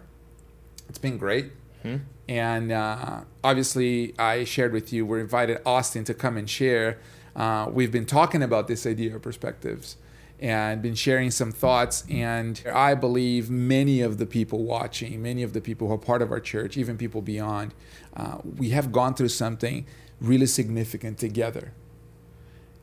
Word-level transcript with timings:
It's 0.89 0.99
been 0.99 1.17
great. 1.17 1.53
Hmm? 1.81 1.95
And 2.31 2.71
uh, 2.71 3.23
obviously, 3.43 4.17
I 4.17 4.45
shared 4.45 4.71
with 4.71 4.93
you, 4.93 5.05
We're 5.05 5.19
invited 5.19 5.59
Austin 5.65 6.05
to 6.05 6.13
come 6.13 6.37
and 6.37 6.49
share. 6.49 6.97
Uh, 7.35 7.67
we've 7.69 7.91
been 7.91 8.05
talking 8.05 8.41
about 8.41 8.69
this 8.69 8.85
idea 8.85 9.13
of 9.13 9.21
perspectives 9.21 9.97
and 10.39 10.81
been 10.81 10.95
sharing 10.95 11.29
some 11.29 11.51
thoughts. 11.51 12.05
And 12.09 12.63
I 12.73 12.93
believe 12.93 13.49
many 13.49 13.99
of 13.99 14.17
the 14.17 14.25
people 14.25 14.63
watching, 14.63 15.21
many 15.21 15.43
of 15.43 15.51
the 15.51 15.59
people 15.59 15.89
who 15.89 15.95
are 15.95 15.97
part 15.97 16.21
of 16.21 16.31
our 16.31 16.39
church, 16.39 16.77
even 16.77 16.97
people 16.97 17.21
beyond, 17.21 17.73
uh, 18.15 18.37
we 18.57 18.69
have 18.69 18.93
gone 18.93 19.13
through 19.13 19.27
something 19.27 19.85
really 20.21 20.45
significant 20.45 21.17
together. 21.17 21.73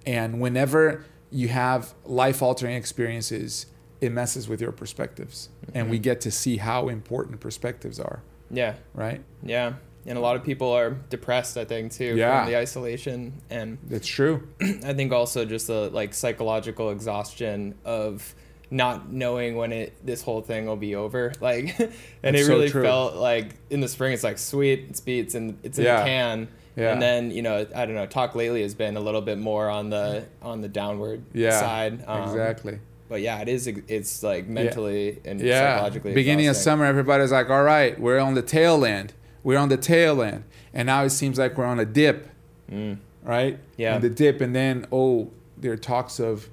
And 0.04 0.42
whenever 0.42 1.06
you 1.30 1.48
have 1.48 1.94
life 2.04 2.42
altering 2.42 2.76
experiences, 2.76 3.64
it 4.02 4.12
messes 4.12 4.46
with 4.46 4.60
your 4.60 4.72
perspectives. 4.72 5.48
And 5.72 5.88
we 5.88 5.98
get 5.98 6.20
to 6.20 6.30
see 6.30 6.58
how 6.58 6.88
important 6.88 7.40
perspectives 7.40 7.98
are, 7.98 8.22
Yeah, 8.50 8.74
right? 8.94 9.22
yeah. 9.42 9.74
And 10.06 10.16
a 10.16 10.20
lot 10.22 10.36
of 10.36 10.44
people 10.44 10.72
are 10.72 10.92
depressed, 11.10 11.58
I 11.58 11.66
think, 11.66 11.92
too, 11.92 12.16
Yeah. 12.16 12.42
from 12.44 12.50
the 12.50 12.56
isolation. 12.58 13.34
And 13.50 13.76
it's 13.90 14.06
true. 14.06 14.48
I 14.60 14.94
think 14.94 15.12
also 15.12 15.44
just 15.44 15.66
the 15.66 15.90
like 15.90 16.14
psychological 16.14 16.90
exhaustion 16.90 17.74
of 17.84 18.34
not 18.70 19.10
knowing 19.12 19.56
when 19.56 19.72
it 19.72 19.94
this 20.06 20.22
whole 20.22 20.40
thing 20.40 20.64
will 20.66 20.76
be 20.76 20.94
over. 20.94 21.32
Like 21.40 21.78
and 21.78 21.92
That's 22.22 22.46
it 22.46 22.48
really 22.50 22.70
true. 22.70 22.82
felt 22.84 23.16
like 23.16 23.54
in 23.68 23.80
the 23.80 23.88
spring 23.88 24.12
it's 24.14 24.24
like 24.24 24.38
sweet, 24.38 24.86
it's 24.88 25.00
beat, 25.00 25.20
it's 25.20 25.34
in 25.34 25.58
it's 25.62 25.78
in 25.78 25.84
Yeah. 25.84 25.98
the 26.00 26.04
can. 26.06 26.48
Yeah. 26.76 26.92
And 26.92 27.02
then, 27.02 27.30
you 27.32 27.42
know, 27.42 27.66
I 27.74 27.84
don't 27.86 27.94
know, 27.96 28.06
talk 28.06 28.34
lately 28.34 28.62
has 28.62 28.74
been 28.74 28.96
a 28.96 29.00
little 29.00 29.20
bit 29.20 29.36
more 29.36 29.68
on 29.68 29.90
the 29.90 30.24
on 30.40 30.62
the 30.62 30.68
downward 30.68 31.22
Yeah. 31.34 31.58
side. 31.58 32.04
Um, 32.06 32.22
exactly. 32.30 32.78
But 33.08 33.22
yeah, 33.22 33.40
it 33.40 33.48
is 33.48 33.66
it's 33.66 34.22
like 34.22 34.46
mentally 34.48 35.20
and 35.24 35.40
Yeah. 35.40 35.74
psychologically 35.76 36.12
Beginning 36.14 36.46
of 36.48 36.56
summer, 36.56 36.84
everybody's 36.84 37.32
like, 37.32 37.48
all 37.50 37.62
right, 37.62 37.98
we're 37.98 38.18
on 38.18 38.34
the 38.34 38.42
tail 38.42 38.84
end. 38.84 39.14
We're 39.42 39.58
on 39.58 39.68
the 39.70 39.76
tail 39.78 40.20
end. 40.22 40.44
And 40.74 40.86
now 40.86 41.04
it 41.04 41.10
seems 41.10 41.38
like 41.38 41.56
we're 41.56 41.64
on 41.64 41.78
a 41.80 41.86
dip, 41.86 42.28
Mm. 42.70 42.98
right? 43.22 43.58
Yeah. 43.78 43.94
And 43.94 44.04
the 44.04 44.10
dip. 44.10 44.40
And 44.42 44.54
then, 44.54 44.86
oh, 44.92 45.30
there 45.56 45.72
are 45.72 45.76
talks 45.78 46.20
of 46.20 46.48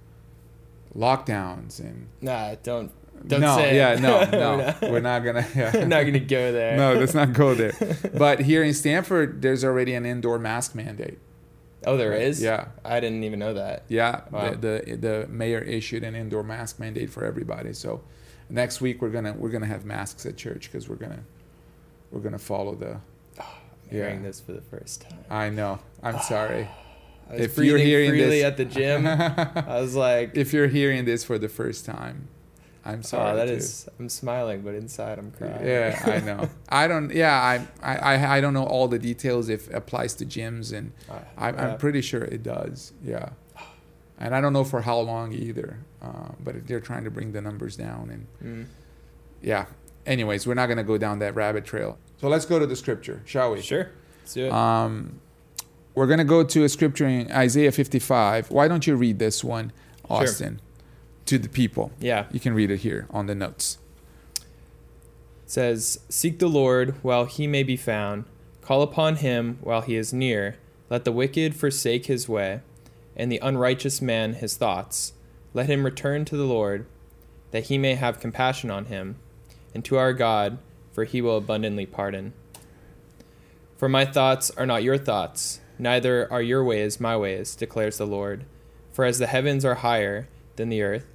lockdowns 0.96 1.80
and. 1.80 2.08
Nah, 2.22 2.56
don't 2.64 2.92
don't 3.28 3.42
no, 3.42 3.56
say 3.56 3.76
yeah, 3.76 3.96
no, 3.96 4.24
no. 4.82 4.92
we're 4.92 5.00
not 5.00 5.24
going 5.24 5.36
to. 5.44 5.46
Yeah. 5.56 5.72
I'm 5.74 5.90
not 5.90 6.04
gonna 6.04 6.20
go 6.20 6.52
there. 6.52 6.78
no, 6.78 6.94
let's 6.94 7.14
not 7.14 7.34
go 7.34 7.54
there. 7.56 7.74
But 8.14 8.42
here 8.42 8.64
in 8.64 8.74
Stamford, 8.74 9.42
there's 9.42 9.64
already 9.64 9.94
an 9.94 10.06
indoor 10.06 10.38
mask 10.40 10.76
mandate. 10.76 11.18
Oh, 11.86 11.98
there 11.98 12.14
is. 12.14 12.42
Yeah. 12.42 12.68
I 12.84 13.00
didn't 13.00 13.24
even 13.24 13.40
know 13.40 13.54
that. 13.54 13.84
Yeah, 13.88 14.22
Wow. 14.32 14.52
the, 14.52 14.82
the 14.86 14.96
the 14.96 15.28
mayor 15.30 15.60
issued 15.60 16.04
an 16.04 16.16
indoor 16.16 16.44
mask 16.44 16.80
mandate 16.80 17.10
for 17.10 17.24
everybody. 17.24 17.74
So 17.74 18.02
next 18.50 18.82
week 18.82 19.02
we're 19.02 19.10
gonna 19.10 19.34
we're 19.34 19.50
gonna 19.50 19.66
have 19.68 19.86
masks 19.86 20.26
at 20.26 20.36
church 20.38 20.72
because 20.72 20.88
we're 20.90 20.96
gonna 20.96 21.24
we're 22.12 22.22
gonna 22.22 22.40
follow 22.40 22.76
the. 22.76 23.00
Ah, 23.40 23.58
I'm 23.92 23.98
Yeah. 23.98 24.04
hearing 24.08 24.24
this 24.24 24.40
for 24.40 24.54
the 24.54 24.62
first 24.62 25.02
time. 25.02 25.20
I 25.30 25.50
know. 25.50 25.80
I'm 26.02 26.16
ah, 26.16 26.20
sorry. 26.20 26.68
I 27.30 27.34
was 27.34 27.42
If 27.42 27.58
you're 27.58 27.78
hearing 27.78 28.10
freely 28.12 28.30
this- 28.42 28.46
at 28.46 28.58
the 28.58 28.66
gym. 28.66 29.08
I 29.08 29.80
was 29.82 29.96
like, 29.96 30.32
if 30.38 30.54
you're 30.54 30.68
hearing 30.68 31.06
this 31.06 31.24
for 31.24 31.38
the 31.40 31.50
first 31.50 31.86
time, 31.86 32.28
I'm 32.86 33.02
sorry. 33.02 33.32
oh, 33.32 33.36
that 33.36 33.50
is. 33.50 33.90
I'm 34.00 34.10
smiling, 34.10 34.62
but 34.62 34.76
inside 34.76 35.18
I'm 35.18 35.32
crying. 35.32 35.66
Yeah, 35.66 36.00
I 36.06 36.20
know. 36.26 36.48
I 36.70 36.88
don't. 36.88 37.12
Yeah, 37.12 37.34
I, 37.34 37.68
I 37.82 37.96
I 38.16 38.38
I 38.38 38.42
don't 38.42 38.54
know 38.54 38.66
all 38.66 38.88
the 38.88 39.00
details 39.00 39.50
if 39.50 39.68
it 39.70 39.74
applies 39.74 40.14
to 40.16 40.26
gyms, 40.26 40.72
and 40.72 40.92
I, 41.10 41.48
I'm, 41.50 41.56
yeah. 41.56 41.68
I'm 41.72 41.78
pretty 41.80 42.02
sure 42.02 42.24
it 42.24 42.44
does. 42.44 42.94
Yeah, 43.04 43.30
and 44.20 44.36
I 44.36 44.40
don't 44.42 44.54
know 44.54 44.64
for 44.64 44.82
how 44.82 45.00
long 45.00 45.34
either. 45.34 45.80
Uh, 46.02 46.30
but 46.44 46.68
they're 46.68 46.80
trying 46.80 47.04
to 47.06 47.10
bring 47.10 47.32
the 47.32 47.42
numbers 47.42 47.76
down, 47.76 48.10
and 48.12 48.28
Mm. 48.44 48.68
yeah. 49.42 49.66
Anyways, 50.06 50.46
we're 50.46 50.54
not 50.54 50.68
gonna 50.68 50.84
go 50.84 51.00
down 51.00 51.18
that 51.20 51.34
rabbit 51.34 51.66
trail. 51.66 51.98
So 52.22 52.28
let's 52.28 52.46
go 52.46 52.60
to 52.60 52.68
the 52.68 52.76
scripture, 52.76 53.24
shall 53.26 53.52
we? 53.54 53.62
Sure. 53.62 53.90
Let's 54.22 54.34
do 54.36 54.46
it. 54.46 54.52
Um, 54.52 55.20
we're 55.96 56.06
gonna 56.06 56.24
go 56.24 56.44
to 56.44 56.64
a 56.64 56.70
scripture 56.70 57.08
in 57.08 57.32
Isaiah 57.32 57.72
55. 57.72 58.52
Why 58.52 58.68
don't 58.68 58.86
you 58.86 58.96
read 58.96 59.18
this 59.18 59.44
one, 59.44 59.72
Austin? 60.08 60.58
Sure. 60.60 60.65
To 61.26 61.40
the 61.40 61.50
people? 61.50 61.92
yeah. 62.00 62.26
You 62.32 62.40
can 62.40 62.54
read 62.54 62.70
it 62.70 62.78
here 62.82 63.08
on 63.10 63.26
the 63.26 63.36
notes. 63.36 63.80
It 64.36 64.44
says, 65.52 66.00
Seek 66.10 66.40
the 66.40 66.48
Lord 66.48 66.96
while 67.04 67.26
he 67.26 67.48
may 67.48 67.64
be 67.64 67.78
found, 67.78 68.26
call 68.62 68.82
upon 68.82 69.18
him 69.18 69.58
while 69.62 69.82
he 69.82 69.96
is 69.96 70.14
near. 70.14 70.58
Let 70.90 71.04
the 71.04 71.12
wicked 71.12 71.56
forsake 71.56 72.06
his 72.06 72.30
way, 72.30 72.62
and 73.16 73.32
the 73.32 73.40
unrighteous 73.42 74.02
man 74.02 74.34
his 74.34 74.56
thoughts. 74.56 75.14
Let 75.54 75.68
him 75.68 75.84
return 75.84 76.26
to 76.26 76.38
the 76.38 76.44
Lord, 76.46 76.86
that 77.52 77.66
he 77.66 77.78
may 77.78 77.96
have 77.96 78.20
compassion 78.20 78.70
on 78.70 78.86
him, 78.86 79.18
and 79.74 79.84
to 79.86 79.98
our 79.98 80.14
God, 80.14 80.60
for 80.92 81.06
he 81.06 81.22
will 81.22 81.38
abundantly 81.38 81.86
pardon. 81.86 82.34
For 83.78 83.90
my 83.90 84.06
thoughts 84.06 84.52
are 84.52 84.66
not 84.66 84.84
your 84.84 84.98
thoughts, 84.98 85.60
neither 85.80 86.32
are 86.32 86.42
your 86.42 86.64
ways 86.64 87.00
my 87.00 87.18
ways, 87.18 87.56
declares 87.56 87.98
the 87.98 88.06
Lord. 88.08 88.46
For 88.92 89.06
as 89.06 89.20
the 89.20 89.28
heavens 89.28 89.66
are 89.66 89.76
higher 89.76 90.28
than 90.56 90.70
the 90.70 90.82
earth, 90.82 91.06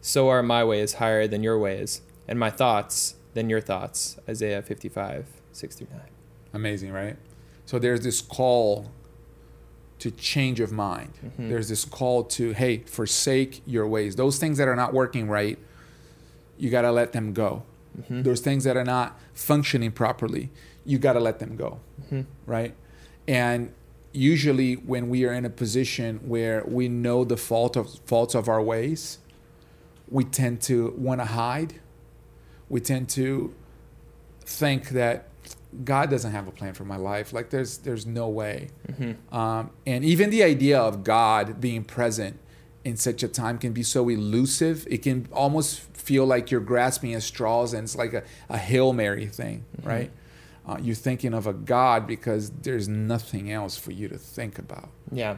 so 0.00 0.28
are 0.28 0.42
my 0.42 0.64
ways 0.64 0.94
higher 0.94 1.26
than 1.26 1.42
your 1.42 1.58
ways, 1.58 2.02
and 2.26 2.38
my 2.38 2.50
thoughts 2.50 3.14
than 3.34 3.48
your 3.50 3.60
thoughts. 3.60 4.18
Isaiah 4.28 4.62
55, 4.62 5.26
6 5.52 5.76
through 5.76 5.88
9. 5.92 6.00
Amazing, 6.54 6.92
right? 6.92 7.16
So 7.66 7.78
there's 7.78 8.00
this 8.00 8.20
call 8.20 8.90
to 9.98 10.10
change 10.12 10.60
of 10.60 10.70
mind. 10.72 11.12
Mhm. 11.24 11.48
There's 11.48 11.68
this 11.68 11.84
call 11.84 12.24
to, 12.24 12.52
hey, 12.52 12.78
forsake 12.86 13.62
your 13.66 13.86
ways. 13.86 14.16
Those 14.16 14.38
things 14.38 14.56
that 14.58 14.68
are 14.68 14.76
not 14.76 14.94
working 14.94 15.28
right, 15.28 15.58
you 16.56 16.70
got 16.70 16.82
to 16.82 16.92
let 16.92 17.12
them 17.12 17.32
go. 17.32 17.64
Mhm. 18.08 18.22
Those 18.24 18.40
things 18.40 18.64
that 18.64 18.76
are 18.76 18.84
not 18.84 19.18
functioning 19.34 19.90
properly, 19.90 20.50
you 20.84 20.98
got 20.98 21.14
to 21.14 21.20
let 21.20 21.40
them 21.40 21.56
go, 21.56 21.80
Mhm. 22.10 22.26
right? 22.46 22.74
And 23.26 23.72
usually 24.12 24.74
when 24.74 25.08
we 25.10 25.24
are 25.24 25.32
in 25.32 25.44
a 25.44 25.50
position 25.50 26.20
where 26.24 26.64
we 26.66 26.88
know 26.88 27.24
the 27.24 27.36
fault 27.36 27.76
of 27.76 27.88
faults 28.06 28.34
of 28.34 28.48
our 28.48 28.62
ways, 28.62 29.18
we 30.10 30.24
tend 30.24 30.60
to 30.62 30.94
want 30.96 31.20
to 31.20 31.24
hide. 31.26 31.74
We 32.68 32.80
tend 32.80 33.08
to 33.10 33.54
think 34.40 34.90
that 34.90 35.28
God 35.84 36.10
doesn't 36.10 36.32
have 36.32 36.48
a 36.48 36.50
plan 36.50 36.74
for 36.74 36.84
my 36.84 36.96
life. 36.96 37.32
Like 37.32 37.50
there's 37.50 37.78
there's 37.78 38.06
no 38.06 38.28
way. 38.28 38.68
Mhm. 38.88 39.16
Um, 39.32 39.70
and 39.86 40.04
even 40.04 40.30
the 40.30 40.42
idea 40.42 40.78
of 40.80 41.04
God 41.04 41.60
being 41.60 41.84
present 41.84 42.38
in 42.84 42.96
such 42.96 43.22
a 43.22 43.28
time 43.28 43.58
can 43.58 43.72
be 43.72 43.82
so 43.82 44.08
elusive. 44.08 44.86
It 44.90 45.02
can 45.02 45.28
almost 45.32 45.80
feel 45.96 46.24
like 46.24 46.50
you're 46.50 46.60
grasping 46.62 47.12
at 47.14 47.22
straws 47.22 47.74
and 47.74 47.84
it's 47.84 47.96
like 47.96 48.14
a, 48.14 48.22
a 48.48 48.56
Hail 48.56 48.92
Mary 48.94 49.26
thing, 49.26 49.64
right? 49.82 50.10
Uh, 50.66 50.78
you're 50.80 50.94
thinking 50.94 51.34
of 51.34 51.46
a 51.46 51.52
God 51.52 52.06
because 52.06 52.50
there's 52.50 52.88
nothing 52.88 53.50
else 53.52 53.76
for 53.76 53.90
you 53.90 54.08
to 54.08 54.16
think 54.18 54.58
about. 54.58 54.90
Yeah. 55.12 55.36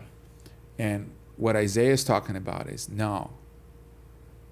And 0.78 1.10
what 1.36 1.56
Isaiah 1.56 1.92
is 1.92 2.04
talking 2.04 2.36
about 2.36 2.68
is 2.68 2.88
no, 2.88 3.30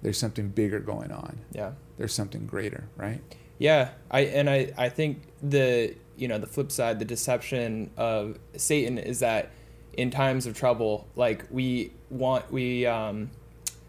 there's 0.01 0.17
something 0.17 0.49
bigger 0.49 0.79
going 0.79 1.11
on. 1.11 1.39
Yeah. 1.51 1.71
There's 1.97 2.13
something 2.13 2.45
greater, 2.45 2.85
right? 2.95 3.21
Yeah, 3.57 3.89
I 4.09 4.21
and 4.21 4.49
I 4.49 4.71
I 4.77 4.89
think 4.89 5.21
the 5.43 5.93
you 6.15 6.27
know 6.27 6.37
the 6.37 6.47
flip 6.47 6.71
side, 6.71 6.99
the 6.99 7.05
deception 7.05 7.89
of 7.97 8.37
Satan 8.55 8.97
is 8.97 9.19
that 9.19 9.51
in 9.93 10.09
times 10.11 10.45
of 10.45 10.53
trouble, 10.53 11.07
like 11.15 11.43
we 11.51 11.91
want 12.09 12.49
we 12.51 12.85
um, 12.85 13.29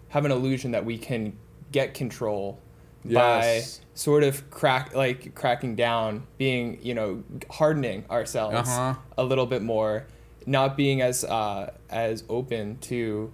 have 0.09 0.25
an 0.25 0.33
illusion 0.33 0.73
that 0.73 0.85
we 0.85 0.99
can 0.99 1.37
get 1.73 1.95
control 1.95 2.59
Yes. 3.05 3.79
by 3.79 3.85
sort 3.95 4.25
of 4.25 4.51
crack 4.51 4.95
like 4.95 5.35
cracking 5.37 5.75
down, 5.77 6.27
being 6.37 6.79
you 6.83 6.95
know 6.95 7.23
hardening 7.49 8.05
ourselves 8.11 8.69
Uh-huh. 8.69 8.95
a 9.17 9.23
little 9.25 9.47
bit 9.47 9.63
more, 9.63 10.05
not 10.47 10.77
being 10.77 11.01
as 11.01 11.25
uh, 11.25 11.71
as 11.89 12.25
open 12.29 12.77
to. 12.79 13.33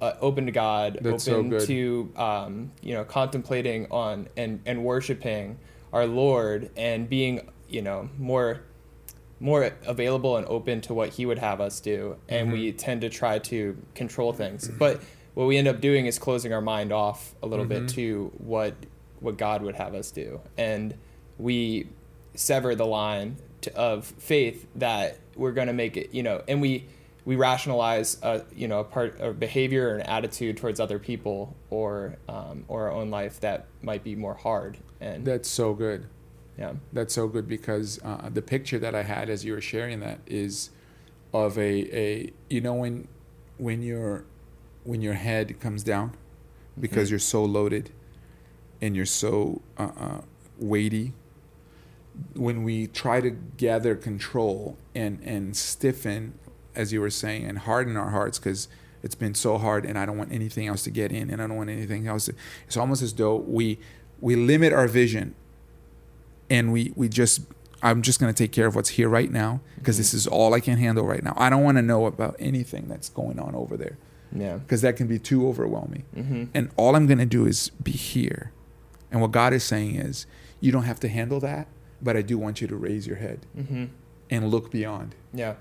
Uh, 0.00 0.12
open 0.20 0.44
to 0.46 0.52
God, 0.52 0.98
That's 1.00 1.26
open 1.26 1.48
good. 1.50 1.66
to 1.68 2.12
um, 2.16 2.72
you 2.82 2.92
know 2.94 3.04
contemplating 3.04 3.86
on 3.90 4.28
and 4.36 4.60
and 4.66 4.84
worshiping 4.84 5.58
our 5.92 6.06
Lord 6.06 6.70
and 6.76 7.08
being 7.08 7.48
you 7.68 7.80
know 7.82 8.10
more 8.18 8.60
more 9.40 9.70
available 9.86 10.36
and 10.36 10.46
open 10.48 10.80
to 10.82 10.94
what 10.94 11.10
He 11.10 11.24
would 11.26 11.38
have 11.38 11.60
us 11.60 11.80
do, 11.80 12.16
and 12.28 12.52
we 12.52 12.72
tend 12.72 13.00
to 13.02 13.08
try 13.08 13.38
to 13.38 13.76
control 13.94 14.32
things. 14.32 14.68
But 14.68 15.00
what 15.34 15.46
we 15.46 15.56
end 15.56 15.68
up 15.68 15.80
doing 15.80 16.06
is 16.06 16.18
closing 16.18 16.52
our 16.52 16.60
mind 16.62 16.92
off 16.92 17.34
a 17.42 17.46
little 17.46 17.64
bit 17.66 17.84
Mhm. 17.84 17.90
to 17.94 18.32
what 18.38 18.74
what 19.20 19.38
God 19.38 19.62
would 19.62 19.76
have 19.76 19.94
us 19.94 20.10
do, 20.10 20.40
and 20.58 20.94
we 21.38 21.86
sever 22.34 22.74
the 22.74 22.86
line 22.86 23.36
t- 23.62 23.70
of 23.72 24.04
faith 24.18 24.66
that 24.76 25.18
we're 25.36 25.52
going 25.52 25.68
to 25.68 25.72
make 25.72 25.96
it, 25.96 26.12
you 26.12 26.22
know, 26.22 26.42
and 26.46 26.60
we 26.60 26.84
we 27.26 27.34
rationalize, 27.36 28.16
uh, 28.22 28.44
you 28.54 28.68
know, 28.68 28.78
a 28.80 28.84
part 28.84 29.20
of 29.20 29.38
behavior 29.38 29.88
or 29.90 29.96
an 29.96 30.02
attitude 30.02 30.56
towards 30.56 30.78
other 30.80 30.98
people 30.98 31.54
or 31.70 32.16
um, 32.28 32.64
or 32.68 32.84
our 32.88 32.92
own 32.92 33.10
life 33.10 33.40
that 33.40 33.66
might 33.82 34.02
be 34.04 34.14
more 34.14 34.34
hard. 34.34 34.78
And 35.00 35.26
That's 35.26 35.48
so 35.48 35.74
good. 35.74 36.06
yeah, 36.56 36.74
That's 36.92 37.12
so 37.12 37.26
good 37.28 37.48
because 37.48 37.98
uh, 38.04 38.30
the 38.32 38.40
picture 38.42 38.78
that 38.78 38.94
I 38.94 39.02
had 39.02 39.28
as 39.28 39.44
you 39.44 39.52
were 39.52 39.60
sharing 39.60 40.00
that 40.00 40.20
is 40.26 40.70
of 41.34 41.58
a, 41.58 41.96
a 41.98 42.32
you 42.48 42.60
know 42.62 42.74
when 42.74 43.08
when 43.58 43.82
your 43.82 44.24
when 44.84 45.02
your 45.02 45.14
head 45.14 45.58
comes 45.60 45.82
down 45.82 46.12
because 46.78 47.08
Mhm. 47.08 47.10
you're 47.10 47.18
so 47.18 47.44
loaded 47.44 47.90
and 48.80 48.94
you're 48.94 49.04
so 49.04 49.62
uh, 49.76 49.90
uh, 49.98 50.20
weighty 50.58 51.12
when 52.34 52.62
we 52.62 52.86
try 52.86 53.20
to 53.20 53.30
gather 53.30 53.96
control 53.96 54.78
and 54.94 55.20
and 55.24 55.56
stiffen 55.56 56.38
as 56.76 56.92
you 56.92 57.00
were 57.00 57.10
saying 57.10 57.44
and 57.44 57.58
harden 57.58 57.96
our 57.96 58.10
hearts 58.10 58.38
because 58.38 58.68
it's 59.02 59.14
been 59.14 59.34
so 59.34 59.58
hard 59.58 59.84
and 59.84 59.98
I 59.98 60.06
don't 60.06 60.18
want 60.18 60.32
anything 60.32 60.66
else 60.66 60.82
to 60.84 60.90
get 60.90 61.12
in 61.12 61.30
and 61.30 61.40
I 61.42 61.46
don't 61.46 61.56
want 61.56 61.70
anything 61.70 62.06
else 62.06 62.26
to, 62.26 62.34
it's 62.66 62.76
almost 62.76 63.02
as 63.02 63.12
though 63.14 63.36
we 63.36 63.78
we 64.20 64.34
limit 64.36 64.72
our 64.72 64.88
vision. 64.88 65.34
And 66.48 66.72
we 66.72 66.92
we 66.96 67.08
just 67.08 67.40
I'm 67.82 68.02
just 68.02 68.20
going 68.20 68.32
to 68.32 68.36
take 68.36 68.52
care 68.52 68.66
of 68.66 68.74
what's 68.74 68.90
here 68.90 69.08
right 69.08 69.30
now 69.30 69.60
because 69.76 69.98
this 69.98 70.14
is 70.14 70.26
all 70.26 70.54
I 70.54 70.60
can 70.60 70.78
handle 70.78 71.04
right 71.04 71.22
now. 71.22 71.34
I 71.36 71.50
don't 71.50 71.62
want 71.62 71.76
to 71.76 71.82
know 71.82 72.06
about 72.06 72.36
anything 72.38 72.88
that's 72.88 73.08
going 73.08 73.38
on 73.38 73.54
over 73.54 73.76
there. 73.76 73.98
Yeah, 74.34 74.54
because 74.56 74.80
that 74.82 74.96
can 74.96 75.06
be 75.06 75.18
too 75.18 75.46
overwhelming. 75.46 76.04
hmm 76.14 76.44
And 76.54 76.70
all 76.76 76.96
I'm 76.96 77.06
going 77.06 77.18
to 77.18 77.26
do 77.26 77.46
is 77.46 77.70
be 77.82 77.92
here. 77.92 78.52
And 79.10 79.20
what 79.20 79.30
God 79.30 79.52
is 79.52 79.62
saying 79.62 79.94
is, 79.96 80.26
you 80.60 80.72
don't 80.72 80.82
have 80.82 80.98
to 81.00 81.08
handle 81.08 81.38
that, 81.40 81.68
but 82.02 82.16
I 82.16 82.22
do 82.22 82.36
want 82.38 82.60
you 82.60 82.66
to 82.66 82.76
raise 82.76 83.06
your 83.06 83.16
head 83.16 83.46
hmm 83.54 83.84
and 84.28 84.50
look 84.50 84.72
beyond, 84.72 85.14
yeah, 85.32 85.54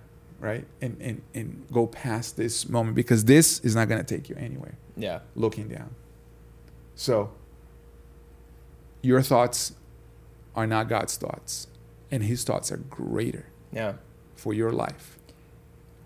right? 0.45 0.65
And 0.79 0.97
and 1.01 1.21
and 1.33 1.65
go 1.71 1.87
past 1.87 2.37
this 2.37 2.69
moment 2.69 2.95
because 2.95 3.25
this 3.25 3.59
is 3.61 3.75
not 3.75 3.89
going 3.89 4.03
to 4.03 4.15
take 4.15 4.29
you 4.29 4.35
anywhere. 4.35 4.77
yeah, 4.95 5.19
Looking 5.35 5.67
down. 5.67 5.95
So 6.95 7.31
your 9.01 9.21
thoughts 9.21 9.73
are 10.55 10.67
not 10.67 10.87
God's 10.87 11.17
thoughts, 11.17 11.67
and 12.11 12.23
his 12.23 12.43
thoughts 12.43 12.71
are 12.71 12.77
greater 12.77 13.47
yeah. 13.73 13.93
for 14.35 14.53
your 14.53 14.71
life. 14.71 15.14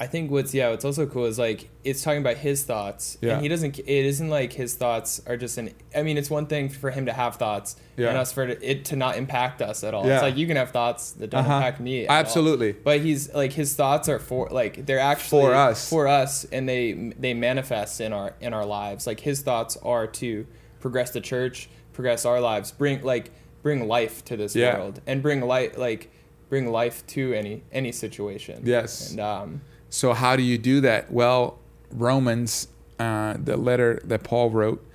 I 0.01 0.07
think 0.07 0.31
what's 0.31 0.53
yeah, 0.53 0.69
what's 0.69 0.85
also 0.85 1.05
cool 1.05 1.25
is 1.25 1.37
like 1.37 1.69
it's 1.83 2.01
talking 2.03 2.21
about 2.21 2.37
his 2.37 2.63
thoughts, 2.63 3.17
Yeah. 3.21 3.33
and 3.33 3.41
he 3.41 3.49
doesn't. 3.49 3.77
It 3.79 3.85
isn't 3.87 4.29
like 4.29 4.53
his 4.53 4.73
thoughts 4.75 5.21
are 5.27 5.35
just 5.35 5.57
an. 5.57 5.73
I 5.93 6.03
mean, 6.03 6.17
it's 6.17 6.29
one 6.29 6.45
thing 6.45 6.69
for 6.69 6.89
him 6.89 7.05
to 7.07 7.11
have 7.13 7.35
thoughts, 7.35 7.75
Yeah. 7.97 8.07
and 8.09 8.17
us 8.17 8.31
for 8.31 8.43
it 8.47 8.85
to 8.85 8.95
not 8.95 9.17
impact 9.17 9.61
us 9.61 9.83
at 9.83 9.93
all. 9.93 10.05
Yeah. 10.07 10.13
It's 10.15 10.23
like 10.23 10.37
you 10.37 10.47
can 10.47 10.55
have 10.55 10.71
thoughts 10.71 11.11
that 11.11 11.29
don't 11.31 11.41
Uh-huh. 11.41 11.55
impact 11.57 11.81
me. 11.81 12.05
At 12.05 12.09
all. 12.11 12.15
Absolutely. 12.15 12.71
But 12.71 13.01
he's 13.01 13.33
like 13.33 13.51
his 13.51 13.75
thoughts 13.75 14.07
are 14.07 14.19
for 14.19 14.47
like 14.51 14.85
they're 14.85 14.99
actually 14.99 15.41
For 15.41 15.53
us. 15.53 15.89
for 15.89 16.07
us, 16.07 16.45
and 16.49 16.69
they 16.69 16.93
they 17.19 17.33
manifest 17.33 17.99
in 17.99 18.13
our 18.13 18.35
in 18.39 18.53
our 18.53 18.65
lives. 18.65 19.05
Like 19.05 19.19
his 19.19 19.41
thoughts 19.41 19.75
are 19.83 20.07
to 20.07 20.47
progress 20.79 21.11
the 21.11 21.21
church, 21.21 21.69
progress 21.91 22.23
our 22.25 22.39
lives, 22.39 22.71
bring 22.71 23.03
like 23.03 23.31
bring 23.63 23.85
life 23.85 24.23
to 24.25 24.37
this 24.37 24.55
Yeah. 24.55 24.77
world, 24.77 25.01
and 25.05 25.21
bring 25.21 25.41
light 25.41 25.77
like 25.77 26.09
bring 26.47 26.71
life 26.71 27.05
to 27.07 27.33
any 27.33 27.63
any 27.73 27.91
situation. 27.91 28.61
Yes. 28.63 29.11
and 29.11 29.19
um, 29.19 29.61
So 29.89 30.13
how 30.13 30.35
do 30.35 30.43
you 30.43 30.57
do 30.57 30.81
that? 30.81 31.11
Well, 31.11 31.59
Romans, 31.91 32.67
uh, 32.99 33.35
the 33.43 33.57
letter 33.57 34.01
that 34.03 34.23
Paul 34.23 34.51
wrote, 34.51 34.85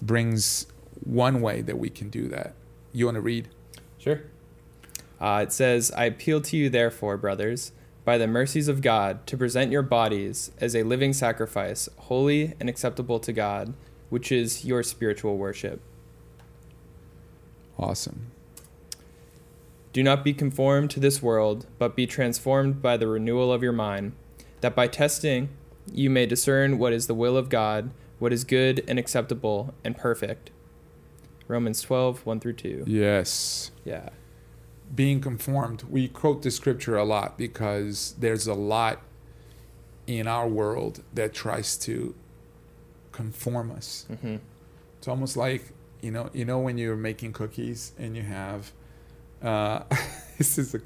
brings 0.00 0.66
one 1.04 1.40
way 1.40 1.60
that 1.62 1.78
we 1.78 1.90
can 1.90 2.08
do 2.10 2.28
that. 2.28 2.54
You 2.92 3.06
want 3.06 3.16
to 3.16 3.20
read? 3.20 3.48
Sure. 3.98 4.22
Uh, 5.20 5.40
it 5.42 5.52
says, 5.52 5.90
I 5.92 6.06
appeal 6.06 6.40
to 6.40 6.56
you, 6.56 6.70
therefore, 6.70 7.18
brothers, 7.18 7.72
by 8.04 8.16
the 8.16 8.26
mercies 8.26 8.68
of 8.68 8.80
God, 8.80 9.26
to 9.26 9.36
present 9.36 9.70
your 9.70 9.82
bodies 9.82 10.50
as 10.58 10.74
a 10.74 10.82
living 10.82 11.12
sacrifice, 11.12 11.88
holy 11.98 12.54
and 12.58 12.68
acceptable 12.68 13.20
to 13.20 13.32
God, 13.32 13.74
which 14.08 14.32
is 14.32 14.64
your 14.64 14.82
spiritual 14.82 15.36
worship. 15.36 15.82
Awesome. 17.78 18.30
Do 19.92 20.02
not 20.02 20.24
be 20.24 20.32
conformed 20.32 20.90
to 20.90 21.00
this 21.00 21.20
world, 21.20 21.66
but 21.78 21.96
be 21.96 22.06
transformed 22.06 22.80
by 22.80 22.96
the 22.96 23.08
renewal 23.08 23.52
of 23.52 23.62
your 23.62 23.72
mind, 23.72 24.12
that 24.60 24.74
by 24.74 24.86
testing 24.86 25.48
you 25.92 26.10
may 26.10 26.26
discern 26.26 26.78
what 26.78 26.92
is 26.92 27.06
the 27.06 27.14
will 27.14 27.36
of 27.36 27.48
God, 27.48 27.90
what 28.18 28.32
is 28.32 28.44
good 28.44 28.84
and 28.86 28.98
acceptable 28.98 29.74
and 29.84 29.96
perfect. 29.96 30.50
Romans 31.48 31.82
12, 31.82 32.24
1 32.24 32.40
through 32.40 32.52
2. 32.52 32.84
Yes. 32.86 33.72
Yeah. 33.84 34.10
Being 34.94 35.20
conformed. 35.20 35.82
We 35.84 36.06
quote 36.08 36.42
the 36.42 36.50
scripture 36.50 36.96
a 36.96 37.04
lot 37.04 37.36
because 37.36 38.14
there's 38.18 38.46
a 38.46 38.54
lot 38.54 39.02
in 40.06 40.26
our 40.26 40.46
world 40.48 41.02
that 41.12 41.32
tries 41.32 41.76
to 41.78 42.14
conform 43.12 43.70
us. 43.72 44.06
hmm 44.20 44.36
It's 44.98 45.08
almost 45.08 45.36
like 45.36 45.72
you 46.02 46.10
know, 46.10 46.30
you 46.32 46.44
know 46.46 46.58
when 46.58 46.78
you're 46.78 46.96
making 46.96 47.32
cookies 47.32 47.92
and 47.98 48.16
you 48.16 48.22
have. 48.22 48.72
Uh, 49.42 49.82
this 50.38 50.58
is 50.58 50.74
a, 50.74 50.80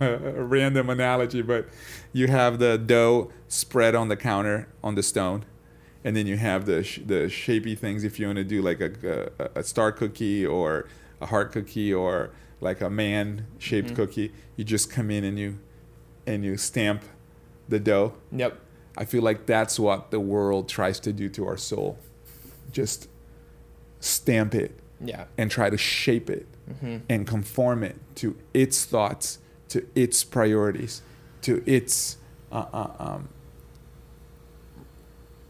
a 0.00 0.42
random 0.42 0.90
analogy, 0.90 1.42
but 1.42 1.68
you 2.12 2.26
have 2.28 2.58
the 2.58 2.78
dough 2.78 3.30
spread 3.48 3.94
on 3.94 4.08
the 4.08 4.16
counter 4.16 4.68
on 4.82 4.94
the 4.94 5.02
stone, 5.02 5.44
and 6.04 6.16
then 6.16 6.26
you 6.26 6.36
have 6.36 6.66
the 6.66 6.82
sh- 6.82 7.00
the 7.04 7.28
shapy 7.28 7.76
things. 7.78 8.04
If 8.04 8.18
you 8.18 8.26
want 8.26 8.36
to 8.38 8.44
do 8.44 8.62
like 8.62 8.80
a, 8.80 9.30
a 9.38 9.60
a 9.60 9.62
star 9.62 9.92
cookie 9.92 10.46
or 10.46 10.86
a 11.20 11.26
heart 11.26 11.52
cookie 11.52 11.92
or 11.92 12.30
like 12.60 12.80
a 12.80 12.90
man 12.90 13.46
shaped 13.58 13.90
Mhm. 13.90 13.96
cookie, 13.96 14.32
you 14.56 14.64
just 14.64 14.90
come 14.90 15.10
in 15.10 15.24
and 15.24 15.38
you 15.38 15.58
and 16.26 16.44
you 16.44 16.56
stamp 16.56 17.02
the 17.68 17.78
dough. 17.78 18.14
Yep. 18.32 18.58
I 18.96 19.04
feel 19.04 19.22
like 19.22 19.46
that's 19.46 19.78
what 19.78 20.10
the 20.10 20.18
world 20.20 20.68
tries 20.68 20.98
to 21.00 21.12
do 21.12 21.28
to 21.30 21.46
our 21.46 21.56
soul. 21.56 21.98
Just 22.72 23.08
stamp 24.00 24.54
it 24.54 24.78
Yeah. 25.00 25.24
and 25.36 25.50
try 25.50 25.70
to 25.70 25.76
shape 25.78 26.28
it 26.30 26.46
hmm 26.80 26.96
and 27.08 27.26
conform 27.26 27.82
it 27.82 27.96
to 28.16 28.36
its 28.54 28.84
thoughts, 28.84 29.38
to 29.68 29.86
its 29.94 30.24
priorities, 30.24 31.02
to 31.42 31.62
its 31.66 32.16
uh, 32.52 32.64
uh, 32.72 32.90
um, 32.98 33.28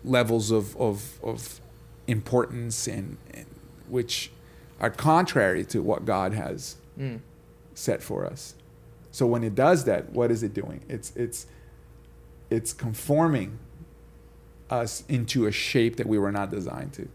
levels 0.05 0.51
of, 0.51 0.77
of, 0.77 1.19
of 1.23 1.61
importance 2.07 2.87
and, 2.87 3.17
and 3.35 3.47
which 3.89 4.31
are 4.81 4.91
contrary 4.91 5.65
to 5.65 5.83
what 5.83 6.05
God 6.05 6.33
has 6.33 6.77
Mm. 6.99 7.21
set 7.75 8.03
for 8.03 8.27
us. 8.27 8.55
So 9.13 9.25
when 9.27 9.45
it 9.45 9.55
does 9.55 9.85
that, 9.85 10.11
what 10.11 10.33
is 10.33 10.43
it 10.43 10.53
doing? 10.53 10.81
It's 10.89 11.13
it's 11.15 11.47
it's 12.51 12.73
conforming 12.73 13.59
us 14.69 15.05
into 15.09 15.47
a 15.47 15.53
shape 15.53 15.95
that 15.97 16.07
we 16.09 16.19
were 16.19 16.33
not 16.33 16.51
designed 16.51 16.93
to. 16.95 17.09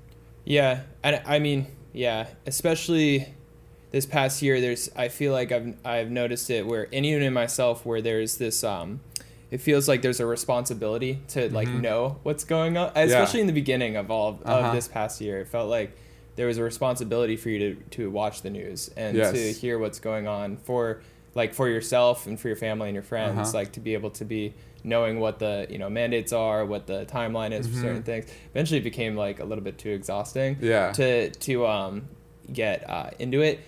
Yeah, 0.45 0.83
and 1.03 1.21
I 1.25 1.39
mean, 1.39 1.67
yeah, 1.91 2.27
especially 2.45 3.33
this 3.93 4.05
past 4.05 4.41
year. 4.41 4.59
There's, 4.59 4.89
I 4.97 5.07
feel 5.07 5.31
like 5.31 5.53
I've 5.53 5.75
I've 5.85 6.11
noticed 6.11 6.49
it 6.49 6.65
where, 6.67 6.87
and 6.91 7.05
even 7.05 7.23
in 7.23 7.31
myself, 7.31 7.85
where 7.85 8.01
there's 8.01 8.35
this, 8.37 8.63
um, 8.65 8.99
it 9.51 9.61
feels 9.61 9.87
like 9.87 10.01
there's 10.01 10.19
a 10.19 10.25
responsibility 10.25 11.19
to 11.29 11.49
like 11.53 11.69
Mhm. 11.69 11.81
know 11.81 12.17
what's 12.23 12.43
going 12.43 12.75
on, 12.75 12.91
especially 12.95 13.39
in 13.39 13.47
the 13.47 13.53
beginning 13.53 13.95
of 13.95 14.11
all 14.11 14.29
of, 14.29 14.41
Uh-huh. 14.45 14.73
this 14.73 14.89
past 14.89 15.21
year. 15.21 15.39
It 15.39 15.47
felt 15.47 15.69
like 15.69 15.91
there 16.35 16.47
was 16.47 16.57
a 16.57 16.63
responsibility 16.63 17.37
for 17.37 17.49
you 17.49 17.59
to 17.59 17.75
to 17.91 18.09
watch 18.11 18.41
the 18.41 18.49
news 18.49 18.89
and 18.97 19.15
Yes. 19.15 19.31
to 19.31 19.53
hear 19.53 19.77
what's 19.79 19.99
going 19.99 20.27
on 20.27 20.57
for 20.57 21.01
like 21.35 21.53
for 21.53 21.67
yourself 21.69 22.27
and 22.27 22.39
for 22.39 22.47
your 22.47 22.57
family 22.57 22.89
and 22.89 22.95
your 22.95 23.03
friends, 23.03 23.37
Uh-huh. 23.49 23.57
like 23.59 23.71
to 23.73 23.79
be 23.79 23.93
able 23.93 24.09
to 24.11 24.25
be 24.25 24.53
knowing 24.83 25.19
what 25.19 25.39
the 25.39 25.65
you 25.69 25.77
know 25.77 25.89
mandates 25.89 26.33
are, 26.33 26.65
what 26.65 26.87
the 26.87 27.05
timeline 27.05 27.51
is 27.57 27.67
Mhm. 27.67 27.71
for 27.71 27.77
certain 27.79 28.03
things. 28.03 28.25
Eventually, 28.51 28.79
it 28.79 28.83
became 28.83 29.15
like 29.15 29.39
a 29.39 29.45
little 29.45 29.63
bit 29.63 29.77
too 29.77 29.91
exhausting 29.91 30.57
Yeah. 30.61 30.91
to 30.93 31.29
to 31.29 31.67
um 31.67 32.07
get 32.51 32.89
uh, 32.89 33.09
into 33.19 33.41
it. 33.41 33.59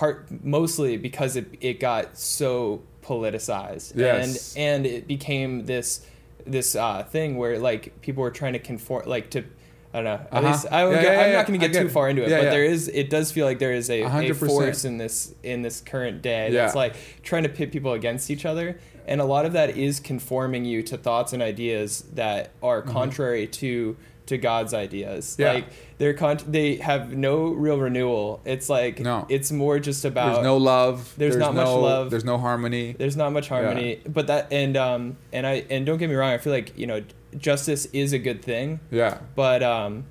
Part 0.00 0.28
mostly 0.42 0.96
because 0.96 1.36
it 1.36 1.46
it 1.60 1.78
got 1.78 2.16
so 2.16 2.80
politicized 3.04 3.92
Yes. 3.96 4.54
and 4.56 4.86
and 4.86 4.86
it 4.86 5.06
became 5.06 5.66
this 5.66 6.06
this 6.46 6.74
uh, 6.74 7.02
thing 7.04 7.36
where 7.36 7.58
like 7.58 8.00
people 8.00 8.22
were 8.22 8.30
trying 8.30 8.54
to 8.54 8.58
conform 8.58 9.06
like 9.06 9.28
to. 9.32 9.44
I 9.92 9.96
don't 9.98 10.04
know. 10.04 10.12
At 10.12 10.28
Uh-huh. 10.32 10.46
least 10.52 10.66
I 10.70 10.84
would 10.86 11.02
Yeah, 11.02 11.26
yeah, 11.26 11.32
not 11.32 11.46
going 11.48 11.60
to 11.60 11.68
get 11.68 11.76
too 11.78 11.88
far 11.90 12.08
into 12.08 12.22
it, 12.22 12.30
but 12.30 12.44
there 12.50 12.64
is. 12.64 12.88
It 12.88 13.10
does 13.10 13.30
feel 13.30 13.44
like 13.44 13.58
there 13.58 13.74
is 13.74 13.90
a, 13.90 14.00
A 14.02 14.06
a 14.06 14.08
hundred 14.08 14.38
percent. 14.38 14.50
force 14.50 14.84
in 14.86 14.96
this 14.96 15.34
in 15.42 15.60
this 15.60 15.82
current 15.82 16.22
day 16.22 16.50
that's 16.50 16.74
like 16.74 16.94
trying 17.22 17.42
to 17.42 17.48
pit 17.50 17.70
people 17.70 17.92
against 17.92 18.30
each 18.30 18.46
other, 18.46 18.78
and 19.06 19.20
a 19.20 19.24
lot 19.26 19.44
of 19.44 19.52
that 19.52 19.76
is 19.76 20.00
conforming 20.00 20.64
you 20.64 20.82
to 20.84 20.96
thoughts 20.96 21.34
and 21.34 21.42
ideas 21.42 22.04
that 22.14 22.52
are 22.62 22.80
contrary 22.80 23.46
to 23.48 23.96
to 24.30 24.38
God's 24.38 24.72
ideas. 24.74 25.32
Mm-hmm. 25.32 25.42
Yeah. 25.42 25.52
Like 25.52 25.66
they're 25.98 26.14
con- 26.14 26.38
they 26.48 26.76
have 26.76 27.12
no 27.14 27.48
real 27.50 27.78
renewal. 27.78 28.40
It's 28.44 28.68
like 28.68 28.98
No. 29.00 29.26
it's 29.28 29.52
more 29.52 29.78
just 29.78 30.04
about 30.04 30.32
There's 30.34 30.44
no 30.44 30.56
love. 30.56 31.14
There's 31.16 31.36
not 31.36 31.54
much 31.54 31.66
love. 31.66 32.10
There's 32.10 32.24
no 32.24 32.38
harmony. 32.38 32.92
there's 32.98 33.16
not 33.16 33.32
much 33.32 33.48
harmony. 33.48 34.00
But 34.08 34.26
that 34.28 34.52
and 34.52 34.76
um 34.76 35.16
and 35.32 35.46
I 35.46 35.64
and 35.70 35.84
don't 35.86 35.98
get 35.98 36.08
me 36.08 36.14
wrong, 36.16 36.32
I 36.32 36.38
feel 36.38 36.52
like, 36.52 36.76
you 36.78 36.86
know, 36.86 37.02
justice 37.36 37.86
is 37.92 38.12
a 38.12 38.18
good 38.18 38.42
thing, 38.42 38.80
Yeah. 38.90 39.18
but 39.36 39.62
um 39.62 40.04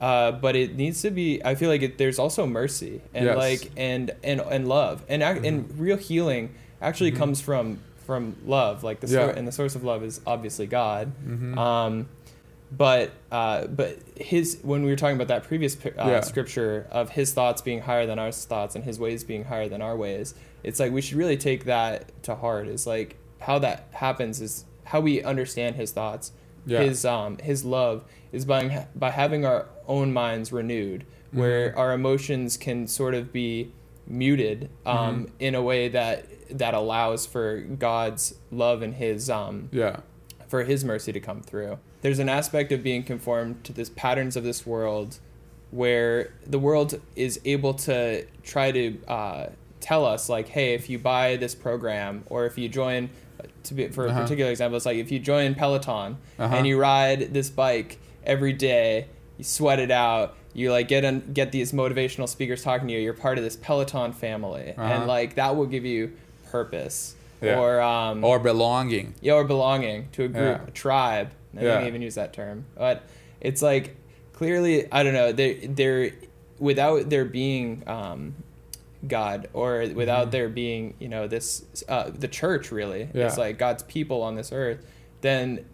uh, 0.00 0.32
but 0.32 0.56
it 0.56 0.76
needs 0.76 1.02
to 1.02 1.10
be. 1.10 1.44
I 1.44 1.54
feel 1.54 1.68
like 1.68 1.82
it, 1.82 1.98
there's 1.98 2.18
also 2.18 2.46
mercy 2.46 3.02
and 3.12 3.26
Yes. 3.26 3.36
like 3.36 3.70
and 3.76 4.10
and 4.24 4.40
and 4.40 4.66
love 4.66 5.02
and 5.10 5.22
ac- 5.22 5.46
and 5.46 5.78
real 5.78 5.98
healing. 5.98 6.54
actually 6.82 7.12
Mhm. 7.12 7.16
comes 7.16 7.40
from 7.42 7.78
from 8.06 8.34
love. 8.46 8.82
Like 8.82 9.00
the 9.00 9.06
Yeah. 9.08 9.26
sor- 9.26 9.30
and 9.36 9.46
the 9.46 9.52
source 9.52 9.74
of 9.76 9.84
love 9.84 10.02
is 10.02 10.22
obviously 10.26 10.66
God. 10.66 11.12
Mhm. 11.28 11.56
Um, 11.58 12.08
but 12.72 13.10
uh, 13.32 13.66
but 13.66 13.98
his 14.16 14.58
when 14.62 14.82
we 14.84 14.90
were 14.90 14.96
talking 14.96 15.16
about 15.16 15.28
that 15.28 15.44
previous 15.44 15.76
uh, 15.84 15.90
Yeah. 15.96 16.20
scripture 16.20 16.86
of 16.90 17.10
his 17.10 17.32
thoughts 17.32 17.60
being 17.62 17.80
higher 17.82 18.06
than 18.06 18.18
our 18.18 18.30
thoughts 18.32 18.74
and 18.74 18.84
his 18.84 18.98
ways 18.98 19.24
being 19.24 19.44
higher 19.44 19.68
than 19.68 19.82
our 19.82 19.96
ways, 19.96 20.34
it's 20.62 20.78
like 20.78 20.92
we 20.92 21.00
should 21.00 21.18
really 21.18 21.36
take 21.36 21.64
that 21.64 22.22
to 22.24 22.34
heart. 22.36 22.68
Is 22.68 22.86
like 22.86 23.16
how 23.40 23.58
that 23.60 23.88
happens 23.92 24.40
is 24.40 24.64
how 24.84 25.00
we 25.00 25.22
understand 25.22 25.76
his 25.76 25.90
thoughts. 25.92 26.32
Yeah. 26.66 26.82
His 26.82 27.04
um 27.04 27.38
his 27.38 27.64
love 27.64 28.04
is 28.32 28.44
by 28.44 28.86
by 28.94 29.10
having 29.10 29.44
our 29.44 29.66
own 29.88 30.12
minds 30.12 30.52
renewed, 30.52 31.04
where 31.32 31.70
Mhm. 31.72 31.76
our 31.78 31.92
emotions 31.92 32.56
can 32.56 32.86
sort 32.86 33.14
of 33.14 33.32
be 33.32 33.72
muted 34.06 34.68
um, 34.86 35.26
Mhm. 35.26 35.30
in 35.38 35.54
a 35.54 35.62
way 35.62 35.88
that 35.88 36.26
that 36.58 36.74
allows 36.74 37.26
for 37.26 37.60
God's 37.60 38.34
love 38.50 38.82
and 38.82 38.94
his 38.94 39.30
um 39.30 39.68
yeah. 39.72 40.00
for 40.48 40.64
his 40.64 40.84
mercy 40.84 41.12
to 41.12 41.20
come 41.20 41.42
through. 41.42 41.78
There's 42.02 42.18
an 42.18 42.28
aspect 42.28 42.72
of 42.72 42.82
being 42.82 43.02
conformed 43.02 43.62
to 43.64 43.72
this 43.72 43.90
patterns 43.90 44.36
of 44.36 44.44
this 44.44 44.64
world 44.66 45.18
where 45.70 46.32
the 46.46 46.58
world 46.58 47.00
is 47.14 47.40
able 47.44 47.74
to 47.74 48.24
try 48.42 48.72
to 48.72 48.98
uh, 49.06 49.46
tell 49.80 50.04
us 50.04 50.28
like, 50.28 50.48
hey, 50.48 50.74
if 50.74 50.90
you 50.90 50.98
buy 50.98 51.36
this 51.36 51.54
program 51.54 52.24
or 52.26 52.46
if 52.46 52.58
you 52.58 52.68
join 52.68 53.10
to 53.64 53.74
be 53.74 53.88
for 53.88 54.08
Uh-huh. 54.08 54.18
a 54.18 54.22
particular 54.22 54.50
example, 54.50 54.76
it's 54.76 54.86
like 54.86 54.96
if 54.96 55.12
you 55.12 55.18
join 55.18 55.54
Peloton 55.54 56.16
Uh-huh. 56.38 56.54
and 56.56 56.66
you 56.66 56.78
ride 56.78 57.32
this 57.34 57.50
bike 57.50 57.98
every 58.24 58.52
day, 58.52 59.06
you 59.38 59.44
sweat 59.44 59.78
it 59.78 59.90
out, 59.90 60.36
you 60.54 60.72
like 60.72 60.88
get 60.88 61.04
on, 61.04 61.20
get 61.32 61.52
these 61.52 61.72
motivational 61.72 62.28
speakers 62.28 62.62
talking 62.62 62.88
to 62.88 62.94
you, 62.94 63.00
you're 63.00 63.12
part 63.14 63.38
of 63.38 63.44
this 63.44 63.56
Peloton 63.56 64.12
family. 64.12 64.74
Uh-huh. 64.76 64.82
And 64.82 65.06
like 65.06 65.34
that 65.36 65.54
will 65.56 65.66
give 65.66 65.84
you 65.84 66.12
purpose. 66.50 67.14
Yeah. 67.40 67.58
Or 67.58 67.80
um 67.80 68.24
Or 68.24 68.38
belonging. 68.38 69.14
yeah, 69.20 69.34
or 69.34 69.44
belonging 69.44 70.08
to 70.12 70.24
a 70.24 70.28
group, 70.28 70.58
Yeah. 70.62 70.66
a 70.66 70.70
tribe. 70.72 71.30
I 71.56 71.62
Yeah. 71.64 71.74
don't 71.78 71.86
even 71.88 72.02
use 72.02 72.14
that 72.14 72.32
term, 72.32 72.64
but 72.76 73.02
it's 73.40 73.62
like 73.62 73.96
clearly 74.32 74.90
I 74.92 75.02
don't 75.02 75.14
know. 75.14 75.32
they 75.32 75.54
they're 75.54 76.12
without 76.58 77.08
there 77.10 77.24
being 77.24 77.82
um, 77.86 78.34
God, 79.06 79.48
or 79.54 79.86
without 79.94 80.28
Mhm. 80.28 80.30
there 80.32 80.48
being 80.48 80.94
you 80.98 81.08
know 81.08 81.26
this 81.26 81.64
uh, 81.88 82.10
the 82.16 82.28
church 82.28 82.70
really, 82.70 83.08
Yeah. 83.14 83.26
it's 83.26 83.38
like 83.38 83.58
God's 83.58 83.82
people 83.84 84.22
on 84.22 84.34
this 84.36 84.52
earth. 84.52 84.84
Then 85.22 85.64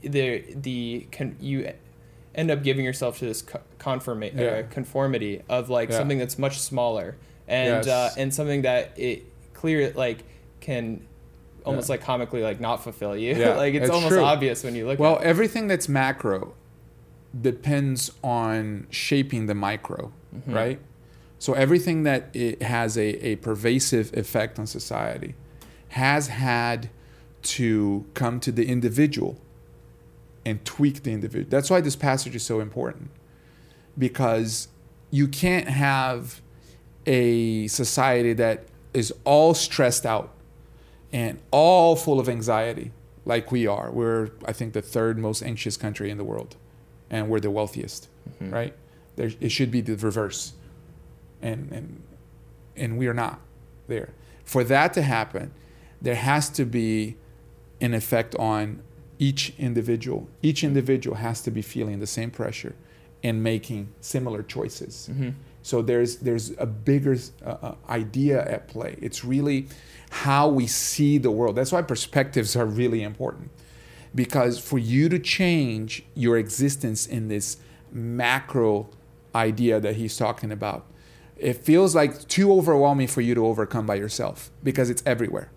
the 0.00 0.42
the 0.56 1.06
can 1.10 1.36
you 1.40 1.70
end 2.34 2.50
up 2.50 2.62
giving 2.62 2.84
yourself 2.84 3.18
to 3.18 3.26
this 3.26 3.42
Yeah. 3.42 4.44
uh, 4.44 4.62
conformity 4.70 5.42
of 5.48 5.68
like 5.68 5.90
Yeah. 5.90 5.98
something 5.98 6.18
that's 6.18 6.38
much 6.38 6.58
smaller 6.58 7.16
and 7.46 7.86
uh, 7.86 8.08
and 8.16 8.32
something 8.32 8.62
that 8.62 8.92
it 8.98 9.24
clear 9.54 9.92
like 9.94 10.24
can 10.60 11.02
almost 11.64 11.88
Yeah. 11.88 11.94
like 11.94 12.02
comically 12.02 12.42
like 12.42 12.60
not 12.60 12.82
fulfill 12.82 13.16
you. 13.16 13.34
Yeah, 13.34 13.54
like 13.56 13.74
it's 13.74 13.84
it's 13.86 13.94
almost 13.94 14.12
true. 14.14 14.22
obvious 14.22 14.64
when 14.64 14.74
you 14.74 14.86
look 14.86 14.98
Well, 14.98 15.16
at 15.16 15.22
it. 15.22 15.26
everything 15.26 15.66
that's 15.68 15.88
macro 15.88 16.54
depends 17.40 18.10
on 18.22 18.86
shaping 18.90 19.46
the 19.46 19.54
micro, 19.54 20.12
Mhm. 20.34 20.54
right? 20.54 20.78
So 21.38 21.54
everything 21.54 22.02
that 22.04 22.28
it 22.34 22.62
has 22.62 22.96
a, 22.96 23.26
a 23.26 23.36
pervasive 23.36 24.16
effect 24.16 24.58
on 24.58 24.66
society 24.66 25.34
has 25.88 26.28
had 26.28 26.88
to 27.42 28.04
come 28.14 28.38
to 28.40 28.52
the 28.52 28.66
individual 28.68 29.40
and 30.44 30.64
tweak 30.64 31.02
the 31.02 31.12
individual. 31.12 31.48
That's 31.50 31.70
why 31.70 31.80
this 31.80 31.96
passage 31.96 32.34
is 32.36 32.42
so 32.42 32.60
important. 32.60 33.10
Because 33.98 34.68
you 35.10 35.26
can't 35.28 35.68
have 35.68 36.40
a 37.06 37.66
society 37.66 38.32
that 38.34 38.64
is 38.94 39.12
all 39.24 39.54
stressed 39.54 40.06
out 40.06 40.32
and 41.12 41.38
all 41.50 41.96
full 41.96 42.18
of 42.20 42.28
anxiety 42.28 42.90
like 43.24 43.52
we 43.52 43.66
are. 43.66 43.90
We're, 43.90 44.30
I 44.44 44.52
think, 44.52 44.72
the 44.72 44.82
third 44.82 45.18
most 45.18 45.42
anxious 45.42 45.76
country 45.76 46.10
in 46.10 46.16
the 46.18 46.24
world, 46.24 46.56
and 47.10 47.28
we're 47.28 47.40
the 47.40 47.50
wealthiest, 47.50 48.08
Mhm. 48.40 48.52
right? 48.52 48.74
There, 49.16 49.30
it 49.40 49.50
should 49.50 49.70
be 49.70 49.80
the 49.80 49.96
reverse, 49.96 50.54
and 51.42 51.70
and 51.72 52.02
and 52.76 52.96
we 52.98 53.06
are 53.06 53.14
not 53.14 53.40
there. 53.86 54.10
For 54.44 54.64
that 54.64 54.94
to 54.94 55.02
happen, 55.02 55.52
there 56.00 56.14
has 56.14 56.48
to 56.50 56.64
be 56.64 57.16
an 57.80 57.92
effect 57.94 58.34
on 58.36 58.80
each 59.18 59.52
individual. 59.58 60.26
Each 60.40 60.64
individual 60.64 61.16
has 61.16 61.42
to 61.42 61.50
be 61.50 61.60
feeling 61.62 62.00
the 62.00 62.06
same 62.06 62.30
pressure 62.30 62.74
and 63.22 63.42
making 63.42 63.88
similar 64.00 64.42
choices. 64.42 65.08
Mhm. 65.12 65.34
So 65.62 65.80
there's 65.80 66.16
there's 66.16 66.52
a 66.58 66.66
bigger 66.66 67.16
uh, 67.44 67.56
uh, 67.62 67.74
idea 67.88 68.44
at 68.44 68.68
play. 68.68 68.98
It's 69.00 69.24
really 69.24 69.68
how 70.10 70.48
we 70.48 70.66
see 70.66 71.18
the 71.18 71.30
world. 71.30 71.56
That's 71.56 71.72
why 71.72 71.82
perspectives 71.82 72.56
are 72.56 72.66
really 72.66 73.02
important. 73.02 73.50
Because 74.14 74.58
for 74.58 74.78
you 74.78 75.08
to 75.08 75.18
change 75.18 76.04
your 76.14 76.36
existence 76.36 77.06
in 77.06 77.28
this 77.28 77.56
macro 77.90 78.90
idea 79.34 79.80
that 79.80 79.96
he's 79.96 80.16
talking 80.16 80.52
about, 80.52 80.84
it 81.36 81.64
feels 81.64 81.94
like 81.94 82.28
too 82.28 82.52
overwhelming 82.52 83.06
for 83.08 83.20
you 83.20 83.34
to 83.34 83.46
overcome 83.46 83.86
by 83.86 83.94
yourself 83.94 84.50
because 84.62 84.90
it's 84.90 85.02
everywhere. 85.06 85.50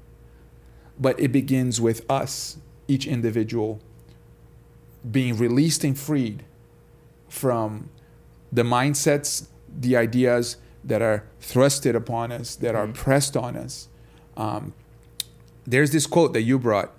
But 0.97 1.19
it 1.19 1.31
begins 1.31 1.81
with 1.81 2.09
us, 2.09 2.57
each 2.87 3.05
individual, 3.05 3.81
being 5.09 5.37
released 5.37 5.83
and 5.83 5.97
freed 5.97 6.45
from 7.27 7.89
the 8.51 8.63
mindsets, 8.63 9.47
the 9.79 9.95
ideas 9.95 10.57
that 10.83 11.01
are 11.01 11.23
thrusted 11.41 11.95
upon 11.95 12.31
us, 12.31 12.55
that 12.55 12.75
are 12.75 12.87
Mhm. 12.87 12.93
pressed 12.93 13.35
on 13.35 13.55
us. 13.55 13.87
Um, 14.37 14.73
there's 15.65 15.91
this 15.91 16.05
quote 16.05 16.33
that 16.33 16.43
you 16.43 16.59
brought 16.59 16.91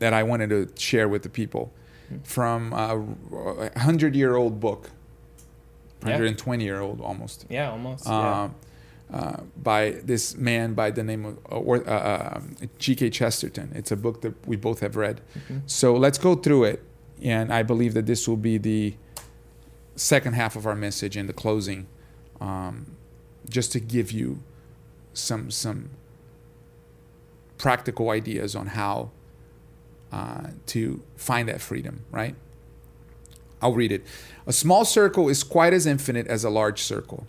that 0.00 0.12
I 0.12 0.22
wanted 0.24 0.50
to 0.50 0.68
share 0.80 1.08
with 1.08 1.22
the 1.22 1.28
people 1.28 1.72
Mhm. 2.12 2.24
from 2.26 2.72
a 2.72 3.78
hundred 3.78 4.16
year 4.16 4.34
old 4.34 4.58
book, 4.60 4.90
Yeah. 6.04 6.10
120 6.14 6.64
year 6.64 6.80
old 6.80 7.00
almost, 7.00 7.46
Yeah, 7.48 7.70
almost. 7.70 8.06
yeah. 8.06 8.42
um, 8.42 8.54
uh, 9.12 9.36
by 9.62 9.90
this 10.04 10.36
man 10.36 10.74
by 10.74 10.90
the 10.90 11.04
name 11.04 11.24
of 11.26 11.38
uh, 11.50 11.80
uh, 11.86 12.32
um, 12.36 12.56
G.K. 12.78 13.10
Chesterton. 13.10 13.70
It's 13.74 13.92
a 13.92 13.96
book 13.96 14.22
that 14.22 14.34
we 14.48 14.56
both 14.56 14.80
have 14.80 14.96
read. 14.96 15.20
Mhm. 15.48 15.62
So 15.66 15.94
let's 15.94 16.18
go 16.18 16.34
through 16.34 16.64
it, 16.64 16.82
and 17.22 17.52
I 17.52 17.62
believe 17.62 17.94
that 17.94 18.06
this 18.06 18.26
will 18.26 18.36
be 18.38 18.58
the 18.58 18.94
second 19.94 20.32
half 20.32 20.56
of 20.56 20.66
our 20.66 20.74
message 20.74 21.16
in 21.16 21.26
the 21.28 21.32
closing, 21.34 21.86
um, 22.42 22.86
just 23.48 23.72
to 23.72 23.80
give 23.80 24.10
you 24.10 24.42
some 25.14 25.50
some 25.50 25.90
practical 27.56 28.10
ideas 28.10 28.56
on 28.56 28.66
how 28.68 29.10
uh, 30.10 30.48
to 30.66 31.02
find 31.16 31.48
that 31.48 31.60
freedom. 31.60 32.04
Right? 32.10 32.34
I'll 33.60 33.74
read 33.74 33.92
it. 33.92 34.04
A 34.46 34.52
small 34.52 34.84
circle 34.84 35.28
is 35.28 35.44
quite 35.44 35.72
as 35.72 35.86
infinite 35.86 36.26
as 36.26 36.42
a 36.42 36.50
large 36.50 36.82
circle, 36.82 37.26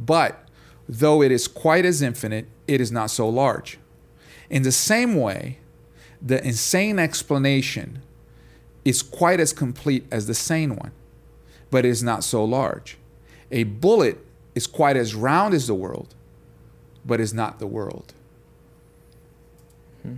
but 0.00 0.44
though 0.88 1.22
it 1.22 1.30
is 1.30 1.46
quite 1.46 1.84
as 1.84 2.02
infinite, 2.02 2.46
it 2.66 2.80
is 2.80 2.90
not 2.90 3.10
so 3.10 3.28
large. 3.28 3.78
In 4.50 4.62
the 4.64 4.72
same 4.72 5.14
way, 5.14 5.58
the 6.20 6.44
insane 6.44 6.98
explanation 6.98 8.02
is 8.84 9.02
quite 9.02 9.38
as 9.38 9.52
complete 9.52 10.04
as 10.10 10.26
the 10.26 10.34
sane 10.34 10.74
one, 10.74 10.90
but 11.70 11.84
is 11.84 12.02
not 12.02 12.24
so 12.24 12.44
large. 12.44 12.98
A 13.52 13.62
bullet 13.62 14.18
is 14.58 14.66
quite 14.66 14.96
as 14.96 15.14
round 15.14 15.54
as 15.54 15.68
the 15.68 15.74
world, 15.74 16.16
but 17.06 17.20
is 17.20 17.32
not 17.32 17.60
the 17.60 17.66
world. 17.66 18.12
Hmm. 20.02 20.16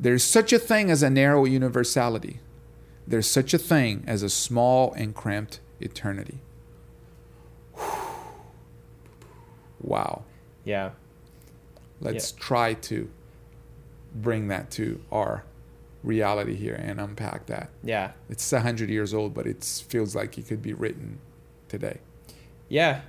There's 0.00 0.24
such 0.24 0.52
a 0.52 0.58
thing 0.58 0.90
as 0.90 1.04
a 1.04 1.08
narrow 1.08 1.44
universality. 1.44 2.40
There's 3.06 3.28
such 3.28 3.54
a 3.54 3.58
thing 3.58 4.02
as 4.08 4.24
a 4.24 4.28
small 4.28 4.92
and 4.94 5.14
cramped 5.14 5.60
eternity. 5.80 6.40
Wow. 9.78 10.24
Yeah. 10.64 10.90
Let's 12.00 12.32
try 12.32 12.74
to 12.90 13.08
bring 14.12 14.48
that 14.48 14.70
to 14.72 15.00
our 15.12 15.44
reality 16.02 16.56
here 16.56 16.74
and 16.74 16.98
unpack 16.98 17.46
that. 17.46 17.68
Yeah. 17.84 18.12
It's 18.28 18.52
a 18.52 18.62
hundred 18.62 18.88
years 18.90 19.14
old, 19.14 19.32
but 19.32 19.46
it 19.46 19.62
feels 19.88 20.16
like 20.16 20.38
it 20.38 20.48
could 20.48 20.62
be 20.62 20.72
written 20.72 21.20
today. 21.68 21.98
Yeah. 22.68 23.02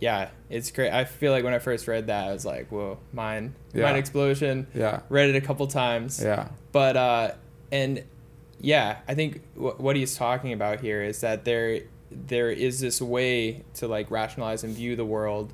Yeah. 0.00 0.28
It's 0.50 0.70
great. 0.70 0.92
I 0.92 1.04
feel 1.04 1.32
like 1.32 1.44
when 1.44 1.54
I 1.54 1.58
first 1.58 1.86
read 1.88 2.08
that, 2.08 2.28
I 2.28 2.32
was 2.32 2.44
like, 2.44 2.70
whoa, 2.70 2.98
mine, 3.12 3.54
Yeah. 3.72 3.84
mind 3.84 3.96
explosion. 3.96 4.66
Yeah, 4.74 5.00
Read 5.08 5.30
it 5.30 5.36
a 5.36 5.40
couple 5.40 5.66
times. 5.66 6.22
yeah, 6.22 6.48
but 6.72 6.96
uh 6.96 7.30
and 7.72 8.02
yeah 8.60 8.98
i 9.08 9.14
think 9.14 9.42
w- 9.56 9.74
what 9.78 9.96
he's 9.96 10.16
talking 10.16 10.52
about 10.52 10.80
here 10.80 11.02
is 11.02 11.20
that 11.22 11.44
there 11.44 11.80
there 12.10 12.50
is 12.50 12.78
this 12.80 13.00
way 13.02 13.62
to 13.74 13.88
like 13.88 14.10
rationalize 14.10 14.62
and 14.64 14.74
view 14.74 14.94
the 14.96 15.04
world 15.04 15.52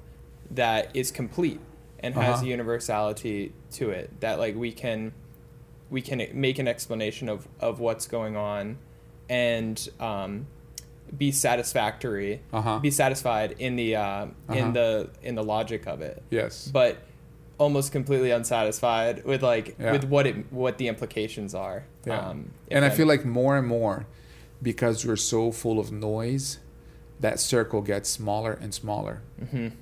that 0.50 0.90
is 0.94 1.10
complete 1.10 1.58
and 2.00 2.14
has 2.14 2.36
Uh-huh. 2.36 2.44
a 2.46 2.48
universality 2.48 3.52
to 3.72 3.90
it 3.90 4.20
that 4.20 4.38
like 4.38 4.54
we 4.54 4.70
can 4.72 5.12
we 5.88 6.02
can 6.02 6.26
make 6.34 6.58
an 6.58 6.68
explanation 6.68 7.28
of 7.28 7.48
of 7.60 7.80
what's 7.80 8.06
going 8.06 8.36
on 8.36 8.76
and 9.28 9.88
um 9.98 10.46
be 11.16 11.32
satisfactory 11.32 12.40
uh 12.52 12.60
huh. 12.60 12.78
be 12.78 12.90
satisfied 12.90 13.56
in 13.58 13.76
the 13.76 13.96
uh 13.96 14.02
Uh-huh. 14.02 14.54
in 14.54 14.72
the 14.72 15.10
in 15.22 15.34
the 15.34 15.42
logic 15.42 15.86
of 15.86 16.00
it 16.02 16.22
Yes. 16.30 16.68
but 16.72 16.98
almost 17.58 17.92
completely 17.92 18.30
unsatisfied 18.30 19.24
with 19.24 19.42
like 19.42 19.76
Yeah. 19.78 19.92
with 19.92 20.04
what 20.04 20.26
it 20.26 20.50
what 20.52 20.78
the 20.78 20.88
implications 20.88 21.54
are. 21.54 21.84
Yeah. 22.06 22.18
Um, 22.28 22.50
and 22.70 22.84
I 22.84 22.90
feel 22.90 23.06
like 23.06 23.24
more 23.26 23.58
and 23.58 23.66
more, 23.66 24.06
because 24.62 25.04
we're 25.06 25.16
so 25.16 25.52
full 25.52 25.78
of 25.78 25.92
noise, 25.92 26.58
that 27.20 27.38
circle 27.38 27.82
gets 27.82 28.08
smaller 28.08 28.52
and 28.54 28.72
smaller. 28.72 29.20
Mhm. 29.42 29.72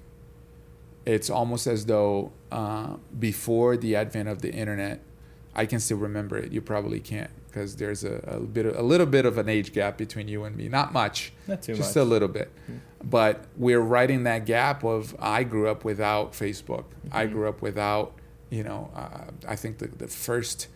It's 1.07 1.31
almost 1.31 1.67
as 1.67 1.87
though 1.87 2.33
uh, 2.51 2.97
before 3.19 3.77
the 3.77 3.95
advent 3.95 4.29
of 4.29 4.43
the 4.43 4.53
internet, 4.53 5.01
I 5.55 5.65
can 5.67 5.81
still 5.81 5.99
remember 5.99 6.37
it. 6.37 6.51
You 6.53 6.61
probably 6.61 6.99
can't 7.01 7.31
because 7.49 7.77
there's 7.77 8.05
a, 8.05 8.17
a 8.27 8.41
bit, 8.41 8.67
a 8.67 8.83
little 8.83 9.07
bit 9.07 9.25
of 9.27 9.39
an 9.39 9.49
age 9.49 9.73
gap 9.73 9.97
between 9.97 10.29
you 10.29 10.45
and 10.45 10.55
me. 10.57 10.69
Not 10.69 10.93
much, 10.93 11.33
not 11.49 11.63
too 11.63 11.75
just 11.75 11.97
much. 11.97 12.03
a 12.03 12.05
little 12.05 12.29
bit. 12.29 12.53
But 13.03 13.45
we're 13.57 13.81
right 13.81 14.11
in 14.11 14.25
that 14.25 14.45
gap 14.47 14.85
of 14.85 15.17
I 15.19 15.45
grew 15.45 15.69
up 15.69 15.85
without 15.85 16.33
Facebook. 16.33 16.85
I 17.11 17.27
Mhm. 17.27 17.33
grew 17.33 17.49
up 17.49 17.63
without, 17.63 18.13
you 18.51 18.63
know, 18.63 18.91
uh, 18.95 19.31
I 19.47 19.57
think 19.57 19.79
the, 19.79 19.89
the 19.89 20.09
first, 20.09 20.69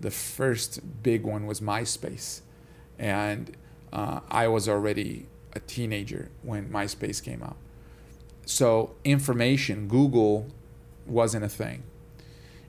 the 0.00 0.10
first 0.10 0.80
big 1.02 1.22
one 1.24 1.46
was 1.46 1.60
MySpace, 1.60 2.40
and 2.98 3.56
uh, 3.92 4.20
I 4.30 4.48
was 4.48 4.68
already 4.68 5.26
a 5.54 5.60
teenager 5.60 6.30
when 6.42 6.68
MySpace 6.68 7.22
came 7.22 7.42
out. 7.42 7.56
So 8.46 8.94
information, 9.04 9.88
Google 9.88 10.46
wasn't 11.06 11.44
a 11.44 11.48
thing. 11.48 11.82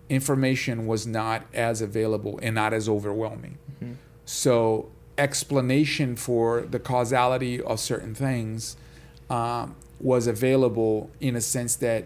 Information 0.09 0.87
was 0.87 1.05
not 1.05 1.45
as 1.53 1.81
available 1.81 2.39
and 2.41 2.55
not 2.55 2.73
as 2.73 2.89
overwhelming. 2.89 3.57
Mhm. 3.81 3.95
So 4.25 4.89
explanation 5.17 6.15
for 6.15 6.61
the 6.61 6.79
causality 6.79 7.61
of 7.61 7.79
certain 7.79 8.15
things 8.15 8.75
um, 9.29 9.75
was 9.99 10.25
available 10.27 11.11
in 11.19 11.35
a 11.35 11.41
sense 11.41 11.75
that 11.75 12.05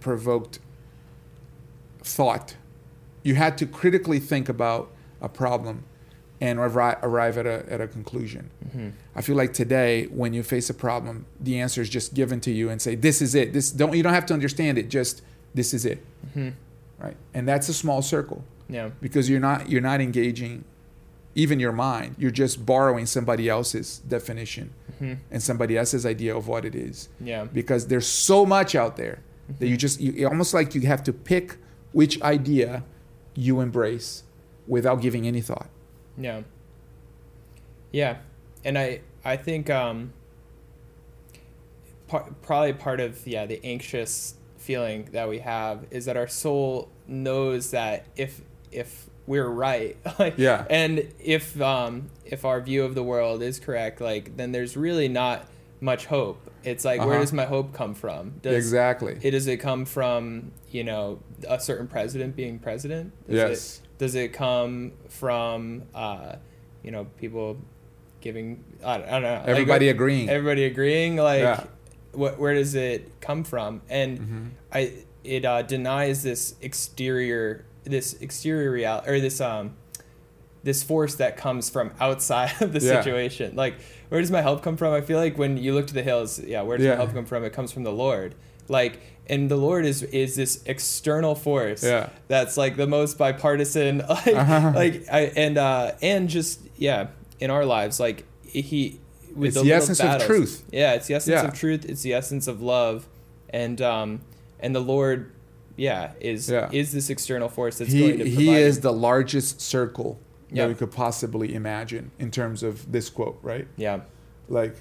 provoked 0.00 0.58
thought. 2.02 2.56
You 3.22 3.34
had 3.34 3.58
to 3.58 3.66
critically 3.66 4.18
think 4.20 4.48
about 4.48 4.90
a 5.20 5.28
problem 5.28 5.84
and 6.40 6.58
arri- 6.58 6.98
arrive 7.02 7.36
at 7.36 7.46
a, 7.46 7.70
at 7.70 7.80
a 7.82 7.86
conclusion. 7.86 8.48
Mhm. 8.74 8.92
I 9.14 9.20
feel 9.20 9.36
like 9.36 9.52
today, 9.52 10.06
when 10.06 10.32
you 10.32 10.42
face 10.42 10.70
a 10.70 10.74
problem, 10.74 11.26
the 11.38 11.60
answer 11.60 11.82
is 11.82 11.90
just 11.90 12.14
given 12.14 12.40
to 12.40 12.50
you 12.50 12.70
and 12.70 12.80
say, 12.80 12.94
"This 12.94 13.20
is 13.20 13.34
it." 13.34 13.52
This 13.52 13.70
don't 13.70 13.94
you 13.94 14.02
don't 14.02 14.14
have 14.14 14.24
to 14.26 14.34
understand 14.34 14.78
it. 14.78 14.88
Just 14.88 15.20
this 15.54 15.74
is 15.74 15.84
it, 15.84 15.98
Mhm. 16.34 16.52
Right? 17.00 17.16
And 17.34 17.48
that's 17.48 17.68
a 17.68 17.74
small 17.74 18.02
circle 18.02 18.44
Yeah. 18.68 18.90
because 19.00 19.28
you're 19.30 19.40
not 19.40 19.68
you're 19.70 19.80
not 19.80 20.00
engaging 20.00 20.64
even 21.34 21.60
your 21.60 21.72
mind. 21.72 22.16
You're 22.18 22.30
just 22.32 22.64
borrowing 22.66 23.06
somebody 23.06 23.48
else's 23.48 23.98
definition 24.08 24.70
Mhm. 25.00 25.18
and 25.30 25.42
somebody 25.42 25.76
else's 25.78 26.04
idea 26.04 26.36
of 26.36 26.48
what 26.48 26.64
it 26.64 26.74
is. 26.74 27.08
Yeah. 27.20 27.44
Because 27.44 27.86
there's 27.86 28.06
so 28.06 28.44
much 28.44 28.74
out 28.74 28.96
there 28.96 29.20
that 29.58 29.66
you 29.68 29.76
just 29.76 30.00
you 30.00 30.26
almost 30.28 30.52
like 30.54 30.74
you 30.74 30.82
have 30.82 31.02
to 31.04 31.12
pick 31.12 31.56
which 31.92 32.20
idea 32.22 32.84
you 33.34 33.60
embrace 33.60 34.24
without 34.66 35.00
giving 35.00 35.26
any 35.26 35.40
thought. 35.40 35.68
Yeah. 36.18 36.42
Yeah, 37.92 38.18
and 38.64 38.76
I 38.78 39.00
I 39.24 39.36
think 39.36 39.70
um. 39.70 40.12
Par- 42.08 42.28
probably 42.42 42.72
part 42.72 42.98
of 43.00 43.24
yeah 43.26 43.46
the 43.46 43.60
anxious 43.64 44.34
feeling 44.60 45.08
that 45.12 45.28
we 45.28 45.38
have 45.40 45.86
is 45.90 46.04
that 46.04 46.16
our 46.16 46.28
soul 46.28 46.88
knows 47.08 47.70
that 47.72 48.06
if 48.16 48.40
if 48.70 49.08
we're 49.26 49.48
right 49.48 49.96
like 50.18 50.34
Yeah. 50.36 50.64
and 50.70 51.12
if 51.18 51.60
um 51.60 52.10
if 52.24 52.44
our 52.44 52.60
view 52.60 52.84
of 52.84 52.94
the 52.94 53.02
world 53.02 53.42
is 53.42 53.58
correct 53.58 54.00
like 54.00 54.36
then 54.36 54.52
there's 54.52 54.76
really 54.76 55.08
not 55.08 55.46
much 55.80 56.06
hope 56.06 56.38
it's 56.62 56.84
like 56.84 57.00
where 57.00 57.10
Uh-huh. 57.12 57.20
does 57.20 57.32
my 57.32 57.46
hope 57.46 57.72
come 57.72 57.94
from 57.94 58.34
does 58.42 58.54
exactly. 58.54 59.18
it 59.22 59.30
does 59.30 59.46
it 59.46 59.56
come 59.58 59.84
from 59.86 60.52
you 60.70 60.84
know 60.84 61.18
a 61.48 61.58
certain 61.58 61.88
president 61.88 62.36
being 62.36 62.58
president 62.58 63.12
does 63.26 63.36
yes. 63.36 63.80
it, 63.82 63.98
does 63.98 64.14
it 64.14 64.32
come 64.34 64.92
from 65.08 65.82
uh 65.94 66.34
you 66.82 66.90
know 66.90 67.04
people 67.18 67.56
giving 68.20 68.62
i 68.84 68.98
don't, 68.98 69.06
I 69.08 69.10
don't 69.12 69.22
know 69.22 69.34
like, 69.38 69.48
Everybody 69.48 69.88
agreeing. 69.88 70.28
everybody 70.28 70.64
agreeing 70.66 71.16
like 71.16 71.40
Yeah. 71.40 71.64
What 72.12 72.38
where 72.38 72.54
does 72.54 72.74
it 72.74 73.20
come 73.20 73.44
from 73.44 73.82
and 73.88 74.18
Mhm. 74.18 74.48
i 74.72 74.92
it 75.24 75.44
uh, 75.44 75.62
denies 75.62 76.22
this 76.22 76.54
exterior 76.62 77.64
this 77.84 78.14
exterior 78.14 78.70
reality 78.70 79.10
or 79.10 79.20
this 79.20 79.40
um 79.40 79.74
this 80.62 80.82
force 80.82 81.14
that 81.16 81.36
comes 81.36 81.70
from 81.70 81.90
outside 82.00 82.52
of 82.60 82.72
the 82.72 82.80
Yeah. 82.80 83.00
situation 83.02 83.54
like 83.56 83.74
where 84.08 84.20
does 84.20 84.30
my 84.30 84.42
help 84.42 84.62
come 84.62 84.76
from 84.76 84.92
i 84.92 85.00
feel 85.00 85.18
like 85.18 85.38
when 85.38 85.56
you 85.56 85.72
look 85.74 85.86
to 85.88 85.94
the 85.94 86.02
hills 86.02 86.38
yeah 86.38 86.62
where 86.62 86.76
does 86.76 86.84
Yeah. 86.86 86.92
my 86.92 86.96
help 87.02 87.14
come 87.14 87.26
from 87.26 87.44
it 87.44 87.52
comes 87.52 87.70
from 87.72 87.84
the 87.84 87.92
lord 87.92 88.34
like 88.68 88.98
and 89.26 89.50
the 89.50 89.56
lord 89.56 89.84
is 89.86 90.02
is 90.02 90.36
this 90.36 90.62
external 90.66 91.34
force 91.34 91.82
Yeah. 91.84 92.08
that's 92.28 92.56
like 92.56 92.76
the 92.76 92.86
most 92.86 93.16
bipartisan 93.18 93.98
like 94.08 94.26
Uh-huh. 94.34 94.72
like 94.74 95.04
I, 95.10 95.20
and 95.36 95.56
uh 95.58 95.92
and 96.02 96.28
just 96.28 96.60
yeah 96.76 97.08
in 97.38 97.50
our 97.50 97.64
lives 97.64 97.98
like 98.00 98.24
he 98.44 99.00
with 99.34 99.56
It's 99.56 99.62
the, 99.62 99.72
essence 99.72 100.00
of 100.00 100.22
truth. 100.22 100.64
yeah 100.72 100.92
it's 100.94 101.06
the 101.06 101.14
essence 101.14 101.32
Yeah. 101.42 101.48
of 101.48 101.54
truth 101.54 101.84
it's 101.84 102.02
the 102.02 102.12
essence 102.14 102.46
of 102.46 102.60
love 102.62 103.06
and 103.50 103.80
um 103.80 104.20
and 104.60 104.74
the 104.74 104.80
lord 104.80 105.30
yeah 105.76 106.12
is 106.20 106.50
Yeah. 106.50 106.68
is 106.72 106.92
this 106.92 107.10
external 107.10 107.48
force 107.48 107.78
that's 107.78 107.92
going 107.92 108.18
to 108.18 108.24
He, 108.24 108.34
provide 108.36 108.42
he 108.56 108.62
is 108.62 108.80
the 108.80 108.92
largest 108.92 109.60
circle 109.60 110.18
Yeah. 110.50 110.62
that 110.64 110.68
we 110.68 110.74
could 110.74 110.90
possibly 110.92 111.54
imagine 111.54 112.10
in 112.18 112.30
terms 112.30 112.62
of 112.62 112.90
this 112.92 113.08
quote, 113.10 113.38
right? 113.42 113.66
yeah 113.76 114.00
Like, 114.48 114.76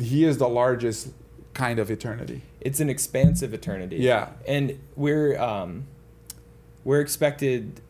he 0.00 0.24
is 0.24 0.38
the 0.38 0.48
largest 0.48 1.08
kind 1.54 1.78
of 1.78 1.90
eternity. 1.90 2.42
it's 2.60 2.80
an 2.80 2.88
expansive 2.88 3.52
eternity 3.52 3.96
Yeah. 3.96 4.28
and 4.46 4.78
we're 4.96 5.38
um 5.38 5.84
we're 6.84 7.00
expected 7.00 7.80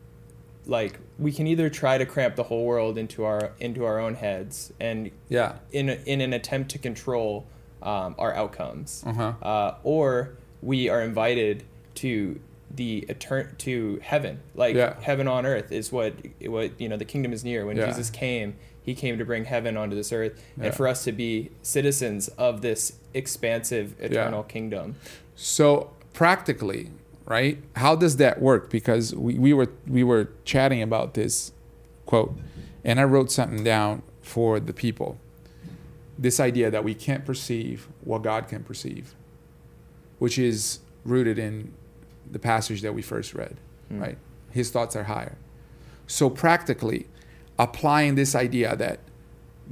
like 0.66 0.98
we 1.18 1.30
can 1.32 1.46
either 1.46 1.68
try 1.70 1.98
to 1.98 2.06
cramp 2.06 2.36
the 2.36 2.44
whole 2.44 2.64
world 2.64 2.96
into 2.98 3.24
our 3.24 3.52
into 3.60 3.84
our 3.84 3.98
own 4.00 4.14
heads 4.14 4.72
and 4.80 5.10
Yeah. 5.28 5.56
in 5.70 5.88
a, 5.90 5.94
in 6.06 6.20
an 6.20 6.32
attempt 6.32 6.70
to 6.72 6.78
control 6.78 7.46
um, 7.82 8.14
our 8.18 8.32
outcomes 8.34 9.02
Uh-huh. 9.06 9.32
uh, 9.42 9.74
or 9.82 10.30
we 10.62 10.88
are 10.88 11.02
invited 11.02 11.64
to 11.96 12.40
the 12.74 13.04
etern- 13.08 13.56
to 13.58 13.98
heaven 14.02 14.40
like 14.54 14.74
Yeah. 14.74 14.94
heaven 15.00 15.28
on 15.28 15.44
earth 15.44 15.70
is 15.72 15.92
what 15.92 16.14
what 16.46 16.80
you 16.80 16.88
know 16.88 16.96
the 16.96 17.04
kingdom 17.04 17.32
is 17.32 17.44
near 17.44 17.66
when 17.66 17.76
Yeah. 17.76 17.86
jesus 17.86 18.08
came 18.08 18.54
he 18.82 18.94
came 18.94 19.18
to 19.18 19.24
bring 19.24 19.44
heaven 19.44 19.76
onto 19.76 19.94
this 19.94 20.10
earth 20.12 20.40
Yeah. 20.56 20.66
and 20.66 20.74
for 20.74 20.88
us 20.88 21.04
to 21.04 21.12
be 21.12 21.50
citizens 21.62 22.28
of 22.38 22.62
this 22.62 22.94
expansive 23.14 23.94
eternal 24.00 24.42
kingdom 24.44 24.94
So 25.34 25.90
practically, 26.14 26.90
right? 27.32 27.56
How 27.76 27.96
does 27.96 28.18
that 28.18 28.42
work? 28.42 28.68
Because 28.68 29.14
we, 29.14 29.38
we 29.38 29.54
were 29.54 29.70
we 29.86 30.04
were 30.04 30.28
chatting 30.44 30.82
about 30.82 31.14
this 31.14 31.52
quote, 32.04 32.36
and 32.84 33.00
I 33.00 33.04
wrote 33.04 33.32
something 33.32 33.64
down 33.64 34.02
for 34.20 34.60
the 34.60 34.74
people. 34.74 35.16
This 36.18 36.38
idea 36.38 36.70
that 36.70 36.84
we 36.84 36.94
can't 36.94 37.24
perceive 37.24 37.88
what 38.04 38.22
God 38.22 38.48
can 38.48 38.62
perceive, 38.62 39.14
which 40.18 40.38
is 40.38 40.80
rooted 41.04 41.38
in 41.38 41.72
the 42.30 42.38
passage 42.38 42.82
that 42.82 42.92
we 42.94 43.00
first 43.00 43.34
read, 43.34 43.56
Hmm. 43.88 44.00
right? 44.00 44.18
His 44.50 44.70
thoughts 44.70 44.94
are 44.94 45.04
higher. 45.04 45.38
So 46.06 46.28
practically, 46.28 47.06
applying 47.58 48.14
this 48.14 48.34
idea 48.34 48.76
that 48.76 49.00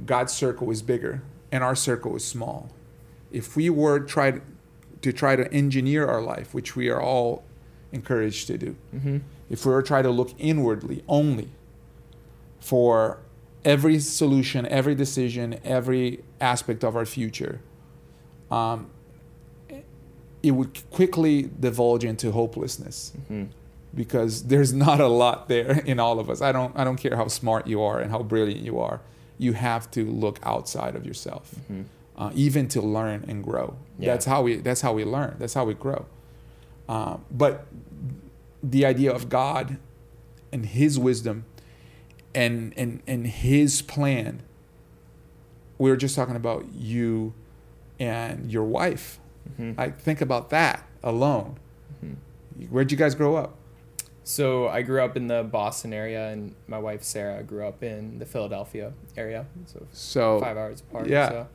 God's 0.05 0.33
circle 0.33 0.71
is 0.71 0.81
bigger 0.81 1.21
and 1.51 1.63
our 1.63 1.75
circle 1.75 2.15
is 2.15 2.25
small. 2.25 2.71
If 3.31 3.55
we 3.55 3.69
were 3.69 3.99
try 3.99 4.31
to, 4.31 4.41
to 5.03 5.13
try 5.13 5.35
to 5.35 5.45
engineer 5.53 6.07
our 6.07 6.21
life, 6.21 6.53
which 6.55 6.75
we 6.75 6.89
are 6.89 7.01
all 7.01 7.43
encouraged 7.91 8.47
to 8.47 8.57
do, 8.57 8.75
mm-hmm. 8.95 9.17
if 9.49 9.65
we 9.65 9.71
were 9.71 9.81
try 9.81 10.01
to 10.01 10.09
look 10.09 10.31
inwardly 10.37 11.03
only 11.07 11.49
for 12.59 13.19
every 13.65 13.99
solution, 13.99 14.65
every 14.67 14.95
decision, 14.95 15.59
every 15.63 16.23
aspect 16.39 16.83
of 16.83 16.95
our 16.95 17.05
future, 17.05 17.59
um, 18.49 18.89
it 20.43 20.51
would 20.51 20.89
quickly 20.91 21.49
divulge 21.59 22.03
into 22.03 22.31
hopelessness 22.31 23.13
Mm-hmm. 23.23 23.45
because 23.93 24.43
there's 24.43 24.73
not 24.73 24.99
a 24.99 25.07
lot 25.07 25.47
there 25.47 25.79
in 25.85 25.99
all 25.99 26.19
of 26.19 26.29
us. 26.29 26.41
I 26.41 26.51
don't 26.51 26.75
I 26.77 26.83
don't 26.83 26.97
care 26.97 27.15
how 27.15 27.27
smart 27.27 27.67
you 27.67 27.81
are 27.81 27.99
and 27.99 28.09
how 28.11 28.23
brilliant 28.23 28.61
you 28.61 28.79
are. 28.79 29.01
You 29.37 29.53
have 29.53 29.89
to 29.91 30.05
look 30.05 30.39
outside 30.43 30.95
of 30.95 31.05
yourself, 31.05 31.53
Mm-hmm. 31.55 31.81
uh, 32.17 32.31
even 32.33 32.67
to 32.69 32.81
learn 32.81 33.25
and 33.27 33.43
grow. 33.43 33.75
Yeah. 33.99 34.11
That's 34.13 34.25
how 34.25 34.41
we 34.41 34.55
that's 34.57 34.81
how 34.81 34.93
we 34.93 35.03
learn. 35.05 35.35
That's 35.39 35.53
how 35.53 35.65
we 35.65 35.73
grow. 35.75 36.05
Uh, 36.91 37.17
but 37.31 37.67
the 38.61 38.85
idea 38.85 39.11
of 39.13 39.29
God 39.29 39.77
and 40.51 40.65
His 40.65 40.99
wisdom 40.99 41.45
and 42.35 42.73
and 42.75 43.01
and 43.07 43.25
His 43.27 43.81
plan. 43.81 44.41
We 45.77 45.89
were 45.89 45.95
just 45.97 46.15
talking 46.15 46.35
about 46.35 46.65
you 46.73 47.33
and 47.99 48.51
your 48.51 48.65
wife. 48.65 49.19
Mm-hmm. 49.49 49.79
Like 49.79 49.99
think 49.99 50.19
about 50.21 50.49
that 50.49 50.85
alone. 51.01 51.57
Mhm. 52.05 52.17
Where'd 52.69 52.91
you 52.91 52.97
guys 52.97 53.15
grow 53.15 53.35
up? 53.35 53.55
So 54.23 54.67
I 54.67 54.81
grew 54.83 55.01
up 55.01 55.15
in 55.17 55.27
the 55.27 55.43
Boston 55.43 55.93
area, 55.93 56.27
and 56.29 56.53
my 56.67 56.77
wife 56.77 57.03
Sarah 57.03 57.41
grew 57.41 57.65
up 57.65 57.81
in 57.83 58.19
the 58.19 58.25
Philadelphia 58.25 58.93
area, 59.17 59.45
so 59.65 59.87
So 59.91 60.39
five 60.41 60.57
hours 60.57 60.81
apart. 60.81 61.07
yeah. 61.07 61.29
So, 61.29 61.47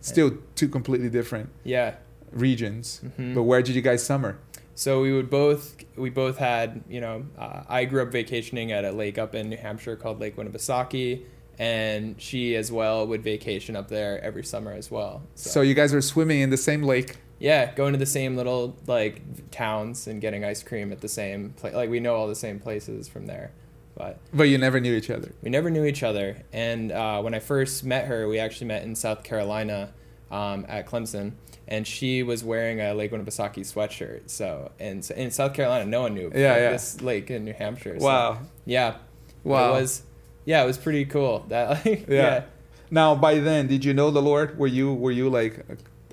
still 0.00 0.30
two 0.56 0.68
completely 0.68 1.08
different 1.08 1.48
yeah. 1.64 1.94
regions. 2.32 3.00
Mhm. 3.04 3.34
But 3.34 3.44
where 3.44 3.62
did 3.62 3.74
you 3.76 3.82
guys 3.82 4.02
summer? 4.04 4.36
So 4.74 5.02
we 5.02 5.12
would 5.12 5.30
both 5.30 5.76
we 5.96 6.10
both 6.10 6.38
had 6.38 6.82
you 6.88 7.00
know 7.00 7.24
uh, 7.38 7.62
I 7.68 7.84
grew 7.84 8.02
up 8.02 8.10
vacationing 8.12 8.72
at 8.72 8.84
a 8.84 8.92
lake 8.92 9.18
up 9.18 9.34
in 9.34 9.48
New 9.50 9.56
Hampshire 9.56 9.96
called 9.96 10.20
Lake 10.20 10.36
Winnipesaukee, 10.36 11.22
and 11.58 12.20
she 12.20 12.56
as 12.56 12.72
well 12.72 13.06
would 13.06 13.22
vacation 13.22 13.76
up 13.76 13.88
there 13.88 14.22
every 14.22 14.44
summer 14.44 14.72
as 14.72 14.90
well. 14.90 15.22
So 15.34 15.60
you 15.60 15.74
guys 15.74 15.92
are 15.94 16.00
swimming 16.00 16.40
in 16.40 16.50
the 16.50 16.56
same 16.56 16.82
lake. 16.82 17.16
yeah, 17.38 17.74
going 17.74 17.92
to 17.92 17.98
the 17.98 18.06
same 18.06 18.36
little 18.36 18.76
like 18.86 19.50
towns 19.50 20.06
and 20.06 20.20
getting 20.20 20.44
ice 20.44 20.62
cream 20.62 20.92
at 20.92 21.00
the 21.00 21.08
same 21.08 21.50
place. 21.50 21.74
Like 21.74 21.90
we 21.90 22.00
know 22.00 22.14
all 22.14 22.28
the 22.28 22.34
same 22.34 22.58
places 22.58 23.08
from 23.08 23.26
there, 23.26 23.52
but 23.96 24.18
But 24.32 24.44
you 24.44 24.58
never 24.58 24.80
knew 24.80 24.94
each 24.94 25.10
other. 25.10 25.32
we 25.42 25.50
never 25.50 25.68
knew 25.68 25.84
each 25.84 26.02
other. 26.02 26.42
And 26.52 26.92
uh, 26.92 27.20
when 27.20 27.34
I 27.34 27.40
first 27.40 27.84
met 27.84 28.06
her, 28.06 28.26
we 28.28 28.38
actually 28.38 28.68
met 28.68 28.82
in 28.84 28.94
South 28.94 29.22
Carolina 29.22 29.92
um, 30.30 30.64
at 30.68 30.86
Clemson, 30.86 31.32
and 31.68 31.86
she 31.86 32.22
was 32.22 32.42
wearing 32.44 32.80
a 32.80 32.94
Lake 32.94 33.12
Winnipesaukee 33.12 33.60
sweatshirt. 33.60 34.28
So, 34.30 34.72
and 34.80 35.04
so 35.04 35.14
in 35.14 35.30
South 35.30 35.54
Carolina, 35.54 35.84
no 35.84 36.02
one 36.02 36.14
knew 36.14 36.30
Yeah, 36.34 36.56
yeah. 36.56 36.70
this 36.72 37.00
lake 37.00 37.30
in 37.30 37.44
New 37.44 37.52
Hampshire. 37.54 37.98
So, 37.98 38.04
Wow. 38.06 38.38
yeah. 38.66 38.96
Wow. 39.44 39.70
It 39.74 39.80
was, 39.80 40.02
yeah, 40.44 40.62
it 40.62 40.66
was 40.66 40.78
pretty 40.78 41.04
cool. 41.04 41.44
That 41.48 41.70
like, 41.86 42.08
Yeah. 42.08 42.14
yeah. 42.16 42.42
Now, 42.90 43.14
by 43.14 43.38
then, 43.38 43.68
did 43.68 43.84
you 43.84 43.94
know 43.94 44.10
the 44.10 44.20
Lord? 44.22 44.58
Were 44.58 44.66
you 44.66 44.92
were 44.92 45.10
you 45.12 45.30
like, 45.30 45.64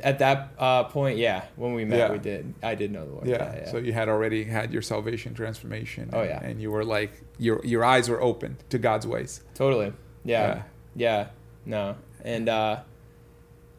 At 0.02 0.20
that 0.20 0.54
uh, 0.58 0.86
point, 0.86 1.18
yeah, 1.18 1.44
when 1.58 1.74
we 1.74 1.84
met, 1.84 2.00
Yeah. 2.00 2.12
we 2.14 2.20
did. 2.20 2.54
I 2.64 2.74
did 2.76 2.92
know 2.94 3.06
the 3.06 3.12
Lord. 3.12 3.28
yeah, 3.28 3.54
yeah. 3.54 3.70
So 3.72 3.78
you 3.80 3.92
had 3.92 4.08
already 4.08 4.46
had 4.46 4.72
your 4.72 4.82
salvation 4.82 5.34
transformation. 5.34 6.10
Oh, 6.14 6.22
and- 6.22 6.30
yeah. 6.30 6.40
And 6.42 6.62
you 6.62 6.72
were 6.72 6.86
like, 6.86 7.12
your 7.38 7.60
your 7.66 7.84
eyes 7.84 8.08
were 8.10 8.22
open 8.22 8.56
to 8.70 8.78
God's 8.80 9.06
ways. 9.06 9.42
Totally. 9.56 9.92
Yeah. 10.24 10.64
Yeah. 10.96 11.28
No. 11.66 11.96
And 12.24 12.48
uh 12.48 12.80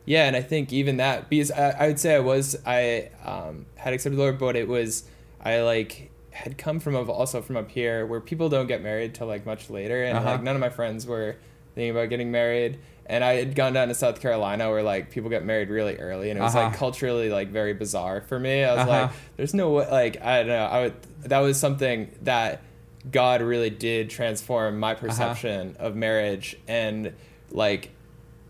yeah, 0.04 0.26
and 0.26 0.34
I 0.36 0.42
think 0.42 0.72
even 0.72 0.96
that 0.98 1.28
because 1.30 1.50
I, 1.50 1.70
I 1.70 1.86
would 1.88 1.98
say 1.98 2.14
I 2.16 2.20
was 2.20 2.56
I 2.66 3.10
um 3.24 3.66
had 3.76 3.92
accepted 3.92 4.16
the 4.16 4.22
Lord, 4.22 4.38
but 4.38 4.56
it 4.56 4.68
was 4.68 5.04
I 5.42 5.60
like 5.62 6.10
had 6.30 6.56
come 6.58 6.80
from 6.80 6.94
of 6.94 7.10
also 7.10 7.42
from 7.42 7.56
up 7.56 7.70
here 7.70 8.06
where 8.06 8.20
people 8.20 8.48
don't 8.48 8.66
get 8.66 8.82
married 8.82 9.14
till 9.14 9.26
like 9.26 9.44
much 9.46 9.68
later 9.70 10.02
and 10.04 10.16
Uh-huh. 10.18 10.30
like 10.32 10.42
none 10.42 10.54
of 10.54 10.60
my 10.60 10.70
friends 10.70 11.06
were 11.06 11.36
thinking 11.74 11.90
about 11.90 12.08
getting 12.08 12.30
married. 12.30 12.78
And 13.06 13.24
I 13.24 13.34
had 13.34 13.56
gone 13.56 13.72
down 13.72 13.88
to 13.88 13.94
South 13.94 14.20
Carolina 14.20 14.70
where 14.70 14.84
like 14.84 15.10
people 15.10 15.28
get 15.30 15.44
married 15.44 15.68
really 15.68 15.96
early 15.96 16.30
and 16.30 16.38
it 16.38 16.42
was 16.42 16.54
Uh-huh. 16.54 16.66
like 16.68 16.76
culturally 16.76 17.28
like 17.28 17.48
very 17.48 17.74
bizarre 17.74 18.20
for 18.20 18.38
me. 18.38 18.62
I 18.64 18.72
was 18.74 18.80
Uh-huh. 18.82 18.90
like, 19.02 19.10
there's 19.36 19.54
no 19.54 19.70
way 19.70 19.90
like 19.90 20.22
I 20.22 20.38
don't 20.38 20.48
know, 20.48 20.64
I 20.66 20.82
would 20.82 20.94
that 21.24 21.40
was 21.40 21.58
something 21.58 22.10
that 22.22 22.62
God 23.10 23.42
really 23.42 23.70
did 23.70 24.08
transform 24.10 24.78
my 24.78 24.94
perception 24.94 25.74
of 25.78 25.96
marriage 25.96 26.56
and 26.68 27.12
like 27.50 27.90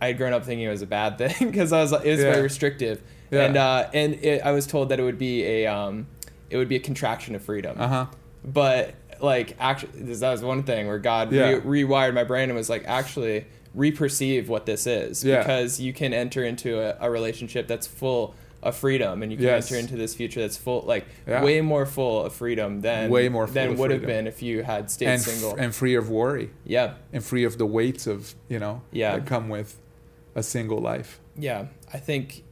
I 0.01 0.09
had 0.09 0.19
grown 0.19 0.33
up 0.33 0.45
thinking 0.45 0.67
it 0.67 0.71
was 0.71 0.83
a 0.83 0.87
bad 0.87 1.19
thing 1.19 1.35
because 1.51 1.73
I 1.73 1.81
was 1.83 1.93
like 1.93 2.05
it 2.05 2.11
was 2.11 2.21
Yeah. 2.21 2.31
very 2.33 2.43
restrictive 2.43 3.03
Yeah. 3.31 3.45
and 3.45 3.57
uh, 3.57 3.89
and 3.93 4.15
it, 4.15 4.43
I 4.45 4.53
was 4.53 4.67
told 4.67 4.89
that 4.89 4.99
it 5.01 5.03
would 5.03 5.19
be 5.19 5.45
a 5.45 5.67
um, 5.67 6.07
it 6.49 6.57
would 6.57 6.69
be 6.69 6.77
a 6.77 6.81
contraction 6.81 7.35
of 7.35 7.43
freedom 7.43 7.77
Uh 7.81 7.89
huh. 7.89 8.07
but 8.45 8.95
like 9.21 9.55
actually 9.61 10.03
this, 10.03 10.21
that 10.21 10.31
was 10.33 10.43
one 10.43 10.63
thing 10.63 10.87
where 10.87 10.99
God 10.99 11.31
Yeah. 11.33 11.61
re- 11.65 11.85
rewired 11.85 12.15
my 12.15 12.25
brain 12.25 12.49
and 12.49 12.57
was 12.57 12.71
like 12.71 12.85
actually 12.87 13.45
reperceive 13.75 14.49
what 14.49 14.67
this 14.67 14.87
is 14.87 15.23
because 15.23 15.79
you 15.81 15.93
can 15.93 16.13
enter 16.13 16.43
into 16.45 16.81
a, 16.81 16.97
a 17.07 17.11
relationship 17.11 17.69
that's 17.69 17.87
full 17.87 18.35
of 18.63 18.77
freedom 18.77 19.23
and 19.23 19.31
you 19.33 19.39
can 19.39 19.47
Yes. 19.47 19.71
enter 19.71 19.81
into 19.81 19.97
this 19.97 20.15
future 20.15 20.41
that's 20.41 20.57
full 20.57 20.83
like 20.83 21.07
way 21.27 21.61
more 21.61 21.87
full 21.87 22.25
of 22.27 22.33
freedom 22.35 22.81
than 22.83 23.09
Way 23.11 23.29
more 23.31 23.47
than 23.47 23.77
would 23.77 23.91
have 23.91 24.05
been 24.05 24.27
if 24.27 24.43
you 24.43 24.63
had 24.65 24.91
stayed 24.91 25.07
And 25.07 25.21
f- 25.21 25.27
single 25.27 25.55
and 25.57 25.75
free 25.75 25.95
of 25.95 26.11
worry 26.11 26.51
yeah 26.65 26.95
and 27.13 27.25
free 27.25 27.45
of 27.45 27.57
the 27.59 27.65
weights 27.67 28.07
of 28.07 28.35
you 28.49 28.59
know 28.59 28.83
Yeah. 28.93 29.17
that 29.17 29.27
come 29.27 29.49
with 29.49 29.79
a 30.41 30.43
single 30.43 30.79
life. 30.79 31.21
Yeah, 31.37 31.67
I 31.93 31.99
think, 31.99 32.43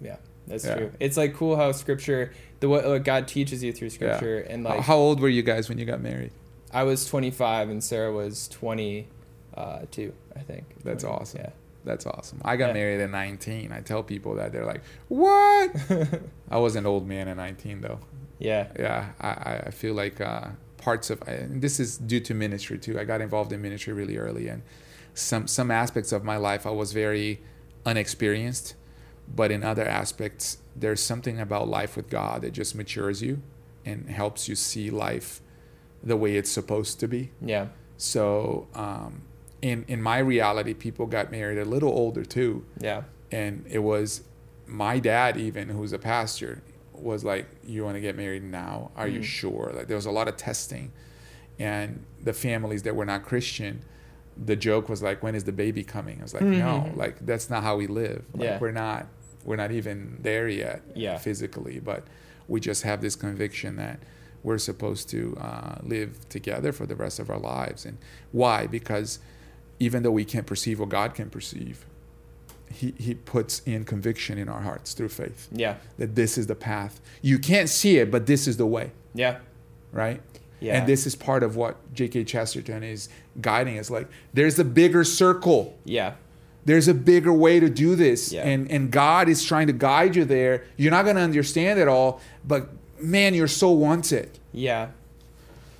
yeah, 0.00 0.16
that's 0.46 0.64
Yeah. 0.64 0.76
true. 0.76 0.90
It's 1.00 1.16
like 1.16 1.34
cool 1.34 1.56
how 1.56 1.72
scripture, 1.72 2.32
the 2.60 2.68
what, 2.68 3.02
God 3.04 3.26
teaches 3.26 3.62
you 3.64 3.72
through 3.72 3.88
Yeah. 3.88 3.94
scripture, 3.94 4.38
and 4.38 4.62
like 4.64 4.80
How 4.80 4.96
old 4.96 5.20
were 5.20 5.28
you 5.28 5.42
guys 5.42 5.68
when 5.68 5.78
you 5.78 5.84
got 5.84 6.00
married? 6.00 6.30
I 6.72 6.82
was 6.84 7.04
25 7.06 7.68
and 7.70 7.82
Sarah 7.82 8.12
was 8.12 8.48
22, 8.48 10.12
I 10.36 10.40
think. 10.40 10.64
That's 10.84 11.02
20, 11.04 11.16
awesome. 11.20 11.40
Yeah. 11.42 11.50
That's 11.84 12.06
awesome. 12.06 12.40
I 12.44 12.56
got 12.56 12.68
Yeah. 12.68 12.72
married 12.74 13.00
at 13.00 13.10
19. 13.10 13.70
I 13.72 13.80
tell 13.80 14.02
people 14.02 14.34
that 14.36 14.52
they're 14.52 14.64
like, 14.64 14.80
"What?" 15.08 15.70
I 16.50 16.56
was 16.58 16.76
an 16.76 16.86
old 16.86 17.06
man 17.06 17.28
at 17.28 17.36
19 17.36 17.80
though. 17.82 17.98
Yeah. 18.38 18.68
Yeah, 18.78 19.10
I, 19.20 19.28
I- 19.28 19.62
I 19.66 19.70
feel 19.70 19.94
like 19.94 20.20
uh, 20.20 20.48
parts 20.78 21.10
of 21.10 21.20
and 21.28 21.60
this 21.62 21.78
is 21.80 21.98
due 21.98 22.20
to 22.20 22.34
ministry 22.34 22.78
too. 22.78 22.98
I 22.98 23.04
got 23.04 23.20
involved 23.20 23.52
in 23.52 23.60
ministry 23.62 23.92
really 23.92 24.16
early, 24.16 24.48
and 24.48 24.62
some 25.14 25.46
some 25.46 25.70
aspects 25.70 26.12
of 26.12 26.24
my 26.24 26.36
life 26.36 26.66
I 26.66 26.70
was 26.70 26.92
very 26.92 27.40
unexperienced, 27.86 28.74
but 29.34 29.50
in 29.50 29.62
other 29.62 29.86
aspects, 29.86 30.58
there's 30.74 31.00
something 31.00 31.38
about 31.40 31.68
life 31.68 31.96
with 31.96 32.10
God 32.10 32.42
that 32.42 32.52
just 32.52 32.74
matures 32.74 33.22
you 33.22 33.40
and 33.84 34.08
helps 34.10 34.48
you 34.48 34.54
see 34.56 34.90
life 34.90 35.40
the 36.02 36.16
way 36.16 36.36
it's 36.36 36.50
supposed 36.50 37.00
to 37.00 37.08
be. 37.08 37.30
Yeah. 37.40 37.68
So, 37.96 38.66
um, 38.74 39.22
in 39.62 39.84
in 39.88 40.02
my 40.02 40.18
reality, 40.18 40.74
people 40.74 41.06
got 41.06 41.30
married 41.30 41.58
a 41.58 41.64
little 41.64 41.90
older 41.90 42.24
too, 42.24 42.64
Yeah. 42.80 43.04
and 43.30 43.64
it 43.70 43.78
was 43.80 44.22
my 44.66 44.98
dad 44.98 45.36
even 45.36 45.68
who's 45.68 45.92
a 45.92 45.98
pastor 45.98 46.62
was 46.94 47.22
like 47.22 47.46
you 47.66 47.84
want 47.84 47.94
to 47.96 48.00
get 48.00 48.16
married 48.16 48.42
now 48.42 48.90
are 48.96 49.06
you 49.06 49.20
Mhm. 49.20 49.24
sure 49.24 49.72
like 49.74 49.88
there 49.88 49.96
was 49.96 50.06
a 50.06 50.10
lot 50.10 50.26
of 50.26 50.38
testing 50.38 50.90
and 51.58 52.02
the 52.22 52.32
families 52.32 52.82
that 52.84 52.96
were 52.96 53.04
not 53.04 53.22
christian 53.24 53.82
the 54.42 54.56
joke 54.56 54.88
was 54.88 55.02
like 55.02 55.22
when 55.22 55.34
is 55.34 55.44
the 55.44 55.52
baby 55.52 55.84
coming 55.84 56.18
i 56.18 56.22
was 56.22 56.34
like 56.34 56.42
no 56.42 56.88
Mhm. 56.88 56.96
like 56.96 57.24
that's 57.24 57.48
not 57.50 57.62
how 57.62 57.76
we 57.76 57.86
live 57.86 58.24
like 58.34 58.42
Yeah. 58.44 58.58
we're 58.58 58.72
not 58.72 59.06
we're 59.44 59.56
not 59.56 59.70
even 59.70 60.18
there 60.20 60.48
yet 60.48 60.82
Yeah. 60.94 61.18
physically 61.18 61.78
but 61.78 62.04
we 62.48 62.60
just 62.60 62.82
have 62.82 63.00
this 63.00 63.14
conviction 63.16 63.76
that 63.76 64.00
we're 64.42 64.58
supposed 64.58 65.08
to 65.10 65.36
uh, 65.40 65.76
live 65.82 66.28
together 66.28 66.72
for 66.72 66.84
the 66.84 66.94
rest 66.96 67.18
of 67.18 67.30
our 67.30 67.38
lives 67.38 67.86
and 67.86 67.96
why 68.32 68.66
because 68.66 69.18
even 69.78 70.02
though 70.02 70.10
we 70.10 70.24
can't 70.24 70.46
perceive 70.46 70.80
what 70.80 70.88
god 70.88 71.14
can 71.14 71.30
perceive 71.30 71.84
he, 72.72 72.92
he 72.98 73.14
puts 73.14 73.60
in 73.60 73.84
conviction 73.84 74.36
in 74.36 74.48
our 74.48 74.62
hearts 74.62 74.94
through 74.94 75.10
faith 75.10 75.48
Yeah. 75.52 75.76
that 75.98 76.16
this 76.16 76.36
is 76.36 76.48
the 76.48 76.56
path. 76.56 77.00
You 77.22 77.38
can't 77.38 77.68
see 77.68 77.98
it, 77.98 78.10
but 78.10 78.26
this 78.26 78.48
is 78.48 78.56
the 78.56 78.66
way, 78.66 78.90
Yeah. 79.14 79.38
right? 79.92 80.20
Yeah. 80.60 80.78
And 80.78 80.88
this 80.88 81.06
is 81.06 81.14
part 81.14 81.42
of 81.42 81.56
what 81.56 81.76
G.K. 81.94 82.24
Chesterton 82.24 82.82
is 82.82 83.08
guiding 83.40 83.78
us. 83.78 83.90
Like, 83.90 84.08
there's 84.32 84.58
a 84.58 84.64
bigger 84.64 85.04
circle. 85.04 85.76
Yeah. 85.84 86.14
There's 86.64 86.88
a 86.88 86.94
bigger 86.94 87.32
way 87.32 87.60
to 87.60 87.68
do 87.68 87.94
this. 87.94 88.32
Yeah. 88.32 88.46
And, 88.46 88.70
and 88.70 88.90
God 88.90 89.28
is 89.28 89.44
trying 89.44 89.66
to 89.66 89.72
guide 89.72 90.16
you 90.16 90.24
there. 90.24 90.64
You're 90.76 90.90
not 90.90 91.04
going 91.04 91.16
to 91.16 91.22
understand 91.22 91.78
it 91.78 91.88
all, 91.88 92.20
but 92.46 92.70
man, 92.98 93.34
your 93.34 93.48
soul 93.48 93.76
wants 93.76 94.12
it. 94.12 94.38
Yeah. 94.52 94.88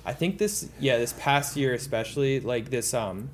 I 0.05 0.13
think 0.13 0.37
this 0.37 0.69
yeah, 0.79 0.97
this 0.97 1.13
past 1.13 1.57
year 1.57 1.73
especially, 1.73 2.39
like 2.39 2.69
this 2.69 2.93
um 2.93 3.29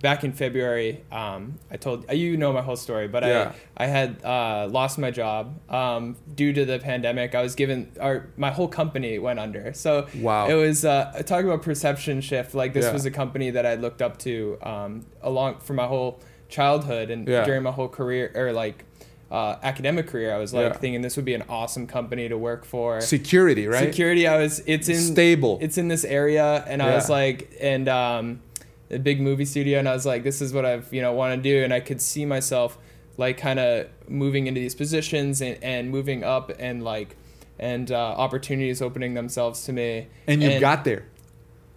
back 0.00 0.24
in 0.24 0.32
February, 0.32 1.02
um 1.12 1.54
I 1.70 1.76
told 1.76 2.10
you 2.12 2.36
know 2.36 2.52
my 2.52 2.60
whole 2.62 2.76
story, 2.76 3.08
but 3.08 3.22
Yeah. 3.22 3.52
I 3.76 3.84
I 3.84 3.86
had 3.86 4.22
uh 4.24 4.68
lost 4.70 4.98
my 4.98 5.10
job 5.10 5.54
um 5.70 6.16
due 6.34 6.52
to 6.52 6.64
the 6.64 6.78
pandemic. 6.78 7.34
I 7.34 7.42
was 7.42 7.54
given 7.54 7.90
our 8.00 8.26
my 8.36 8.50
whole 8.50 8.68
company 8.68 9.18
went 9.18 9.38
under. 9.38 9.72
So 9.74 10.06
Wow. 10.20 10.48
it 10.48 10.54
was 10.54 10.84
uh 10.84 11.22
talking 11.26 11.46
about 11.46 11.62
perception 11.62 12.20
shift. 12.20 12.54
Like 12.54 12.72
this 12.74 12.84
Yeah. 12.86 12.92
was 12.92 13.06
a 13.06 13.10
company 13.10 13.50
that 13.50 13.64
I 13.66 13.74
looked 13.74 14.02
up 14.02 14.18
to 14.18 14.58
um 14.62 15.06
along 15.22 15.60
for 15.60 15.74
my 15.74 15.86
whole 15.86 16.20
childhood 16.48 17.10
and 17.10 17.26
Yeah. 17.26 17.44
during 17.44 17.62
my 17.62 17.70
whole 17.72 17.88
career 17.88 18.30
or 18.34 18.52
like 18.52 18.84
uh, 19.30 19.56
academic 19.64 20.06
career, 20.06 20.32
I 20.32 20.38
was 20.38 20.52
like 20.54 20.74
Yeah. 20.74 20.78
thinking 20.78 21.00
this 21.02 21.16
would 21.16 21.24
be 21.24 21.34
an 21.34 21.42
awesome 21.48 21.86
company 21.88 22.28
to 22.28 22.38
work 22.38 22.64
for 22.64 23.00
Security, 23.00 23.66
right? 23.66 23.80
security 23.88 24.28
i 24.28 24.36
was 24.36 24.62
it's 24.66 24.88
in 24.88 25.00
Stable. 25.00 25.58
it's 25.60 25.76
in 25.76 25.88
this 25.88 26.04
area 26.04 26.62
and 26.68 26.80
i 26.80 26.94
was 26.94 27.08
like 27.10 27.50
and 27.60 27.88
um 27.88 28.40
a 28.90 28.98
big 28.98 29.20
movie 29.20 29.44
studio 29.44 29.78
and 29.78 29.88
i 29.88 29.92
was 29.92 30.04
like 30.06 30.22
this 30.24 30.40
is 30.42 30.52
what 30.52 30.64
i've 30.64 30.92
you 30.92 31.00
know 31.02 31.12
want 31.12 31.34
to 31.34 31.42
do 31.42 31.64
and 31.64 31.72
i 31.72 31.80
could 31.80 32.00
see 32.00 32.24
myself 32.26 32.76
like 33.16 33.36
kind 33.38 33.58
of 33.58 33.86
moving 34.08 34.46
into 34.46 34.60
these 34.60 34.74
positions 34.74 35.40
and, 35.40 35.56
and 35.62 35.90
moving 35.90 36.22
up 36.24 36.50
and 36.58 36.82
like 36.84 37.16
and 37.58 37.90
uh, 37.92 37.96
opportunities 37.96 38.82
opening 38.82 39.14
themselves 39.14 39.64
to 39.64 39.72
me 39.72 40.08
and 40.26 40.42
you 40.42 40.58
got 40.60 40.84
there. 40.84 41.04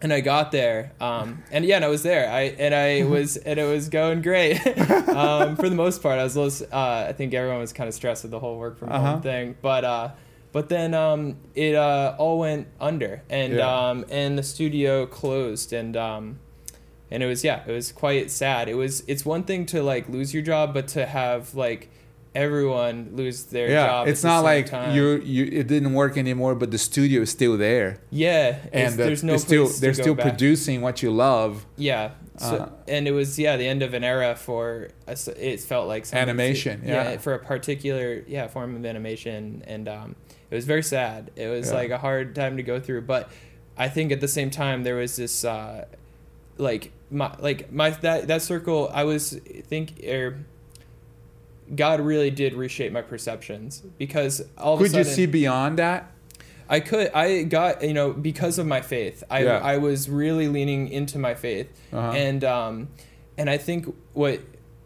and 0.02 0.12
I 0.12 0.20
got 0.22 0.52
there, 0.52 0.92
um, 1.00 1.44
and 1.52 1.64
yeah, 1.66 1.76
and 1.78 1.86
I 1.86 1.88
was 1.88 2.02
there. 2.04 2.30
I 2.30 2.42
and 2.58 2.74
I 2.74 3.04
was 3.10 3.38
and 3.38 3.60
it 3.60 3.64
was 3.64 3.88
going 3.90 4.22
great 4.24 4.58
um, 5.10 5.56
for 5.56 5.70
the 5.70 5.76
most 5.76 6.02
part. 6.04 6.18
I 6.20 6.24
was, 6.24 6.36
little, 6.36 6.68
uh, 6.72 7.06
I 7.10 7.14
think 7.14 7.34
everyone 7.34 7.60
was 7.60 7.74
kind 7.74 7.88
of 7.88 7.94
stressed 7.94 8.24
with 8.24 8.32
the 8.32 8.40
whole 8.40 8.58
work 8.60 8.78
from 8.80 8.90
Uh-huh. 8.92 9.12
home 9.14 9.22
thing, 9.22 9.56
but 9.62 9.84
uh, 9.86 10.10
but 10.52 10.70
then 10.70 10.94
um, 10.96 11.38
it 11.56 11.76
uh, 11.76 12.16
all 12.18 12.40
went 12.40 12.68
under, 12.80 13.22
and 13.30 13.54
Yeah. 13.54 13.90
um, 13.90 14.06
and 14.10 14.38
the 14.38 14.44
studio 14.44 15.06
closed, 15.06 15.74
and 15.74 15.96
um, 15.96 16.40
and 17.12 17.24
it 17.24 17.26
was 17.26 17.44
yeah, 17.44 17.64
it 17.68 17.72
was 17.72 17.92
quite 17.92 18.30
sad. 18.32 18.68
It 18.70 18.76
was 18.76 19.04
it's 19.08 19.26
one 19.26 19.44
thing 19.44 19.66
to 19.68 19.82
like 19.84 20.10
lose 20.10 20.34
your 20.34 20.44
job, 20.44 20.74
but 20.74 20.88
to 20.90 21.06
have 21.06 21.56
like 21.56 21.90
everyone 22.36 23.10
lose 23.14 23.44
their 23.46 23.70
yeah, 23.70 23.88
job. 23.88 24.08
it's 24.08 24.24
not 24.24 24.44
like 24.44 24.68
time. 24.68 24.96
you 24.96 25.18
you 25.24 25.46
it 25.52 25.68
didn't 25.68 25.94
work 25.94 26.18
anymore, 26.18 26.56
but 26.56 26.72
the 26.72 26.78
studio 26.78 27.22
is 27.22 27.30
still 27.32 27.58
there, 27.58 28.00
Yeah, 28.12 28.58
and 28.72 28.94
the, 28.94 29.04
there's 29.06 29.24
no 29.24 29.34
it's 29.36 29.44
still 29.44 29.68
to 29.70 29.82
they're 29.82 29.94
still 29.94 30.14
back. 30.16 30.28
producing 30.28 30.82
what 30.82 31.02
you 31.02 31.12
love. 31.12 31.66
Yeah. 31.78 32.12
So, 32.38 32.56
Uh, 32.56 32.70
and 32.88 33.08
it 33.08 33.14
was 33.14 33.40
yeah 33.40 33.58
the 33.58 33.66
end 33.68 33.82
of 33.82 33.96
an 33.96 34.04
era 34.04 34.36
for 34.36 34.90
us. 35.08 35.28
It 35.28 35.60
felt 35.62 35.88
like 35.88 36.06
Animation, 36.14 36.84
yeah. 36.86 37.18
for 37.18 37.34
a 37.34 37.40
particular 37.40 38.24
yeah 38.28 38.48
form 38.48 38.76
of 38.76 38.86
animation, 38.86 39.64
and 39.66 39.88
um, 39.90 40.16
it 40.52 40.56
was 40.56 40.66
very 40.66 40.84
sad. 40.84 41.32
It 41.36 41.48
was 41.48 41.70
Yeah. 41.70 41.76
like 41.78 41.90
a 41.90 41.98
hard 41.98 42.36
time 42.36 42.58
to 42.58 42.64
go 42.64 42.80
through, 42.80 43.02
but 43.04 43.30
I 43.76 43.90
think 43.90 44.12
at 44.12 44.22
the 44.22 44.28
same 44.28 44.52
time 44.52 44.84
there 44.84 44.96
was 44.96 45.16
this 45.16 45.44
uh, 45.44 45.86
like 46.58 46.92
my 47.10 47.36
like 47.40 47.72
my 47.72 47.92
that 47.92 48.28
that 48.28 48.42
circle. 48.42 48.90
I 48.94 49.04
was 49.04 49.34
think 49.68 50.04
er, 50.08 50.40
God 51.76 52.00
really 52.00 52.32
did 52.32 52.54
reshape 52.54 52.92
my 52.92 53.02
perceptions 53.02 53.84
because 53.98 54.42
all 54.58 54.76
of 54.76 54.82
a 54.82 54.84
Could 54.84 54.96
you 54.96 55.04
see 55.04 55.26
beyond 55.26 55.80
that? 55.80 56.12
I 56.70 56.80
could. 56.82 57.12
I 57.14 57.44
got 57.44 57.82
you 57.84 57.94
know 57.94 58.12
because 58.14 58.60
of 58.60 58.68
my 58.68 58.82
faith. 58.82 59.24
I 59.30 59.44
Yeah. 59.44 59.60
I 59.60 59.78
was 59.78 60.10
really 60.10 60.48
leaning 60.48 60.90
into 60.90 61.18
my 61.18 61.34
faith, 61.34 61.68
Uh-huh. 61.94 62.12
and 62.12 62.44
um, 62.44 62.90
and 63.38 63.50
I 63.50 63.58
think 63.58 63.94
what 64.14 64.42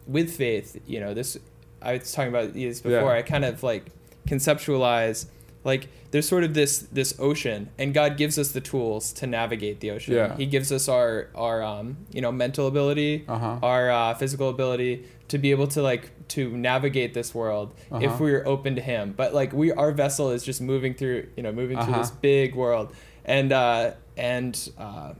with 0.06 0.32
faith, 0.32 0.80
you 0.86 1.00
know, 1.00 1.14
this 1.14 1.36
I 1.80 1.94
was 1.98 2.12
talking 2.12 2.28
about 2.28 2.52
this 2.54 2.80
before. 2.80 3.12
Yeah. 3.12 3.18
I 3.18 3.22
kind 3.22 3.44
of 3.44 3.62
like 3.62 3.86
conceptualize 4.28 5.26
like 5.64 5.88
there's 6.10 6.28
sort 6.28 6.44
of 6.44 6.54
this 6.54 6.78
this 6.92 7.14
ocean, 7.18 7.70
and 7.78 7.94
God 7.94 8.16
gives 8.16 8.38
us 8.38 8.52
the 8.52 8.60
tools 8.60 9.12
to 9.14 9.26
navigate 9.26 9.80
the 9.80 9.90
ocean. 9.92 10.14
Yeah. 10.14 10.36
He 10.36 10.46
gives 10.46 10.70
us 10.72 10.88
our 10.88 11.28
our 11.34 11.62
um 11.62 11.96
you 12.12 12.20
know 12.20 12.32
mental 12.32 12.66
ability, 12.66 13.24
Uh-huh. 13.28 13.58
our 13.62 13.90
uh, 13.90 14.14
physical 14.14 14.48
ability 14.48 15.04
to 15.28 15.38
be 15.38 15.50
able 15.50 15.66
to 15.68 15.82
like 15.82 16.10
to 16.28 16.50
navigate 16.56 17.14
this 17.14 17.34
world 17.34 17.74
Uh-huh. 17.90 18.04
if 18.06 18.20
we're 18.20 18.44
open 18.46 18.74
to 18.76 18.82
him 18.82 19.12
but 19.16 19.32
like 19.34 19.52
we 19.52 19.72
our 19.72 19.92
vessel 19.92 20.30
is 20.30 20.42
just 20.44 20.60
moving 20.60 20.94
through 20.94 21.28
you 21.36 21.42
know 21.42 21.52
moving 21.52 21.76
through 21.78 21.92
Uh-huh. 21.94 22.02
this 22.02 22.10
big 22.10 22.54
world 22.54 22.92
and 23.24 23.52
uh 23.52 23.92
and 24.16 24.70
uh 24.78 25.12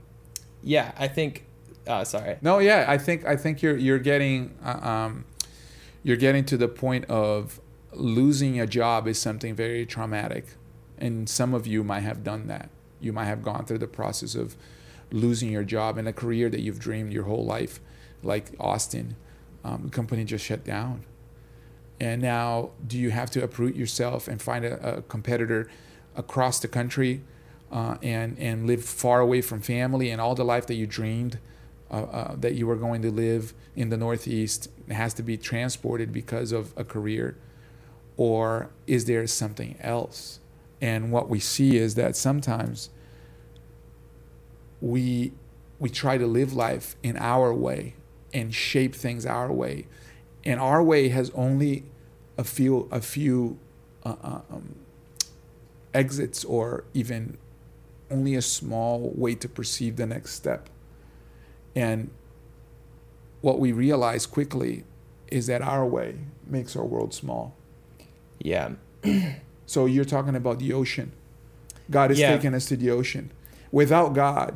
yeah 0.63 0.91
i 0.97 1.07
think 1.07 1.45
uh 1.87 2.03
sorry 2.03 2.37
No, 2.41 2.59
yeah, 2.59 2.85
I 2.87 2.97
think 2.97 3.25
I 3.25 3.35
think 3.35 3.61
you're 3.63 3.75
you're 3.77 3.99
getting 3.99 4.53
uh, 4.63 4.87
um, 4.91 5.25
you're 6.03 6.17
getting 6.17 6.45
to 6.45 6.57
the 6.57 6.67
point 6.67 7.05
of 7.05 7.59
losing 7.95 8.59
a 8.59 8.67
job 8.67 9.07
is 9.07 9.19
something 9.19 9.55
very 9.55 9.85
traumatic, 9.85 10.45
and 10.97 11.27
some 11.29 11.53
of 11.53 11.67
you 11.67 11.83
might 11.83 12.01
have 12.01 12.23
done 12.23 12.47
that. 12.47 12.69
You 12.99 13.13
might 13.13 13.25
have 13.25 13.43
gone 13.43 13.65
through 13.65 13.79
the 13.79 13.87
process 13.87 14.35
of 14.35 14.55
losing 15.11 15.51
your 15.51 15.63
job 15.63 15.97
and 15.97 16.07
a 16.07 16.13
career 16.13 16.49
that 16.49 16.61
you've 16.61 16.79
dreamed 16.79 17.13
your 17.13 17.23
whole 17.23 17.45
life, 17.45 17.79
like 18.21 18.51
Austin. 18.59 19.15
Um, 19.63 19.83
the 19.85 19.89
company 19.89 20.23
just 20.23 20.45
shut 20.45 20.63
down, 20.63 21.05
and 21.99 22.21
now 22.21 22.71
do 22.85 22.97
you 22.97 23.11
have 23.11 23.31
to 23.31 23.43
uproot 23.43 23.75
yourself 23.75 24.27
and 24.27 24.41
find 24.41 24.65
a, 24.65 24.97
a 24.97 25.01
competitor 25.03 25.69
across 26.15 26.59
the 26.59 26.67
country? 26.67 27.21
Uh, 27.71 27.97
and 28.03 28.37
and 28.37 28.67
live 28.67 28.85
far 28.85 29.19
away 29.19 29.41
from 29.41 29.59
family 29.59 30.11
and 30.11 30.21
all 30.21 30.35
the 30.35 30.45
life 30.45 30.67
that 30.67 30.75
you 30.75 30.85
dreamed 30.85 31.39
uh, 31.93 32.03
uh, 32.05 32.35
that 32.35 32.55
you 32.55 32.65
were 32.65 32.75
going 32.75 33.03
to 33.03 33.11
live 33.11 33.53
in 33.75 33.89
the 33.89 33.97
Northeast 33.97 34.67
has 34.89 35.13
to 35.13 35.21
be 35.21 35.37
transported 35.37 36.11
because 36.11 36.51
of 36.51 36.73
a 36.75 36.83
career, 36.83 37.37
or 38.17 38.69
is 38.87 39.05
there 39.05 39.25
something 39.27 39.77
else? 39.79 40.39
And 40.81 41.11
what 41.11 41.29
we 41.29 41.39
see 41.39 41.77
is 41.77 41.95
that 41.95 42.15
sometimes 42.15 42.89
we 44.81 45.31
we 45.79 45.89
try 45.89 46.17
to 46.17 46.27
live 46.27 46.53
life 46.53 46.95
in 47.03 47.17
our 47.17 47.53
way 47.53 47.95
and 48.33 48.53
shape 48.53 48.95
things 48.95 49.25
our 49.25 49.51
way, 49.51 49.87
and 50.43 50.59
our 50.59 50.83
way 50.83 51.09
has 51.09 51.29
only 51.31 51.85
a 52.37 52.43
few 52.43 52.87
a 52.91 53.01
few 53.01 53.57
uh, 54.05 54.15
uh, 54.23 54.41
um, 54.51 54.75
exits 55.93 56.43
or 56.43 56.83
even 56.93 57.37
only 58.11 58.35
a 58.35 58.41
small 58.41 59.11
way 59.15 59.35
to 59.35 59.47
perceive 59.47 59.95
the 59.95 60.05
next 60.05 60.33
step. 60.33 60.69
And 61.75 62.11
what 63.41 63.59
we 63.59 63.71
realize 63.71 64.25
quickly 64.25 64.83
is 65.27 65.47
that 65.47 65.61
our 65.61 65.85
way 65.85 66.15
makes 66.45 66.75
our 66.75 66.85
world 66.85 67.13
small. 67.13 67.55
Yeah 68.43 68.69
So 69.65 69.85
you're 69.87 70.05
talking 70.05 70.35
about 70.35 70.59
the 70.59 70.73
ocean. 70.73 71.11
God 71.89 72.11
is 72.11 72.19
Yeah. 72.19 72.35
taking 72.35 72.53
us 72.53 72.65
to 72.67 72.75
the 72.75 72.91
ocean. 72.91 73.31
Without 73.71 74.13
God, 74.13 74.53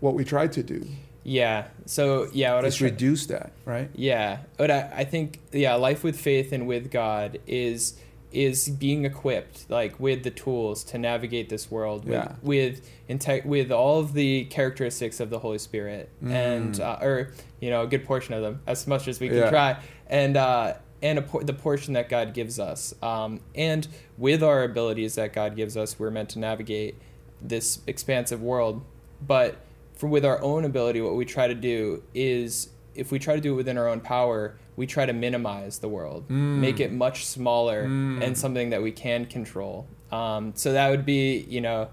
what 0.00 0.14
we 0.14 0.24
try 0.24 0.46
to 0.46 0.62
do 0.62 0.86
yeah 1.22 1.66
so 1.84 2.26
yeah 2.32 2.54
what 2.54 2.64
I 2.64 2.68
was 2.68 2.74
is 2.74 2.78
try- 2.78 2.88
reduce 2.88 3.26
that, 3.26 3.52
right? 3.66 3.90
Yeah, 3.94 4.38
but 4.56 4.70
I, 4.70 4.90
I 5.00 5.04
think 5.04 5.38
yeah, 5.52 5.74
life 5.74 6.02
with 6.02 6.18
faith 6.18 6.50
and 6.52 6.66
with 6.66 6.90
God 6.90 7.38
is 7.46 8.00
is 8.32 8.68
being 8.70 9.04
equipped 9.04 9.68
like 9.68 10.00
with 10.00 10.22
the 10.22 10.30
tools 10.30 10.82
to 10.84 10.96
navigate 10.98 11.50
this 11.50 11.70
world 11.70 12.04
with 12.06 12.14
Yeah. 12.14 12.32
with 12.42 12.88
inte- 13.10 13.44
with 13.44 13.70
all 13.70 14.00
of 14.00 14.14
the 14.14 14.44
characteristics 14.46 15.20
of 15.20 15.28
the 15.28 15.38
Holy 15.40 15.58
Spirit 15.58 16.08
and 16.22 16.76
Mm. 16.76 16.80
uh, 16.80 17.04
or 17.04 17.32
you 17.60 17.68
know 17.68 17.82
a 17.82 17.86
good 17.86 18.04
portion 18.06 18.32
of 18.32 18.40
them 18.42 18.60
as 18.66 18.86
much 18.86 19.06
as 19.06 19.20
we 19.20 19.28
can 19.28 19.36
Yeah. 19.36 19.50
try 19.50 19.76
and 20.08 20.38
uh, 20.38 20.74
and 21.02 21.18
a 21.18 21.22
por- 21.22 21.42
the 21.44 21.52
portion 21.54 21.94
that 21.94 22.08
God 22.08 22.34
gives 22.34 22.58
us. 22.58 22.94
Um, 23.02 23.40
and 23.54 23.86
with 24.18 24.42
our 24.42 24.62
abilities 24.64 25.14
that 25.14 25.32
God 25.32 25.56
gives 25.56 25.76
us 25.76 25.98
we're 25.98 26.10
meant 26.10 26.28
to 26.30 26.38
navigate 26.38 26.96
this 27.42 27.80
expansive 27.86 28.42
world. 28.42 28.82
But 29.26 29.56
for 29.96 30.06
with 30.08 30.24
our 30.24 30.40
own 30.42 30.64
ability 30.64 31.00
what 31.00 31.14
we 31.14 31.24
try 31.24 31.46
to 31.48 31.54
do 31.54 32.02
is 32.14 32.68
if 32.94 33.10
we 33.12 33.18
try 33.18 33.34
to 33.34 33.40
do 33.40 33.52
it 33.52 33.56
within 33.56 33.78
our 33.78 33.88
own 33.88 34.00
power 34.00 34.56
we 34.76 34.86
try 34.86 35.04
to 35.04 35.12
minimize 35.12 35.78
the 35.80 35.88
world. 35.88 36.28
Make 36.30 36.80
it 36.80 36.90
much 36.90 37.26
smaller 37.26 37.84
Mm. 37.86 38.22
and 38.24 38.38
something 38.38 38.70
that 38.70 38.82
we 38.82 38.92
can 38.92 39.26
control. 39.26 39.86
Um, 40.10 40.52
so 40.54 40.72
that 40.72 40.88
would 40.90 41.04
be 41.04 41.44
you 41.48 41.60
know 41.60 41.88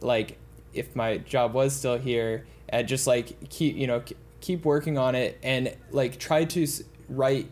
like 0.00 0.38
if 0.72 0.94
my 0.96 1.18
job 1.18 1.52
was 1.54 1.72
still 1.74 1.98
here 1.98 2.46
and 2.68 2.86
just 2.88 3.06
like 3.06 3.48
keep 3.50 3.76
you 3.76 3.86
know 3.86 4.02
keep 4.40 4.64
working 4.64 4.98
on 4.98 5.14
it 5.14 5.38
and 5.42 5.76
like 5.90 6.18
try 6.18 6.44
to 6.44 6.66
write 7.08 7.46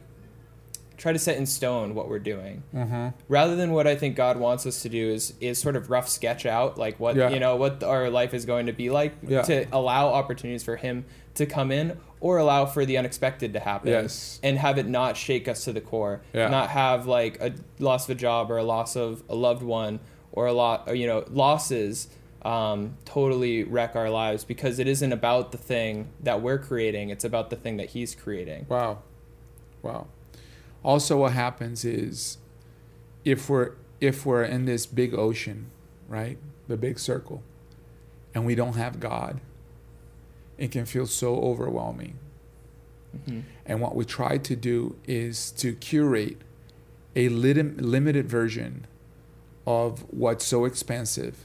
try 1.01 1.13
to 1.15 1.19
set 1.19 1.37
in 1.39 1.47
stone 1.47 1.95
what 1.95 2.09
we're 2.11 2.19
doing 2.19 2.63
Mm-hmm. 2.75 3.09
rather 3.29 3.57
than 3.57 3.73
what 3.73 3.87
I 3.87 3.97
think 3.97 4.17
God 4.17 4.37
wants 4.37 4.67
us 4.67 4.83
to 4.83 4.89
do 4.89 5.09
is 5.11 5.33
is 5.41 5.59
sort 5.59 5.75
of 5.77 5.89
rough 5.91 6.09
sketch 6.09 6.45
out 6.47 6.77
like 6.79 7.01
what 7.01 7.17
Yeah. 7.17 7.31
you 7.31 7.41
know 7.41 7.57
what 7.57 7.83
our 7.83 8.11
life 8.11 8.35
is 8.35 8.45
going 8.45 8.67
to 8.67 8.73
be 8.73 8.91
like 8.91 9.13
Yeah. 9.27 9.43
to 9.43 9.67
allow 9.73 10.09
opportunities 10.09 10.63
for 10.63 10.77
Him 10.77 11.05
to 11.37 11.47
come 11.47 11.73
in 11.73 11.97
or 12.21 12.37
allow 12.37 12.67
for 12.67 12.85
the 12.85 12.99
unexpected 12.99 13.55
to 13.55 13.61
happen 13.61 13.89
Yes. 13.89 14.39
and 14.43 14.59
have 14.59 14.77
it 14.77 14.87
not 14.87 15.17
shake 15.17 15.49
us 15.49 15.65
to 15.65 15.73
the 15.73 15.81
core 15.81 16.21
Yeah. 16.35 16.49
not 16.49 16.69
have 16.71 17.07
like 17.07 17.41
a 17.41 17.55
loss 17.79 18.05
of 18.05 18.11
a 18.11 18.15
job 18.21 18.51
or 18.51 18.59
a 18.59 18.63
loss 18.65 18.95
of 18.97 19.23
a 19.29 19.35
loved 19.35 19.63
one 19.63 20.01
or 20.33 20.47
a 20.47 20.53
lot 20.53 20.85
or, 20.87 20.95
you 20.95 21.07
know 21.07 21.25
losses 21.31 22.09
um, 22.43 22.97
totally 23.05 23.65
wreck 23.65 23.97
our 23.97 24.09
lives 24.11 24.45
because 24.45 24.79
it 24.79 24.87
isn't 24.89 25.13
about 25.13 25.53
the 25.53 25.59
thing 25.59 26.09
that 26.23 26.41
we're 26.43 26.59
creating 26.59 27.09
it's 27.11 27.25
about 27.25 27.49
the 27.51 27.57
thing 27.57 27.79
that 27.79 27.89
He's 27.91 28.15
creating 28.15 28.67
Wow. 28.69 28.99
Wow. 29.83 30.07
Also 30.83 31.19
what 31.19 31.33
happens 31.33 31.85
is 31.85 32.39
if 33.25 33.49
we're 33.49 33.73
if 34.01 34.25
we're 34.25 34.45
in 34.45 34.65
this 34.65 34.87
big 34.87 35.13
ocean, 35.15 35.67
right? 36.09 36.39
The 36.69 36.77
big 36.79 36.99
circle, 36.99 37.43
and 38.35 38.47
we 38.47 38.55
don't 38.55 38.77
have 38.77 38.99
God, 38.99 39.41
it 40.57 40.71
can 40.71 40.87
feel 40.87 41.07
so 41.07 41.37
overwhelming. 41.37 42.19
Mhm. 43.27 43.43
And 43.67 43.81
what 43.83 43.95
we 43.95 44.05
try 44.07 44.39
to 44.39 44.57
do 44.57 44.97
is 45.07 45.51
to 45.53 45.75
curate 45.75 46.39
a 47.15 47.29
lim- 47.29 47.77
limited 47.77 48.27
version 48.29 48.87
of 49.67 50.05
what's 50.11 50.47
so 50.47 50.65
expensive 50.65 51.45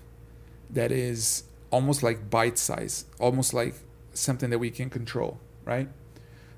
that 0.69 0.91
is 0.91 1.43
almost 1.71 2.03
like 2.03 2.29
bite 2.29 2.57
size, 2.57 3.05
almost 3.19 3.53
like 3.53 3.73
something 4.13 4.49
that 4.51 4.59
we 4.59 4.69
can 4.69 4.89
control, 4.89 5.39
right? 5.65 5.89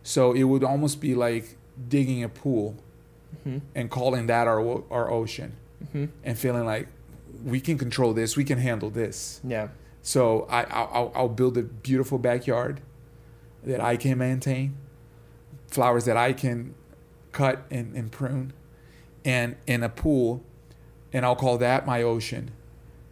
So 0.04 0.34
it 0.34 0.44
would 0.44 0.64
almost 0.64 1.02
be 1.02 1.16
like 1.16 1.58
digging 1.90 2.24
a 2.24 2.30
pool 2.30 2.76
Mhm. 3.46 3.62
and 3.76 3.90
calling 3.90 4.28
that 4.28 4.48
our 4.48 4.84
our 4.92 5.10
ocean 5.12 5.54
Mhm. 5.94 6.10
and 6.24 6.38
feeling 6.38 6.66
like 6.66 6.88
we 7.46 7.60
can 7.60 7.78
control 7.78 8.14
this, 8.14 8.36
we 8.36 8.44
can 8.44 8.58
handle 8.58 8.90
this. 8.90 9.40
yeah 9.44 9.68
So 10.02 10.48
I 10.50 10.64
I'll, 10.64 10.90
I'll- 10.94 11.12
I'll 11.16 11.30
build 11.30 11.58
a 11.58 11.64
beautiful 11.64 12.18
backyard 12.18 12.82
that 13.64 13.82
I 13.82 13.98
can 13.98 14.18
maintain, 14.18 14.76
flowers 15.68 16.06
that 16.06 16.16
I 16.18 16.32
can 16.34 16.74
cut 17.34 17.66
and, 17.70 17.94
and 17.96 18.12
prune, 18.12 18.54
and 19.26 19.56
in 19.68 19.84
a 19.84 19.90
pool, 19.90 20.42
and 21.12 21.26
I'll 21.26 21.36
call 21.36 21.58
that 21.58 21.86
my 21.86 22.02
ocean, 22.02 22.52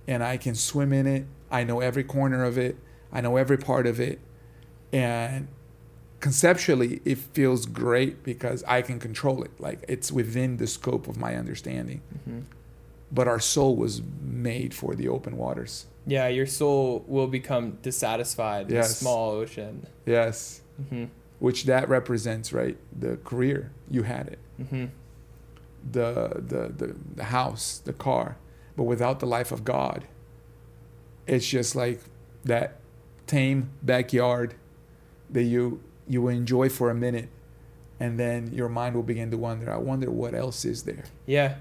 and 0.07 0.23
I 0.23 0.37
can 0.37 0.55
swim 0.55 0.93
in 0.93 1.05
it. 1.05 1.25
I 1.51 1.63
know 1.65 1.81
every 1.81 2.03
corner 2.03 2.43
of 2.45 2.57
it. 2.57 2.77
I 3.11 3.21
know 3.21 3.35
every 3.37 3.57
part 3.57 3.85
of 3.85 3.99
it, 3.99 4.19
and 4.93 5.47
conceptually 6.25 7.01
it 7.05 7.19
feels 7.19 7.67
great 7.67 8.23
because 8.23 8.63
I 8.67 8.81
can 8.81 8.97
control 8.99 9.43
it. 9.43 9.51
Like 9.59 9.85
it's 9.87 10.11
within 10.11 10.57
the 10.57 10.65
scope 10.65 11.07
of 11.07 11.17
my 11.17 11.35
understanding. 11.35 12.01
Mhm. 12.17 12.45
But 13.11 13.27
our 13.27 13.39
soul 13.39 13.75
was 13.75 14.01
made 14.23 14.73
for 14.73 14.95
the 14.95 15.07
open 15.07 15.37
waters. 15.37 15.85
Yeah, 16.07 16.27
your 16.27 16.47
soul 16.47 17.05
will 17.07 17.27
become 17.27 17.77
dissatisfied 17.83 18.71
in 18.71 18.77
a 18.77 18.83
small 18.85 19.33
ocean. 19.41 19.85
Yes. 20.05 20.61
hmm 20.89 21.05
which 21.37 21.65
that 21.65 21.89
represents 21.89 22.53
right 22.53 22.77
the 23.05 23.17
career 23.29 23.59
you 23.95 24.03
had 24.03 24.25
it 24.33 24.39
hmm 24.69 24.85
the, 25.97 26.09
the 26.51 26.61
the 26.81 26.87
the 27.19 27.25
house, 27.25 27.65
the 27.89 27.93
car, 27.93 28.27
but 28.77 28.85
without 28.93 29.19
the 29.19 29.29
life 29.37 29.51
of 29.51 29.63
God, 29.63 29.99
it's 31.27 31.47
just 31.57 31.75
like 31.75 31.99
that 32.45 32.69
tame 33.27 33.59
backyard 33.83 34.55
that 35.35 35.43
you 35.43 35.81
you 36.07 36.21
will 36.21 36.29
enjoy 36.29 36.69
for 36.69 36.89
a 36.89 36.95
minute, 36.95 37.29
and 37.99 38.19
then 38.19 38.51
your 38.53 38.69
mind 38.69 38.95
will 38.95 39.03
begin 39.03 39.31
to 39.31 39.37
wonder. 39.37 39.71
I 39.71 39.77
wonder 39.77 40.09
what 40.11 40.33
else 40.35 40.65
is 40.65 40.83
there. 40.83 41.05
Yeah. 41.25 41.55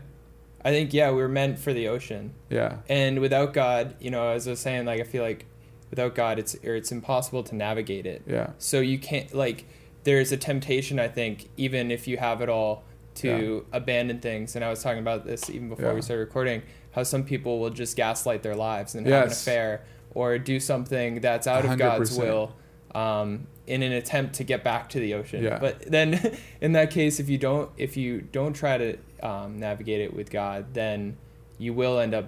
I 0.66 0.70
think 0.70 0.94
yeah, 0.94 1.10
we 1.10 1.16
were 1.16 1.28
meant 1.28 1.58
for 1.58 1.72
the 1.74 1.88
ocean. 1.88 2.32
Yeah. 2.48 2.78
And 2.88 3.20
without 3.20 3.52
God, 3.52 3.96
you 4.00 4.10
know, 4.10 4.28
as 4.28 4.46
I 4.46 4.52
was 4.52 4.60
saying, 4.60 4.86
like 4.86 4.98
I 5.00 5.04
feel 5.04 5.22
like 5.22 5.44
without 5.90 6.14
God 6.14 6.38
it's 6.38 6.54
or 6.64 6.74
it's 6.74 6.90
impossible 6.90 7.42
to 7.44 7.54
navigate 7.54 8.06
it. 8.06 8.22
Yeah. 8.26 8.50
So 8.58 8.80
you 8.80 8.98
can't 8.98 9.34
like 9.34 9.66
there's 10.04 10.32
a 10.32 10.36
temptation 10.38 10.98
I 10.98 11.08
think 11.08 11.50
even 11.58 11.90
if 11.90 12.08
you 12.08 12.16
have 12.16 12.40
it 12.40 12.48
all 12.48 12.84
to 13.16 13.64
abandon 13.72 14.20
things 14.20 14.56
and 14.56 14.64
I 14.64 14.70
was 14.70 14.82
talking 14.82 14.98
about 15.00 15.24
this 15.26 15.48
even 15.50 15.68
before 15.68 15.86
Yeah. 15.86 15.92
we 15.94 16.02
started 16.02 16.20
recording 16.22 16.62
how 16.92 17.02
some 17.04 17.24
people 17.24 17.60
will 17.60 17.70
just 17.70 17.96
gaslight 17.96 18.42
their 18.42 18.56
lives 18.56 18.94
and 18.94 19.06
have 19.06 19.26
an 19.26 19.32
affair 19.32 19.84
or 20.14 20.38
do 20.38 20.58
something 20.58 21.20
that's 21.20 21.46
out 21.46 21.64
of 21.64 21.78
God's 21.78 22.16
100%. 22.16 22.22
will 22.24 22.56
um, 22.94 23.46
in 23.66 23.82
an 23.82 23.92
attempt 23.92 24.34
to 24.36 24.44
get 24.44 24.62
back 24.62 24.88
to 24.90 25.00
the 25.00 25.14
ocean. 25.14 25.42
Yeah. 25.42 25.58
But 25.58 25.90
then 25.90 26.36
in 26.60 26.72
that 26.72 26.90
case 26.90 27.18
if 27.20 27.28
you 27.28 27.38
don't 27.38 27.70
if 27.76 27.96
you 27.96 28.20
don't 28.20 28.52
try 28.54 28.78
to 28.78 28.96
um, 29.22 29.58
navigate 29.58 30.00
it 30.00 30.14
with 30.14 30.30
God 30.30 30.74
then 30.74 31.16
you 31.58 31.72
will 31.72 31.98
end 31.98 32.14
up 32.14 32.26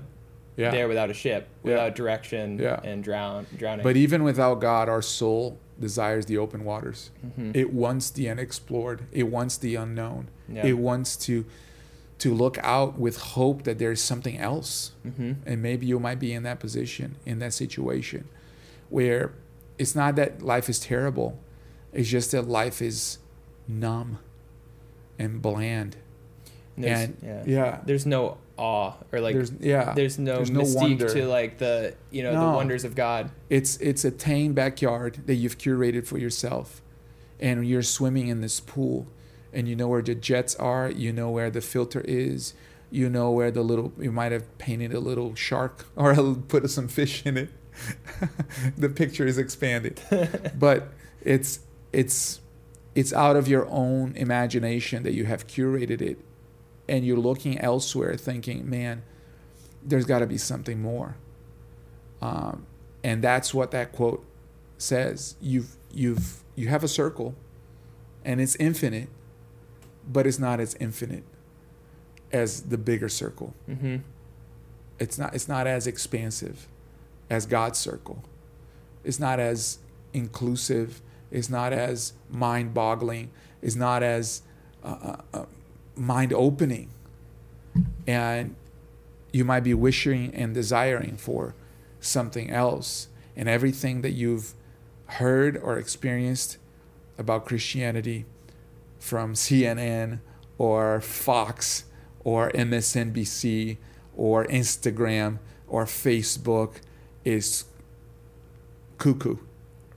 Yeah. 0.57 0.71
there 0.71 0.89
without 0.89 1.11
a 1.11 1.15
ship, 1.15 1.49
Yeah. 1.63 1.71
without 1.73 1.95
direction, 1.95 2.59
Yeah. 2.59 2.81
and 2.83 3.05
drown 3.05 3.47
drowning. 3.57 3.83
But 3.85 3.97
even 3.97 4.23
without 4.25 4.61
God, 4.61 4.89
our 4.89 5.03
soul 5.03 5.59
desires 5.79 6.25
the 6.27 6.39
open 6.39 6.65
waters. 6.65 7.11
Mhm. 7.27 7.55
It 7.55 7.71
wants 7.73 8.09
the 8.09 8.31
unexplored. 8.31 9.03
It 9.13 9.25
wants 9.25 9.59
the 9.59 9.75
unknown. 9.75 10.29
Yeah. 10.49 10.65
It 10.67 10.79
wants 10.79 11.17
to 11.27 11.45
to 12.19 12.33
look 12.33 12.57
out 12.63 12.99
with 12.99 13.19
hope 13.19 13.65
that 13.65 13.79
there's 13.79 14.01
something 14.01 14.39
else. 14.39 14.93
hmm 15.03 15.33
And 15.45 15.61
maybe 15.61 15.85
you 15.85 16.01
might 16.01 16.19
be 16.19 16.33
in 16.33 16.45
that 16.45 16.59
position, 16.61 17.17
in 17.27 17.41
that 17.41 17.53
situation, 17.53 18.25
where 18.89 19.33
it's 19.79 19.95
not 19.95 20.17
that 20.17 20.43
life 20.43 20.69
is 20.69 20.79
terrible. 20.79 21.39
It's 21.93 22.09
just 22.09 22.33
that 22.33 22.43
life 22.49 22.83
is 22.83 23.19
numb 23.69 24.19
and 25.19 25.41
bland. 25.41 25.97
There's, 26.79 27.05
and 27.05 27.17
yeah. 27.23 27.43
yeah, 27.47 27.81
there's 27.87 28.05
no 28.05 28.37
awe 28.59 28.95
or 29.13 29.21
like 29.21 29.35
there's 29.35 29.51
there's, 29.51 29.65
yeah, 29.65 29.85
no 30.25 30.37
there's 30.37 30.51
no 30.51 30.61
mystique 30.61 30.81
wonder. 30.81 31.09
to 31.09 31.27
like 31.27 31.59
the 31.59 31.95
you 32.11 32.23
know 32.23 32.33
No. 32.33 32.51
the 32.51 32.57
wonders 32.57 32.85
of 32.85 32.95
God. 32.95 33.31
it's 33.51 33.77
it's 33.79 34.05
a 34.05 34.11
tame 34.11 34.53
backyard 34.55 35.21
that 35.27 35.35
you've 35.35 35.59
curated 35.59 36.07
for 36.07 36.19
yourself 36.19 36.83
and 37.41 37.67
you're 37.67 37.83
swimming 37.83 38.29
in 38.29 38.41
this 38.41 38.61
pool 38.61 39.07
and 39.53 39.69
you 39.69 39.77
know 39.77 39.89
where 39.89 40.03
the 40.03 40.15
jets 40.15 40.55
are 40.57 40.91
you 40.91 41.13
know 41.13 41.31
where 41.31 41.51
the 41.51 41.61
filter 41.61 42.01
is 42.03 42.55
you 42.91 43.09
know 43.11 43.31
where 43.31 43.51
the 43.51 43.63
little 43.63 43.93
you 43.99 44.11
might 44.13 44.33
have 44.33 44.57
painted 44.59 44.93
a 44.95 45.01
little 45.01 45.35
shark 45.35 45.87
or 45.95 46.15
put 46.49 46.69
some 46.71 46.89
fish 46.89 47.25
in 47.27 47.37
it 47.37 47.51
the 48.77 48.89
picture 48.89 49.27
is 49.27 49.39
expanded. 49.39 50.01
But 50.59 50.89
it's 51.23 51.61
it's 51.93 52.41
it's 52.95 53.13
out 53.13 53.37
of 53.37 53.49
your 53.49 53.67
own 53.69 54.15
imagination 54.17 55.03
that 55.03 55.13
you 55.13 55.25
have 55.25 55.47
curated 55.47 56.01
it. 56.01 56.19
And 56.89 57.05
you're 57.05 57.19
looking 57.19 57.59
elsewhere 57.59 58.17
thinking 58.17 58.69
man 58.69 59.03
there's 59.85 60.05
got 60.05 60.19
to 60.19 60.27
be 60.27 60.39
something 60.39 60.81
more. 60.83 61.17
Um, 62.21 62.67
and 63.05 63.23
that's 63.23 63.55
what 63.55 63.71
that 63.71 63.93
quote 63.93 64.25
says. 64.79 65.37
You've 65.41 65.77
you've 65.93 66.43
you 66.55 66.69
have 66.69 66.83
a 66.83 66.89
circle 66.89 67.35
and 68.25 68.41
it's 68.41 68.57
infinite 68.57 69.09
but 70.09 70.27
it's 70.27 70.39
not 70.39 70.61
as 70.61 70.77
infinite 70.77 71.25
as 72.33 72.63
the 72.63 72.79
bigger 72.79 73.09
circle. 73.09 73.55
Hmm 73.67 73.97
it's 74.99 75.19
not 75.19 75.35
it's 75.35 75.49
not 75.49 75.67
as 75.67 75.87
expansive 75.87 76.67
as 77.31 77.47
God's 77.47 77.79
circle. 77.79 78.25
It's 79.05 79.21
not 79.21 79.41
as 79.41 79.79
inclusive. 80.13 81.01
It's 81.31 81.51
not 81.51 81.73
as 81.73 82.13
mind-boggling. 82.31 83.31
It's 83.63 83.77
not 83.77 84.03
as 84.03 84.43
uh, 84.85 84.97
uh, 85.03 85.17
uh, 85.35 85.45
mind-opening. 85.95 86.91
And 88.07 88.55
you 89.33 89.45
might 89.45 89.61
be 89.61 89.75
wishing 89.75 90.35
and 90.35 90.55
desiring 90.55 91.17
for 91.17 91.55
something 92.01 92.51
else, 92.51 93.09
and 93.35 93.49
everything 93.49 94.03
that 94.03 94.13
you've 94.13 94.55
heard 95.07 95.57
or 95.57 95.79
experienced 95.79 96.59
about 97.19 97.45
Christianity 97.45 98.25
from 98.99 99.35
CNN 99.35 100.21
or 100.59 101.01
Fox 101.01 101.85
or 102.25 102.51
MSNBC 102.51 103.77
or 104.17 104.47
Instagram 104.47 105.39
or 105.69 105.85
Facebook 105.85 106.81
is 107.27 107.65
cuckoo, 108.99 109.37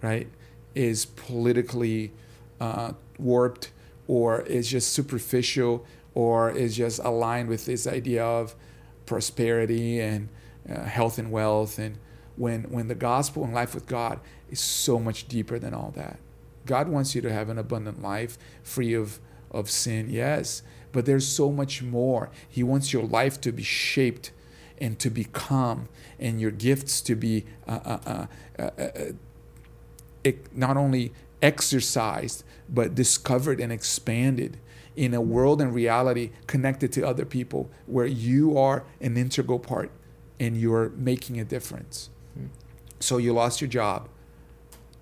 right? 0.02 0.28
Is 0.74 1.06
politically 1.06 2.12
uh, 2.60 2.94
warped 3.18 3.72
or 4.08 4.42
is 4.42 4.68
just 4.68 4.92
superficial 4.92 5.86
or 6.16 6.50
is 6.50 6.76
just 6.76 7.00
aligned 7.00 7.48
with 7.48 7.66
this 7.66 7.86
idea 7.86 8.26
of 8.26 8.56
prosperity 9.06 10.00
and 10.02 10.28
uh, 10.70 10.84
health 10.84 11.20
and 11.20 11.32
wealth 11.32 11.80
and 11.80 11.98
when 12.36 12.64
when 12.64 12.88
the 12.88 12.96
gospel 12.96 13.44
and 13.44 13.54
life 13.54 13.76
with 13.76 13.86
God 13.86 14.20
is 14.50 14.60
so 14.60 15.00
much 15.00 15.28
deeper 15.28 15.60
than 15.60 15.74
all 15.74 15.92
that. 15.96 16.20
God 16.66 16.88
wants 16.90 17.14
you 17.14 17.22
to 17.22 17.32
have 17.32 17.50
an 17.50 17.58
abundant 17.58 18.02
life 18.02 18.38
free 18.64 18.94
of 18.94 19.20
of 19.52 19.70
sin, 19.70 20.10
yes, 20.10 20.62
but 20.92 21.06
there's 21.06 21.28
so 21.28 21.52
much 21.52 21.82
more. 21.84 22.30
He 22.48 22.64
wants 22.64 22.92
your 22.92 23.04
life 23.04 23.40
to 23.42 23.52
be 23.52 23.64
shaped 23.64 24.32
and 24.82 24.98
to 25.00 25.10
become, 25.10 25.90
and 26.20 26.40
your 26.40 26.52
gifts 26.52 27.02
to 27.02 27.16
be 27.16 27.46
uh, 27.68 27.80
uh, 27.86 28.00
uh, 28.58 28.64
uh, 28.78 28.82
uh, 30.26 30.32
not 30.54 30.78
only 30.78 31.14
exercised, 31.42 32.44
but 32.68 32.96
discovered 32.96 33.60
and 33.60 33.72
expanded 33.72 34.58
in 34.96 35.14
a 35.14 35.22
world 35.22 35.62
and 35.62 35.74
reality 35.74 36.32
connected 36.48 36.92
to 36.92 37.08
other 37.08 37.26
people 37.26 37.70
where 37.86 38.06
you 38.06 38.58
are 38.58 38.84
an 39.00 39.16
integral 39.18 39.60
part 39.60 39.92
and 40.40 40.58
you're 40.58 40.90
making 40.90 41.40
a 41.40 41.46
difference. 41.46 42.10
Hmm. 42.34 42.48
So 43.00 43.18
you 43.18 43.34
lost 43.34 43.62
your 43.62 43.70
job. 43.70 44.10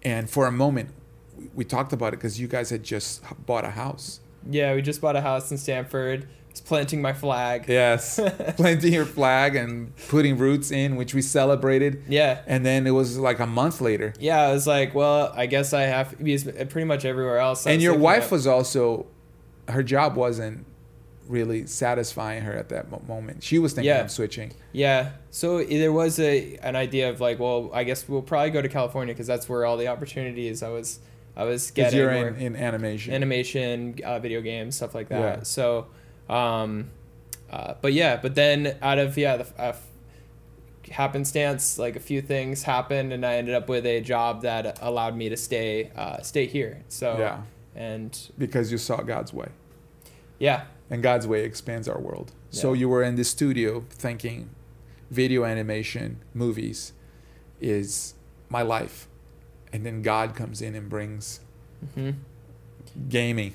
And 0.03 0.29
for 0.29 0.45
a 0.45 0.51
moment, 0.51 0.91
we- 1.35 1.49
we 1.55 1.65
talked 1.65 1.93
about 1.93 2.13
it 2.13 2.17
because 2.17 2.39
you 2.39 2.47
guys 2.47 2.69
had 2.69 2.83
just 2.83 3.23
bought 3.45 3.65
a 3.65 3.71
house. 3.71 4.19
Yeah, 4.49 4.75
we 4.75 4.81
just 4.81 5.01
bought 5.01 5.15
a 5.15 5.21
house 5.21 5.51
in 5.51 5.57
Stamford. 5.57 6.27
Planting 6.61 7.01
my 7.01 7.13
flag. 7.13 7.65
Yes. 7.67 8.19
Planting 8.57 8.93
your 8.93 9.05
flag 9.05 9.55
and 9.55 9.95
putting 10.07 10.37
roots 10.37 10.71
in, 10.71 10.95
which 10.95 11.13
we 11.13 11.21
celebrated. 11.21 12.03
Yeah. 12.07 12.41
And 12.47 12.65
then 12.65 12.87
it 12.87 12.91
was 12.91 13.17
like 13.17 13.39
a 13.39 13.47
month 13.47 13.81
later. 13.81 14.13
Yeah, 14.19 14.41
I 14.41 14.51
was 14.51 14.67
like, 14.67 14.93
well, 14.95 15.31
I 15.35 15.45
guess 15.45 15.73
I 15.73 15.83
have 15.83 16.17
because 16.17 16.43
pretty 16.43 16.85
much 16.85 17.05
everywhere 17.05 17.37
else. 17.39 17.65
And 17.67 17.81
your 17.81 17.97
wife 17.97 18.25
at- 18.25 18.31
was 18.31 18.47
also, 18.47 19.05
her 19.67 19.83
job 19.83 20.15
wasn't 20.15 20.65
really 21.27 21.65
satisfying 21.67 22.41
her 22.43 22.53
at 22.53 22.69
that 22.69 22.89
moment. 23.07 23.43
She 23.43 23.59
was 23.59 23.73
thinking 23.73 23.89
Yeah. 23.89 24.01
of 24.01 24.11
switching. 24.11 24.53
Yeah. 24.71 25.11
So 25.29 25.61
there 25.63 25.91
was 25.91 26.19
a 26.19 26.55
an 26.63 26.75
idea 26.77 27.09
of 27.09 27.19
like, 27.19 27.37
well, 27.39 27.69
I 27.73 27.83
guess 27.83 28.07
we'll 28.07 28.21
probably 28.21 28.51
go 28.51 28.61
to 28.61 28.69
California 28.69 29.13
because 29.13 29.27
that's 29.27 29.49
where 29.49 29.65
all 29.65 29.75
the 29.75 29.87
opportunities 29.87 30.63
I 30.63 30.69
was 30.69 30.99
I 31.35 31.43
was 31.43 31.69
getting 31.69 31.99
you're 31.99 32.11
in, 32.11 32.35
in 32.37 32.55
animation. 32.55 33.13
animation, 33.13 33.99
uh, 34.03 34.19
video 34.19 34.41
games, 34.41 34.77
stuff 34.77 34.95
like 34.95 35.09
that. 35.09 35.19
Yeah. 35.19 35.43
So, 35.43 35.87
um, 36.29 36.89
uh, 37.49 37.75
but 37.81 37.93
yeah, 37.93 38.17
but 38.17 38.35
then 38.35 38.77
out 38.81 38.99
of 38.99 39.17
yeah, 39.17 39.37
the 39.37 39.61
uh, 39.61 39.75
happenstance, 40.91 41.77
like 41.77 41.95
a 41.95 41.99
few 41.99 42.21
things 42.21 42.63
happened, 42.63 43.13
and 43.13 43.25
I 43.25 43.35
ended 43.35 43.55
up 43.55 43.69
with 43.69 43.85
a 43.85 44.01
job 44.01 44.41
that 44.41 44.79
allowed 44.81 45.15
me 45.15 45.29
to 45.29 45.37
stay 45.37 45.91
uh, 45.95 46.21
stay 46.21 46.45
here. 46.45 46.83
So 46.89 47.17
yeah. 47.17 47.41
and 47.75 48.17
Because 48.37 48.71
you 48.71 48.77
saw 48.77 48.97
God's 49.01 49.33
way. 49.33 49.49
yeah, 50.39 50.65
And 50.89 51.01
God's 51.03 51.27
way 51.27 51.43
expands 51.43 51.87
our 51.87 51.99
world. 51.99 52.31
So 52.49 52.73
you 52.73 52.87
were 52.89 53.03
in 53.03 53.15
the 53.15 53.23
studio 53.23 53.83
thinking 53.89 54.49
video 55.11 55.43
animation, 55.45 56.21
movies 56.33 56.93
is 57.59 58.13
my 58.49 58.61
life. 58.61 59.07
And 59.73 59.85
then 59.85 60.01
God 60.01 60.35
comes 60.35 60.61
in 60.61 60.75
and 60.75 60.89
brings 60.89 61.41
hmm 61.93 62.11
gaming. 63.09 63.53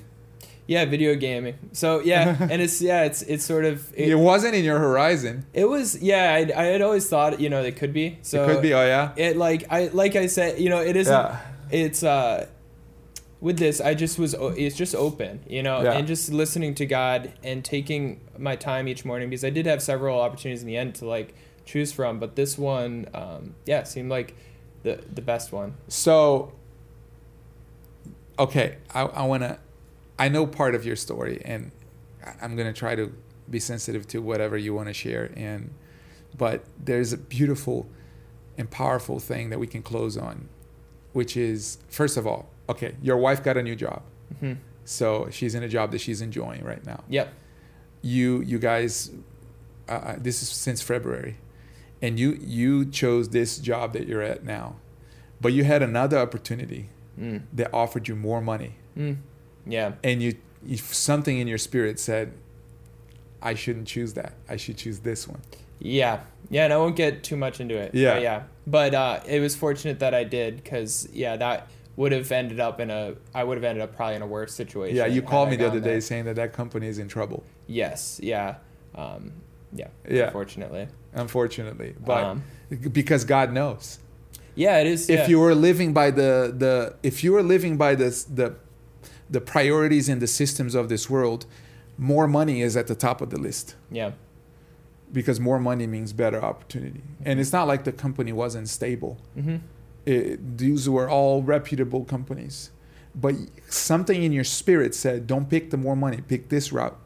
Yeah, 0.73 0.85
video 0.85 1.15
gaming. 1.15 1.55
So 1.71 1.87
yeah, 2.11 2.37
and 2.51 2.59
it's 2.65 2.81
yeah, 2.81 3.03
it's 3.09 3.21
it's 3.33 3.45
sort 3.53 3.65
of 3.71 3.75
It, 3.95 4.09
it, 4.09 4.19
wasn't 4.29 4.53
in 4.59 4.63
your 4.69 4.79
horizon. 4.87 5.35
it 5.53 5.67
was 5.75 5.87
yeah. 6.01 6.33
I, 6.37 6.39
I 6.63 6.65
had 6.73 6.81
always 6.81 7.05
thought 7.07 7.39
you 7.43 7.49
know 7.53 7.61
it 7.71 7.75
could 7.81 7.93
be. 7.93 8.07
So 8.21 8.43
it 8.43 8.47
could 8.47 8.61
be, 8.61 8.73
oh 8.73 8.85
yeah? 8.93 9.13
it 9.27 9.37
like 9.37 9.61
I 9.77 9.79
like 9.93 10.15
I 10.23 10.27
said 10.27 10.59
you 10.63 10.69
know 10.73 10.81
it 10.91 10.95
isn't. 10.95 11.13
Yeah. 11.13 11.39
it's 11.83 12.03
uh 12.03 12.47
with 13.47 13.57
this 13.59 13.81
i 13.81 13.93
just 13.93 14.15
was 14.17 14.33
it's 14.65 14.77
just 14.83 14.95
open 14.95 15.33
you 15.55 15.61
know 15.67 15.77
Yeah. 15.83 15.97
and 15.97 16.07
just 16.07 16.31
listening 16.31 16.75
to 16.75 16.85
god 16.85 17.19
and 17.43 17.59
taking 17.75 18.21
my 18.37 18.55
time 18.55 18.87
each 18.87 19.03
morning 19.03 19.27
because 19.29 19.43
i 19.43 19.49
did 19.57 19.65
have 19.65 19.81
several 19.83 20.15
opportunities 20.25 20.61
in 20.63 20.67
the 20.71 20.77
end 20.77 20.95
to 20.99 21.05
like 21.05 21.29
choose 21.65 21.91
from 21.91 22.19
but 22.23 22.37
this 22.37 22.57
one 22.57 22.93
um 23.13 23.41
yeah 23.65 23.83
seemed 23.83 24.09
like 24.17 24.29
the 24.83 24.93
the 25.17 25.21
best 25.21 25.51
one 25.51 25.69
So, 25.89 26.53
okay, 28.39 28.77
I, 28.93 29.01
I 29.01 29.23
want 29.31 29.43
to, 29.43 29.57
I 30.23 30.29
know 30.29 30.43
part 30.47 30.73
of 30.75 30.85
your 30.85 30.95
story, 31.07 31.35
and 31.51 31.71
I'm 32.41 32.55
going 32.55 32.71
to 32.73 32.79
try 32.85 32.93
to 32.95 33.05
be 33.49 33.59
sensitive 33.59 34.03
to 34.13 34.17
whatever 34.29 34.55
you 34.65 34.73
want 34.73 34.87
to 34.87 34.93
share. 34.93 35.25
And 35.35 35.61
but 36.43 36.57
there's 36.87 37.11
a 37.13 37.17
beautiful 37.17 37.77
and 38.57 38.69
powerful 38.69 39.19
thing 39.19 39.49
that 39.51 39.59
we 39.59 39.67
can 39.67 39.81
close 39.81 40.15
on, 40.17 40.35
which 41.19 41.35
is 41.35 41.77
first 41.89 42.15
of 42.17 42.25
all, 42.25 42.41
okay, 42.69 42.91
your 43.01 43.17
wife 43.17 43.43
got 43.47 43.55
a 43.57 43.63
new 43.69 43.75
job, 43.75 44.01
hmm 44.39 44.53
so 44.85 45.29
she's 45.31 45.55
in 45.55 45.63
a 45.63 45.67
job 45.77 45.91
that 45.91 46.01
she's 46.05 46.21
enjoying 46.21 46.61
right 46.71 46.85
now. 46.85 46.99
Yep. 47.17 47.27
You 48.01 48.41
you 48.51 48.59
guys, 48.59 49.11
uh, 49.87 49.91
uh, 49.93 50.15
this 50.27 50.41
is 50.43 50.49
since 50.49 50.81
February, 50.81 51.35
and 52.01 52.19
you 52.21 52.29
you 52.59 52.85
chose 53.01 53.29
this 53.29 53.57
job 53.69 53.93
that 53.93 54.05
you're 54.09 54.21
at 54.33 54.43
now, 54.43 54.67
but 55.41 55.51
you 55.53 55.63
had 55.73 55.81
another 55.81 56.17
opportunity 56.25 56.83
Mm. 57.19 57.41
that 57.53 57.69
offered 57.81 58.07
you 58.09 58.15
more 58.15 58.41
money 58.41 58.71
Mm. 58.97 59.17
Yeah. 59.65 59.93
and 60.03 60.21
you, 60.21 60.35
you 60.65 60.77
something 60.77 61.37
in 61.39 61.47
your 61.47 61.57
spirit 61.57 61.99
said 61.99 62.33
i 63.41 63.53
shouldn't 63.53 63.87
choose 63.87 64.13
that 64.13 64.33
i 64.49 64.55
should 64.57 64.77
choose 64.77 64.99
this 64.99 65.27
one 65.27 65.41
Yeah. 65.79 66.21
Yeah, 66.49 66.65
and 66.65 66.73
I 66.73 66.77
won't 66.77 66.95
get 66.95 67.23
too 67.23 67.35
much 67.35 67.59
into 67.59 67.75
it. 67.75 67.95
Yeah. 67.95 68.13
But 68.13 68.21
yeah. 68.21 68.43
But 68.67 68.93
uh, 68.93 69.19
it 69.25 69.39
was 69.39 69.55
fortunate 69.55 69.99
that 69.99 70.13
I 70.13 70.23
did 70.23 70.57
because, 70.63 71.07
yeah, 71.11 71.35
that 71.37 71.67
would 71.95 72.11
have 72.11 72.31
ended 72.31 72.59
up 72.59 72.79
in 72.79 72.89
a, 72.91 73.15
I 73.33 73.43
would 73.43 73.57
have 73.57 73.63
ended 73.63 73.81
up 73.81 73.95
probably 73.95 74.15
in 74.15 74.21
a 74.21 74.27
worse 74.27 74.53
situation. 74.53 74.95
yeah 74.95 75.07
you 75.07 75.21
called 75.21 75.49
me 75.49 75.55
the 75.55 75.65
other 75.67 75.79
day 75.79 75.99
saying 75.99 76.25
that 76.25 76.35
that 76.35 76.53
company 76.53 76.87
is 76.87 76.99
in 76.99 77.07
trouble 77.07 77.43
Yes. 77.67 78.19
Yeah. 78.21 78.55
Um, 78.93 79.31
yeah. 79.73 79.87
Yeah. 80.09 80.25
Unfortunately. 80.27 80.87
unfortunately 81.13 81.95
but 82.05 82.23
Um, 82.23 82.43
because 82.91 83.23
god 83.25 83.51
knows 83.53 83.99
yeah, 84.55 84.77
it 84.81 84.87
is. 84.87 85.09
if 85.09 85.19
yeah. 85.21 85.27
you 85.31 85.39
were 85.39 85.55
living 85.55 85.93
by 85.93 86.11
the 86.11 86.53
the 86.63 86.95
if 87.01 87.23
you 87.23 87.31
were 87.33 87.41
living 87.55 87.75
by 87.77 87.95
this, 87.95 88.23
the 88.25 88.55
the 89.35 89.41
priorities 89.41 90.07
and 90.09 90.21
the 90.21 90.27
systems 90.41 90.73
of 90.75 90.87
this 90.93 91.09
world 91.09 91.45
more 91.97 92.27
money 92.27 92.61
is 92.67 92.75
at 92.81 92.87
the 92.87 92.95
top 92.95 93.21
of 93.21 93.29
the 93.33 93.39
list 93.47 93.75
Yeah. 93.91 94.11
because 95.11 95.39
more 95.49 95.59
money 95.59 95.87
means 95.95 96.13
better 96.13 96.41
opportunity 96.51 97.01
and 97.27 97.39
it's 97.41 97.51
not 97.57 97.65
like 97.71 97.83
the 97.83 97.91
company 98.05 98.31
wasn't 98.43 98.67
stable 98.79 99.13
Mm-hmm. 99.37 99.57
it, 100.05 100.57
these 100.57 100.87
were 100.95 101.09
all 101.17 101.37
reputable 101.55 102.03
companies 102.15 102.71
but 103.15 103.35
something 103.69 104.23
in 104.23 104.31
your 104.31 104.43
spirit 104.59 104.95
said 104.95 105.27
don't 105.27 105.47
pick 105.49 105.69
the 105.71 105.77
more 105.85 105.95
money 106.05 106.19
pick 106.33 106.49
this 106.49 106.71
route 106.77 106.97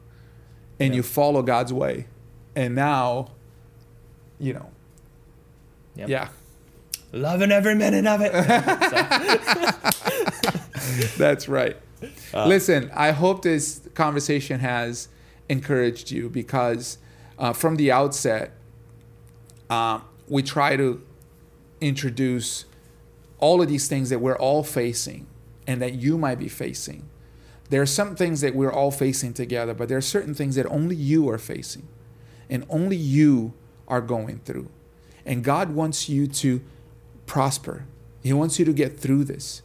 and 0.80 0.90
Yeah. 0.94 0.98
you 0.98 1.04
follow 1.04 1.42
god's 1.54 1.74
way 1.74 2.06
and 2.56 2.76
now 2.76 3.32
you 4.40 4.54
know 4.54 4.70
Yep. 5.96 6.10
yeah 6.10 6.28
Loving 7.14 7.52
every 7.54 7.74
minute 7.74 8.06
of 8.06 8.20
it. 8.22 8.34
that's 11.18 11.48
right 11.48 11.78
Uh, 12.34 12.48
listen 12.48 12.92
i 12.94 13.12
hope 13.12 13.42
this 13.42 13.82
conversation 13.94 14.60
has 14.60 15.08
encouraged 15.50 16.12
you 16.12 16.30
because 16.30 16.98
uh, 17.40 17.54
from 17.54 17.76
the 17.76 17.92
outset 17.92 18.52
uh, 19.70 20.00
we 20.28 20.42
try 20.42 20.76
to 20.76 21.02
introduce 21.82 22.66
all 23.40 23.62
of 23.62 23.68
these 23.68 23.88
things 23.88 24.10
that 24.10 24.20
we're 24.20 24.38
all 24.38 24.64
facing 24.64 25.28
and 25.66 25.82
that 25.82 25.96
you 25.96 26.18
might 26.18 26.40
be 26.40 26.48
facing. 26.48 27.08
There 27.70 27.82
are 27.82 27.88
some 27.88 28.16
things 28.16 28.42
that 28.42 28.56
we're 28.56 28.72
all 28.72 28.92
facing 28.92 29.34
together, 29.34 29.74
but 29.74 29.90
there 29.90 29.98
are 29.98 30.02
certain 30.02 30.34
things 30.34 30.56
that 30.56 30.66
only 30.68 30.96
you 30.96 31.30
are 31.30 31.38
facing 31.38 31.88
and 32.50 32.66
only 32.70 32.96
you 32.96 33.54
are 33.88 34.02
going 34.02 34.40
through. 34.40 34.70
And 35.26 35.44
God 35.44 35.72
wants 35.72 36.08
you 36.08 36.28
to 36.28 36.62
prosper. 37.26 37.86
He 38.24 38.32
wants 38.32 38.58
you 38.58 38.66
to 38.66 38.74
get 38.74 38.98
through 38.98 39.26
this. 39.26 39.62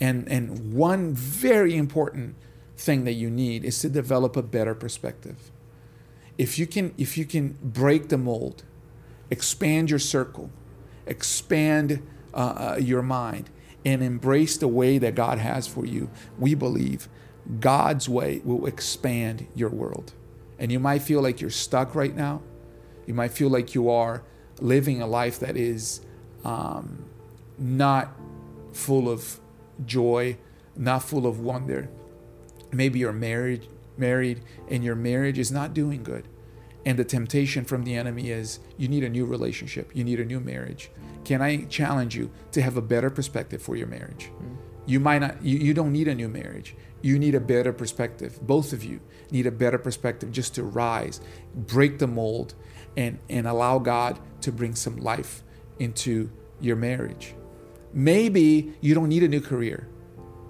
And 0.00 0.28
and 0.28 0.72
one 0.72 1.14
very 1.14 1.76
important 1.76 2.36
thing 2.76 3.04
that 3.04 3.12
you 3.12 3.30
need 3.30 3.64
is 3.64 3.78
to 3.80 3.88
develop 3.88 4.36
a 4.36 4.42
better 4.42 4.74
perspective. 4.74 5.50
If 6.36 6.58
you 6.58 6.66
can 6.66 6.94
if 6.98 7.16
you 7.16 7.24
can 7.24 7.56
break 7.62 8.08
the 8.08 8.18
mold, 8.18 8.64
expand 9.30 9.90
your 9.90 10.00
circle, 10.00 10.50
expand 11.06 12.02
uh, 12.32 12.36
uh, 12.36 12.78
your 12.80 13.02
mind, 13.02 13.50
and 13.84 14.02
embrace 14.02 14.56
the 14.56 14.68
way 14.68 14.98
that 14.98 15.14
God 15.14 15.38
has 15.38 15.66
for 15.68 15.86
you, 15.86 16.10
we 16.38 16.54
believe 16.54 17.08
God's 17.60 18.08
way 18.08 18.40
will 18.44 18.66
expand 18.66 19.46
your 19.54 19.70
world. 19.70 20.12
And 20.58 20.72
you 20.72 20.80
might 20.80 21.02
feel 21.02 21.20
like 21.20 21.40
you're 21.40 21.50
stuck 21.50 21.94
right 21.94 22.14
now. 22.14 22.42
You 23.06 23.14
might 23.14 23.32
feel 23.32 23.50
like 23.50 23.74
you 23.74 23.90
are 23.90 24.22
living 24.60 25.02
a 25.02 25.06
life 25.06 25.40
that 25.40 25.56
is 25.56 26.00
um, 26.44 27.04
not 27.58 28.14
full 28.72 29.08
of 29.08 29.38
joy, 29.84 30.36
not 30.76 31.02
full 31.02 31.26
of 31.26 31.40
wonder. 31.40 31.88
Maybe 32.72 32.98
you're 32.98 33.12
married, 33.12 33.68
married, 33.96 34.42
and 34.68 34.82
your 34.84 34.96
marriage 34.96 35.38
is 35.38 35.52
not 35.52 35.74
doing 35.74 36.02
good. 36.02 36.28
And 36.86 36.98
the 36.98 37.04
temptation 37.04 37.64
from 37.64 37.84
the 37.84 37.94
enemy 37.94 38.30
is 38.30 38.60
you 38.76 38.88
need 38.88 39.04
a 39.04 39.08
new 39.08 39.24
relationship, 39.24 39.90
you 39.94 40.04
need 40.04 40.20
a 40.20 40.24
new 40.24 40.40
marriage. 40.40 40.90
Can 41.24 41.40
I 41.40 41.64
challenge 41.64 42.14
you 42.14 42.30
to 42.52 42.60
have 42.60 42.76
a 42.76 42.82
better 42.82 43.08
perspective 43.08 43.62
for 43.62 43.76
your 43.76 43.86
marriage? 43.86 44.30
Mm. 44.42 44.56
You 44.86 45.00
might 45.00 45.20
not, 45.20 45.42
you, 45.42 45.58
you 45.58 45.72
don't 45.72 45.92
need 45.92 46.08
a 46.08 46.14
new 46.14 46.28
marriage. 46.28 46.76
You 47.00 47.18
need 47.18 47.34
a 47.34 47.40
better 47.40 47.72
perspective. 47.72 48.38
Both 48.42 48.72
of 48.72 48.84
you 48.84 49.00
need 49.30 49.46
a 49.46 49.50
better 49.50 49.78
perspective 49.78 50.30
just 50.30 50.54
to 50.56 50.62
rise, 50.62 51.20
break 51.54 51.98
the 51.98 52.06
mold, 52.06 52.54
and, 52.96 53.18
and 53.28 53.46
allow 53.46 53.78
God 53.78 54.18
to 54.42 54.52
bring 54.52 54.74
some 54.74 54.96
life 54.96 55.42
into 55.78 56.30
your 56.60 56.76
marriage. 56.76 57.34
Maybe 57.94 58.74
you 58.80 58.92
don't 58.92 59.08
need 59.08 59.22
a 59.22 59.28
new 59.28 59.40
career. 59.40 59.88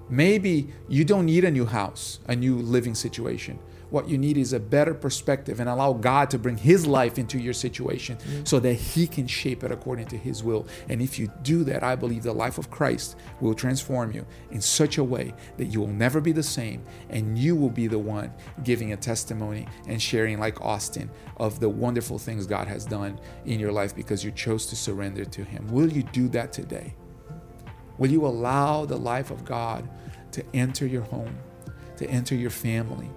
Maybe 0.08 0.72
you 0.88 1.04
don't 1.04 1.26
need 1.26 1.44
a 1.44 1.50
new 1.50 1.66
house, 1.66 2.20
a 2.26 2.34
new 2.34 2.56
living 2.56 2.94
situation. 2.94 3.58
What 3.90 4.08
you 4.08 4.16
need 4.16 4.38
is 4.38 4.54
a 4.54 4.58
better 4.58 4.94
perspective 4.94 5.60
and 5.60 5.68
allow 5.68 5.92
God 5.92 6.30
to 6.30 6.38
bring 6.38 6.56
His 6.56 6.86
life 6.86 7.18
into 7.18 7.38
your 7.38 7.52
situation 7.52 8.16
mm-hmm. 8.16 8.44
so 8.44 8.58
that 8.60 8.74
He 8.74 9.06
can 9.06 9.26
shape 9.26 9.62
it 9.62 9.70
according 9.70 10.06
to 10.06 10.16
His 10.16 10.42
will. 10.42 10.66
And 10.88 11.02
if 11.02 11.18
you 11.18 11.30
do 11.42 11.64
that, 11.64 11.82
I 11.82 11.96
believe 11.96 12.22
the 12.22 12.32
life 12.32 12.56
of 12.56 12.70
Christ 12.70 13.16
will 13.40 13.54
transform 13.54 14.12
you 14.12 14.26
in 14.50 14.60
such 14.60 14.96
a 14.96 15.04
way 15.04 15.34
that 15.58 15.66
you 15.66 15.80
will 15.80 15.88
never 15.88 16.20
be 16.20 16.32
the 16.32 16.42
same 16.42 16.82
and 17.10 17.38
you 17.38 17.54
will 17.54 17.70
be 17.70 17.86
the 17.86 17.98
one 17.98 18.32
giving 18.62 18.92
a 18.94 18.96
testimony 18.96 19.68
and 19.86 20.00
sharing, 20.00 20.40
like 20.40 20.60
Austin, 20.62 21.10
of 21.36 21.60
the 21.60 21.68
wonderful 21.68 22.18
things 22.18 22.46
God 22.46 22.66
has 22.68 22.86
done 22.86 23.20
in 23.44 23.60
your 23.60 23.70
life 23.70 23.94
because 23.94 24.24
you 24.24 24.32
chose 24.32 24.66
to 24.66 24.76
surrender 24.76 25.26
to 25.26 25.44
Him. 25.44 25.68
Will 25.68 25.92
you 25.92 26.02
do 26.04 26.28
that 26.28 26.52
today? 26.52 26.94
Will 27.98 28.10
you 28.10 28.26
allow 28.26 28.84
the 28.84 28.96
life 28.96 29.30
of 29.30 29.44
God 29.44 29.88
to 30.32 30.44
enter 30.52 30.86
your 30.86 31.02
home, 31.02 31.36
to 31.96 32.06
enter 32.08 32.34
your 32.34 32.50
family, 32.50 33.08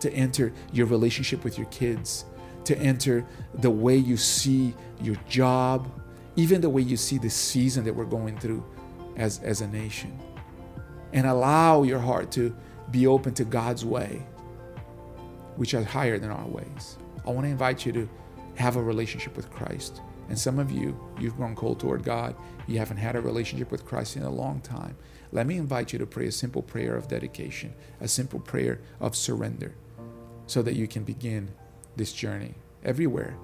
to 0.00 0.12
enter 0.12 0.52
your 0.72 0.86
relationship 0.86 1.44
with 1.44 1.58
your 1.58 1.66
kids, 1.68 2.24
to 2.64 2.76
enter 2.78 3.26
the 3.54 3.70
way 3.70 3.96
you 3.96 4.16
see 4.16 4.74
your 5.00 5.16
job, 5.28 5.90
even 6.36 6.60
the 6.60 6.70
way 6.70 6.82
you 6.82 6.96
see 6.96 7.18
the 7.18 7.28
season 7.30 7.84
that 7.84 7.94
we're 7.94 8.04
going 8.04 8.38
through 8.38 8.64
as, 9.16 9.40
as 9.40 9.60
a 9.60 9.68
nation? 9.68 10.18
And 11.12 11.26
allow 11.26 11.82
your 11.82 11.98
heart 11.98 12.30
to 12.32 12.56
be 12.90 13.06
open 13.06 13.34
to 13.34 13.44
God's 13.44 13.84
way, 13.84 14.26
which 15.56 15.74
is 15.74 15.84
higher 15.84 16.18
than 16.18 16.30
our 16.30 16.46
ways. 16.46 16.96
I 17.26 17.30
want 17.30 17.46
to 17.46 17.50
invite 17.50 17.86
you 17.86 17.92
to 17.92 18.08
have 18.56 18.76
a 18.76 18.82
relationship 18.82 19.36
with 19.36 19.50
Christ. 19.50 20.00
And 20.28 20.38
some 20.38 20.58
of 20.58 20.70
you, 20.70 20.98
you've 21.18 21.36
grown 21.36 21.54
cold 21.54 21.80
toward 21.80 22.02
God. 22.02 22.34
You 22.66 22.78
haven't 22.78 22.96
had 22.96 23.16
a 23.16 23.20
relationship 23.20 23.70
with 23.70 23.84
Christ 23.84 24.16
in 24.16 24.22
a 24.22 24.30
long 24.30 24.60
time. 24.60 24.96
Let 25.32 25.46
me 25.46 25.56
invite 25.56 25.92
you 25.92 25.98
to 25.98 26.06
pray 26.06 26.26
a 26.26 26.32
simple 26.32 26.62
prayer 26.62 26.96
of 26.96 27.08
dedication, 27.08 27.74
a 28.00 28.08
simple 28.08 28.40
prayer 28.40 28.80
of 29.00 29.16
surrender, 29.16 29.74
so 30.46 30.62
that 30.62 30.76
you 30.76 30.86
can 30.86 31.04
begin 31.04 31.50
this 31.96 32.12
journey 32.12 32.54
everywhere. 32.84 33.36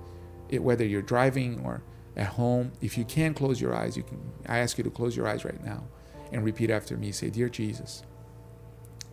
It, 0.49 0.63
whether 0.63 0.85
you're 0.85 1.03
driving 1.03 1.61
or 1.65 1.83
at 2.17 2.27
home, 2.27 2.73
if 2.81 2.97
you 2.97 3.05
can 3.05 3.35
close 3.35 3.61
your 3.61 3.75
eyes, 3.75 3.97
you 3.97 4.03
can. 4.03 4.21
I 4.47 4.59
ask 4.59 4.79
you 4.79 4.85
to 4.85 4.91
close 4.91 5.17
your 5.17 5.29
eyes 5.29 5.45
right 5.45 5.63
now 5.65 5.85
and 6.33 6.45
repeat 6.45 6.71
after 6.71 6.97
me. 6.97 7.13
Say, 7.13 7.31
Dear 7.31 7.49
Jesus, 7.49 8.03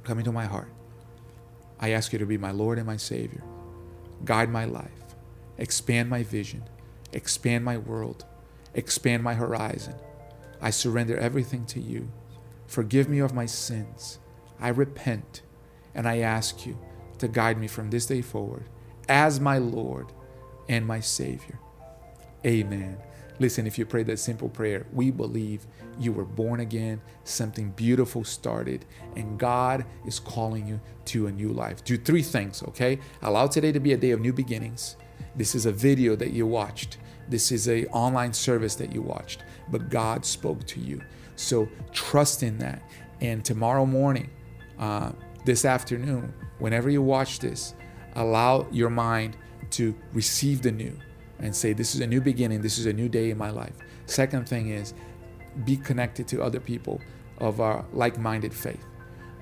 come 0.03 0.20
into 0.20 0.32
my 0.32 0.45
heart. 0.45 0.70
I 1.80 1.91
ask 1.91 2.11
you 2.11 2.20
to 2.20 2.26
be 2.26 2.38
my 2.38 2.51
Lord 2.51 2.78
and 2.78 2.88
my 2.88 2.97
Savior. 2.97 3.43
Guide 4.26 4.49
my 4.49 4.65
life, 4.65 5.15
expand 5.57 6.09
my 6.09 6.24
vision, 6.24 6.63
expand 7.18 7.65
my 7.65 7.78
world, 7.78 8.26
expand 8.76 9.24
my 9.24 9.34
horizon. 9.34 9.95
I 10.61 10.70
surrender 10.70 11.18
everything 11.18 11.65
to 11.65 11.82
you. 11.82 12.09
Forgive 12.68 13.09
me 13.09 13.20
of 13.20 13.34
my 13.34 13.45
sins. 13.45 14.20
I 14.59 14.70
repent 14.70 15.41
and 15.95 16.07
I 16.07 16.20
ask 16.20 16.65
you 16.65 16.78
to 17.18 17.28
guide 17.28 17.59
me 17.59 17.68
from 17.68 17.89
this 17.89 18.05
day 18.05 18.22
forward 18.22 18.70
as 19.09 19.39
my 19.39 19.57
Lord 19.57 20.13
and 20.70 20.86
my 20.86 20.99
Savior. 20.99 21.59
Amen. 22.45 22.97
Listen, 23.39 23.68
if 23.68 23.78
you 23.78 23.86
pray 23.86 24.03
that 24.03 24.18
simple 24.18 24.49
prayer, 24.49 24.86
we 24.93 25.11
believe 25.11 25.65
you 25.99 26.11
were 26.11 26.26
born 26.26 26.59
again, 26.59 27.01
something 27.24 27.72
beautiful 27.72 28.24
started, 28.24 28.86
and 29.15 29.39
God 29.39 29.86
is 30.05 30.20
calling 30.20 30.68
you 30.68 30.80
to 31.05 31.28
a 31.28 31.32
new 31.32 31.49
life. 31.49 31.84
Do 31.84 31.97
three 31.97 32.24
things, 32.24 32.63
okay? 32.63 32.99
Allow 33.22 33.47
today 33.47 33.72
to 33.72 33.80
be 33.80 33.93
a 33.93 33.97
day 33.97 34.11
of 34.11 34.22
new 34.22 34.34
beginnings. 34.34 34.97
This 35.36 35.53
is 35.53 35.68
a 35.68 35.72
video 35.72 36.15
that 36.15 36.32
you 36.32 36.47
watched. 36.47 36.97
This 37.30 37.51
is 37.51 37.67
a 37.67 37.86
online 37.88 38.34
service 38.34 38.75
that 38.75 38.93
you 38.93 39.01
watched, 39.01 39.43
but 39.69 39.89
God 39.89 40.25
spoke 40.25 40.65
to 40.67 40.80
you. 40.80 41.01
So 41.36 41.69
trust 41.91 42.43
in 42.43 42.57
that. 42.59 42.82
And 43.21 43.43
tomorrow 43.43 43.86
morning, 43.86 44.30
uh, 44.80 45.11
this 45.45 45.65
afternoon, 45.65 46.34
whenever 46.59 46.89
you 46.89 47.01
watch 47.01 47.39
this, 47.39 47.73
allow 48.15 48.67
your 48.71 48.89
mind 48.89 49.38
to 49.71 49.95
receive 50.13 50.61
the 50.61 50.71
new 50.71 50.97
and 51.39 51.55
say, 51.55 51.73
This 51.73 51.95
is 51.95 52.01
a 52.01 52.07
new 52.07 52.21
beginning, 52.21 52.61
this 52.61 52.78
is 52.78 52.86
a 52.86 52.93
new 52.93 53.09
day 53.09 53.30
in 53.30 53.38
my 53.38 53.49
life. 53.49 53.75
Second 54.05 54.47
thing 54.47 54.69
is 54.69 54.93
be 55.65 55.78
connected 55.78 56.28
to 56.30 56.41
other 56.41 56.59
people 56.59 57.01
of 57.39 57.59
our 57.61 57.86
like-minded 57.93 58.53
faith 58.53 58.86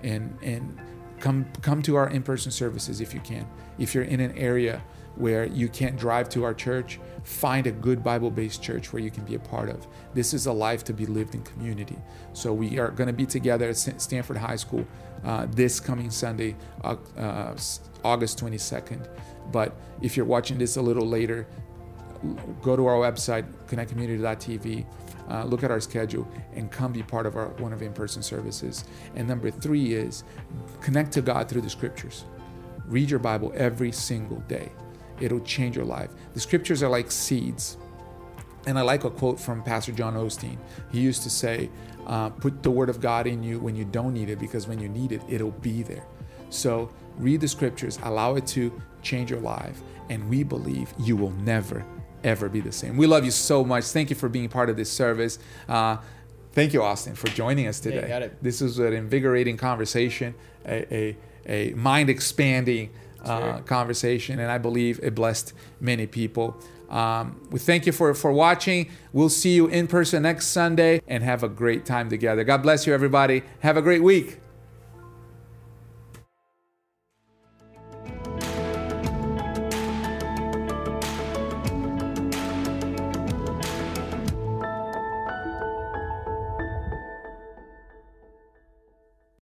and 0.04 0.38
and 0.42 0.80
come 1.20 1.46
come 1.62 1.82
to 1.82 1.96
our 1.96 2.10
in-person 2.10 2.52
services 2.52 3.02
if 3.02 3.14
you 3.14 3.20
can 3.22 3.48
if 3.80 3.94
you're 3.94 4.04
in 4.04 4.20
an 4.20 4.38
area 4.38 4.84
where 5.16 5.46
you 5.46 5.68
can't 5.70 5.98
drive 5.98 6.28
to 6.30 6.44
our 6.44 6.54
church 6.54 7.00
find 7.26 7.68
a 7.68 7.72
good 7.72 8.04
bible-based 8.04 8.64
church 8.64 8.94
where 8.94 9.02
you 9.02 9.12
can 9.12 9.26
be 9.26 9.36
a 9.36 9.40
part 9.40 9.68
of. 9.70 9.86
This 10.14 10.34
is 10.34 10.46
a 10.46 10.54
life 10.54 10.84
to 10.86 10.94
be 10.94 11.06
lived 11.06 11.36
in 11.36 11.42
community. 11.42 11.98
So 12.34 12.54
we 12.54 12.80
are 12.80 12.92
going 12.92 13.08
to 13.08 13.14
be 13.14 13.26
together 13.26 13.68
at 13.70 13.78
stamford 13.78 14.38
high 14.38 14.56
school 14.56 14.86
uh, 15.26 15.48
this 15.50 15.80
coming 15.80 16.12
sunday 16.12 16.56
uh, 16.84 16.96
uh, 17.18 17.56
august 18.04 18.40
22nd 18.40 19.08
but 19.52 19.76
if 20.02 20.16
you're 20.16 20.26
watching 20.26 20.58
this 20.58 20.78
a 20.78 20.82
little 20.82 21.08
later 21.08 21.48
go 22.62 22.76
to 22.76 22.86
our 22.86 22.96
website 22.96 23.46
connectcommunity.tv 23.68 24.86
uh, 25.30 25.44
look 25.44 25.64
at 25.64 25.72
our 25.72 25.80
schedule 25.80 26.28
and 26.54 26.72
come 26.72 26.92
be 26.92 27.02
part 27.02 27.26
of 27.26 27.36
our 27.36 27.48
one 27.58 27.74
of 27.74 27.82
in-person 27.82 28.22
services. 28.22 28.86
And 29.16 29.28
number 29.28 29.50
three 29.50 29.96
is 29.96 30.24
connect 30.82 31.14
to 31.14 31.22
god 31.24 31.50
through 31.50 31.62
the 31.62 31.70
scriptures. 31.70 32.26
Read 32.86 33.10
your 33.10 33.20
bible 33.20 33.52
every 33.56 33.92
single 33.92 34.38
day 34.42 34.72
it'll 35.20 35.42
change 35.42 35.76
your 35.76 35.86
life 35.86 36.10
the 36.34 36.40
scriptures 36.40 36.84
are 36.84 36.90
like 36.90 37.12
seeds 37.12 37.78
and 38.68 38.78
i 38.78 38.82
like 38.82 39.04
a 39.04 39.10
quote 39.10 39.40
from 39.40 39.64
pastor 39.64 39.92
john 39.92 40.16
osteen 40.16 40.58
he 40.92 41.00
used 41.00 41.24
to 41.24 41.30
say 41.30 41.70
uh, 42.08 42.30
put 42.30 42.62
the 42.62 42.72
word 42.72 42.90
of 42.90 43.00
god 43.02 43.28
in 43.28 43.42
you 43.44 43.60
when 43.60 43.76
you 43.76 43.86
don't 43.86 44.14
need 44.14 44.30
it 44.30 44.40
because 44.40 44.68
when 44.68 44.80
you 44.80 44.90
need 44.90 45.12
it 45.12 45.22
it'll 45.28 45.52
be 45.52 45.84
there 45.84 46.06
so 46.50 46.90
read 47.18 47.42
the 47.42 47.48
scriptures 47.48 48.00
allow 48.04 48.36
it 48.36 48.46
to 48.46 48.72
change 49.02 49.32
your 49.32 49.40
life 49.40 49.82
and 50.10 50.28
we 50.30 50.44
believe 50.44 50.94
you 51.00 51.16
will 51.16 51.32
never 51.32 51.86
ever 52.26 52.50
be 52.50 52.60
the 52.60 52.72
same. 52.72 52.98
We 52.98 53.08
love 53.08 53.24
you 53.24 53.32
so 53.32 53.64
much. 53.64 53.86
Thank 53.86 54.10
you 54.10 54.16
for 54.16 54.28
being 54.28 54.50
part 54.50 54.70
of 54.70 54.76
this 54.76 54.92
service. 54.92 55.40
Uh, 55.70 55.98
thank 56.52 56.74
you, 56.74 56.82
Austin, 56.82 57.16
for 57.16 57.28
joining 57.28 57.68
us 57.68 57.80
today. 57.80 58.08
Yeah, 58.10 58.28
this 58.42 58.62
was 58.62 58.80
an 58.80 58.94
invigorating 58.94 59.56
conversation, 59.56 60.34
a, 60.66 60.94
a, 60.94 61.18
a 61.46 61.74
mind 61.76 62.10
expanding 62.10 62.90
uh, 63.26 63.60
conversation, 63.62 64.40
and 64.40 64.52
I 64.52 64.58
believe 64.58 65.00
it 65.04 65.16
blessed 65.16 65.54
many 65.80 66.08
people. 66.08 66.58
Um, 66.90 67.42
we 67.50 67.60
thank 67.60 67.86
you 67.86 67.92
for, 67.92 68.14
for 68.14 68.32
watching. 68.32 68.92
We'll 69.12 69.30
see 69.30 69.56
you 69.56 69.68
in 69.68 69.88
person 69.88 70.24
next 70.24 70.48
Sunday 70.48 71.02
and 71.08 71.24
have 71.24 71.44
a 71.44 71.50
great 71.50 71.86
time 71.86 72.10
together. 72.10 72.44
God 72.44 72.62
bless 72.62 72.86
you, 72.86 72.94
everybody. 72.94 73.44
Have 73.60 73.78
a 73.78 73.82
great 73.82 74.04
week. 74.04 74.40